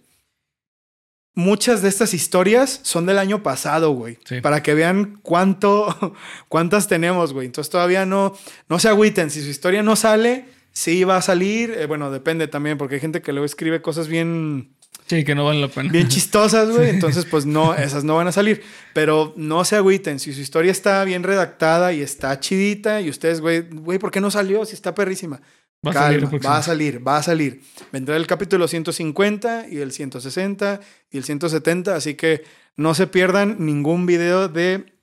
Muchas 1.35 1.81
de 1.83 1.89
estas 1.89 2.13
historias 2.15 2.79
son 2.83 3.05
del 3.05 3.19
año 3.19 3.43
pasado, 3.43 3.91
güey. 3.91 4.17
Sí. 4.25 4.41
Para 4.41 4.63
que 4.63 4.73
vean 4.73 5.19
cuánto, 5.21 6.13
cuántas 6.49 6.87
tenemos, 6.87 7.31
güey. 7.33 7.45
Entonces 7.45 7.69
todavía 7.71 8.05
no, 8.05 8.35
no 8.69 8.79
se 8.79 8.89
agüiten. 8.89 9.29
Si 9.29 9.41
su 9.43 9.49
historia 9.49 9.83
no 9.83 9.95
sale, 9.95 10.45
sí 10.77 11.03
va 11.03 11.17
a 11.17 11.21
salir. 11.23 11.71
Eh, 11.71 11.87
bueno, 11.87 12.11
depende 12.11 12.47
también, 12.47 12.77
porque 12.77 12.95
hay 12.95 13.01
gente 13.01 13.23
que 13.23 13.31
luego 13.33 13.45
escribe 13.45 13.81
cosas 13.81 14.07
bien, 14.07 14.75
Sí, 15.07 15.23
que 15.23 15.33
no 15.33 15.45
vale 15.45 15.59
la 15.61 15.69
pena. 15.69 15.91
bien 15.91 16.07
chistosas, 16.15 16.69
güey. 16.69 16.89
Entonces, 16.89 17.25
pues 17.25 17.45
no, 17.47 17.73
esas 17.73 18.03
no 18.03 18.15
van 18.15 18.27
a 18.27 18.31
salir. 18.31 18.61
Pero 18.93 19.33
no 19.37 19.65
se 19.65 19.75
agüiten. 19.75 20.19
Si 20.19 20.33
su 20.33 20.41
historia 20.41 20.71
está 20.71 21.03
bien 21.03 21.23
redactada 21.23 21.93
y 21.93 22.01
está 22.01 22.39
chidita, 22.39 23.01
y 23.01 23.09
ustedes, 23.09 23.41
güey, 23.41 23.61
güey, 23.61 23.97
¿por 23.97 24.11
qué 24.11 24.21
no 24.21 24.29
salió? 24.29 24.65
Si 24.65 24.75
está 24.75 24.93
perrísima. 24.93 25.41
Va 25.85 25.91
a 25.91 25.93
Calma, 25.93 26.29
próximo. 26.29 26.51
va 26.51 26.57
a 26.57 26.63
salir, 26.63 27.07
va 27.07 27.17
a 27.17 27.23
salir. 27.23 27.61
Vendrá 27.91 28.15
el 28.17 28.27
capítulo 28.27 28.67
150 28.67 29.67
y 29.69 29.77
el 29.77 29.91
160 29.91 30.79
y 31.11 31.17
el 31.17 31.23
170, 31.23 31.95
así 31.95 32.15
que 32.15 32.43
no 32.75 32.93
se 32.93 33.07
pierdan 33.07 33.57
ningún 33.59 34.05
video 34.05 34.47
de 34.47 34.96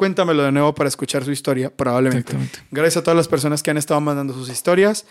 Cuéntamelo 0.00 0.42
de 0.44 0.50
nuevo 0.50 0.74
para 0.74 0.88
escuchar 0.88 1.24
su 1.26 1.30
historia, 1.30 1.68
probablemente. 1.68 2.32
Gracias 2.70 2.96
a 2.96 3.02
todas 3.02 3.18
las 3.18 3.28
personas 3.28 3.62
que 3.62 3.70
han 3.70 3.76
estado 3.76 4.00
mandando 4.00 4.32
sus 4.32 4.48
historias. 4.48 5.04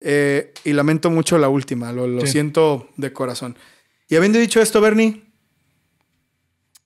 eh, 0.00 0.52
y 0.62 0.72
lamento 0.72 1.10
mucho 1.10 1.36
la 1.36 1.48
última, 1.48 1.90
lo, 1.90 2.06
lo 2.06 2.20
Sí. 2.20 2.28
siento 2.28 2.88
de 2.96 3.12
corazón. 3.12 3.56
Y 4.08 4.14
habiendo 4.14 4.38
dicho 4.38 4.60
esto, 4.60 4.80
Bernie, 4.80 5.24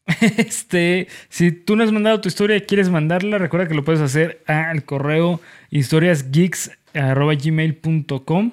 Este, 0.39 1.07
si 1.29 1.53
tú 1.53 1.77
no 1.77 1.85
has 1.85 1.93
mandado 1.93 2.19
tu 2.23 2.29
historia 2.29 2.57
y 2.57 2.63
quieres 2.63 2.89
mandarla, 2.89 3.37
recuerda 3.37 3.69
que 3.69 3.75
lo 3.75 3.85
puedes 3.85 4.01
hacer 4.01 4.43
al 4.47 4.87
correo 4.87 5.39
historiasgeeks.gmail.com 5.71 8.53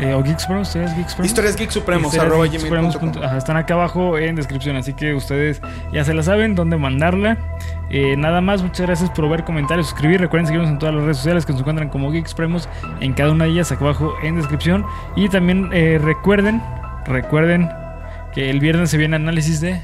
eh, 0.00 0.14
o 0.14 0.22
Geeks 0.22 0.42
Supremos, 0.42 0.68
historias 0.68 0.96
Geeks 0.96 1.10
Supremos. 1.10 1.26
historias 1.26 1.56
geek 1.56 1.70
supremos, 1.70 2.18
arroba 2.18 2.44
Geeks 2.46 2.64
gmail 2.64 2.80
punto 2.82 2.92
Supremos 2.92 2.96
com. 2.96 3.00
punto- 3.12 3.24
ajá, 3.26 3.36
están 3.38 3.56
acá 3.56 3.74
abajo 3.74 4.16
en 4.18 4.34
descripción, 4.36 4.76
así 4.76 4.94
que 4.94 5.14
ustedes 5.14 5.60
ya 5.92 6.04
se 6.04 6.14
la 6.14 6.22
saben 6.22 6.54
dónde 6.54 6.76
mandarla. 6.76 7.36
Eh, 7.90 8.16
nada 8.16 8.40
más, 8.40 8.62
muchas 8.62 8.86
gracias 8.86 9.10
por 9.10 9.28
ver 9.28 9.44
comentarios, 9.44 9.88
suscribir. 9.88 10.20
Recuerden 10.20 10.46
seguirnos 10.46 10.70
en 10.70 10.78
todas 10.78 10.94
las 10.94 11.04
redes 11.04 11.16
sociales 11.18 11.44
que 11.44 11.52
nos 11.52 11.60
encuentran 11.60 11.88
como 11.90 12.10
Geeks 12.10 12.30
Supremos 12.30 12.68
en 13.00 13.12
cada 13.14 13.32
una 13.32 13.44
de 13.44 13.50
ellas 13.50 13.70
acá 13.72 13.84
abajo 13.84 14.14
en 14.22 14.36
descripción. 14.36 14.86
Y 15.16 15.28
también 15.28 15.68
eh, 15.72 16.00
recuerden, 16.02 16.62
recuerden 17.04 17.68
que 18.32 18.48
el 18.48 18.60
viernes 18.60 18.90
se 18.90 18.96
viene 18.96 19.16
análisis 19.16 19.60
de 19.60 19.80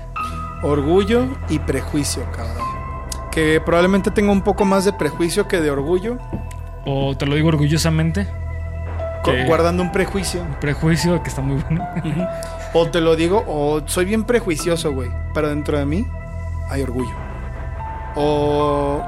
Orgullo 0.62 1.26
y 1.51 1.59
prejuicio, 1.59 2.22
cabrón. 2.34 2.64
Que 3.30 3.61
probablemente 3.61 4.11
tenga 4.11 4.32
un 4.32 4.40
poco 4.40 4.64
más 4.64 4.84
de 4.86 4.92
prejuicio 4.94 5.47
que 5.47 5.61
de 5.61 5.70
orgullo, 5.70 6.16
o 6.86 7.14
te 7.16 7.26
lo 7.26 7.34
digo 7.34 7.49
orgullosamente, 7.49 8.26
Que- 9.33 9.45
guardando 9.45 9.83
un 9.83 9.93
prejuicio. 9.93 10.47
prejuicio 10.61 11.22
que 11.22 11.29
está 11.29 11.43
muy 11.43 11.62
bueno. 11.62 11.87
O 12.72 12.89
te 12.91 13.01
lo 13.01 13.16
digo, 13.16 13.45
o 13.47 13.83
soy 13.87 14.05
bien 14.05 14.24
prejuicioso, 14.24 14.93
güey. 14.93 15.11
Pero 15.35 15.49
dentro 15.49 15.79
de 15.79 15.87
mí 15.87 16.07
hay 16.70 16.83
orgullo. 16.83 17.14
O. 18.14 19.03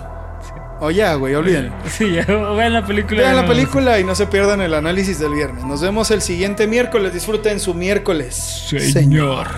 o 0.80 0.90
ya, 0.90 1.14
güey, 1.14 1.34
olvídenlo. 1.34 1.72
sí, 1.86 2.12
ya 2.12 2.24
vean 2.24 2.72
la 2.72 2.84
película. 2.86 3.20
Vean 3.22 3.36
la 3.36 3.46
película 3.46 3.98
y 4.00 4.04
no 4.04 4.14
se 4.14 4.26
pierdan 4.26 4.60
el 4.60 4.74
análisis 4.74 5.18
del 5.18 5.32
viernes. 5.34 5.64
Nos 5.64 5.80
vemos 5.82 6.10
el 6.10 6.22
siguiente 6.22 6.66
miércoles. 6.66 7.12
Disfruten 7.12 7.60
su 7.60 7.74
miércoles. 7.74 8.34
Señor. 8.92 9.48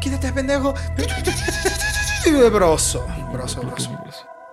Quítate, 0.00 0.32
pendejo. 0.32 0.74
due 2.34 2.50
Brosso. 2.50 3.04
Brosso, 3.30 3.60
Brosso. 3.60 4.03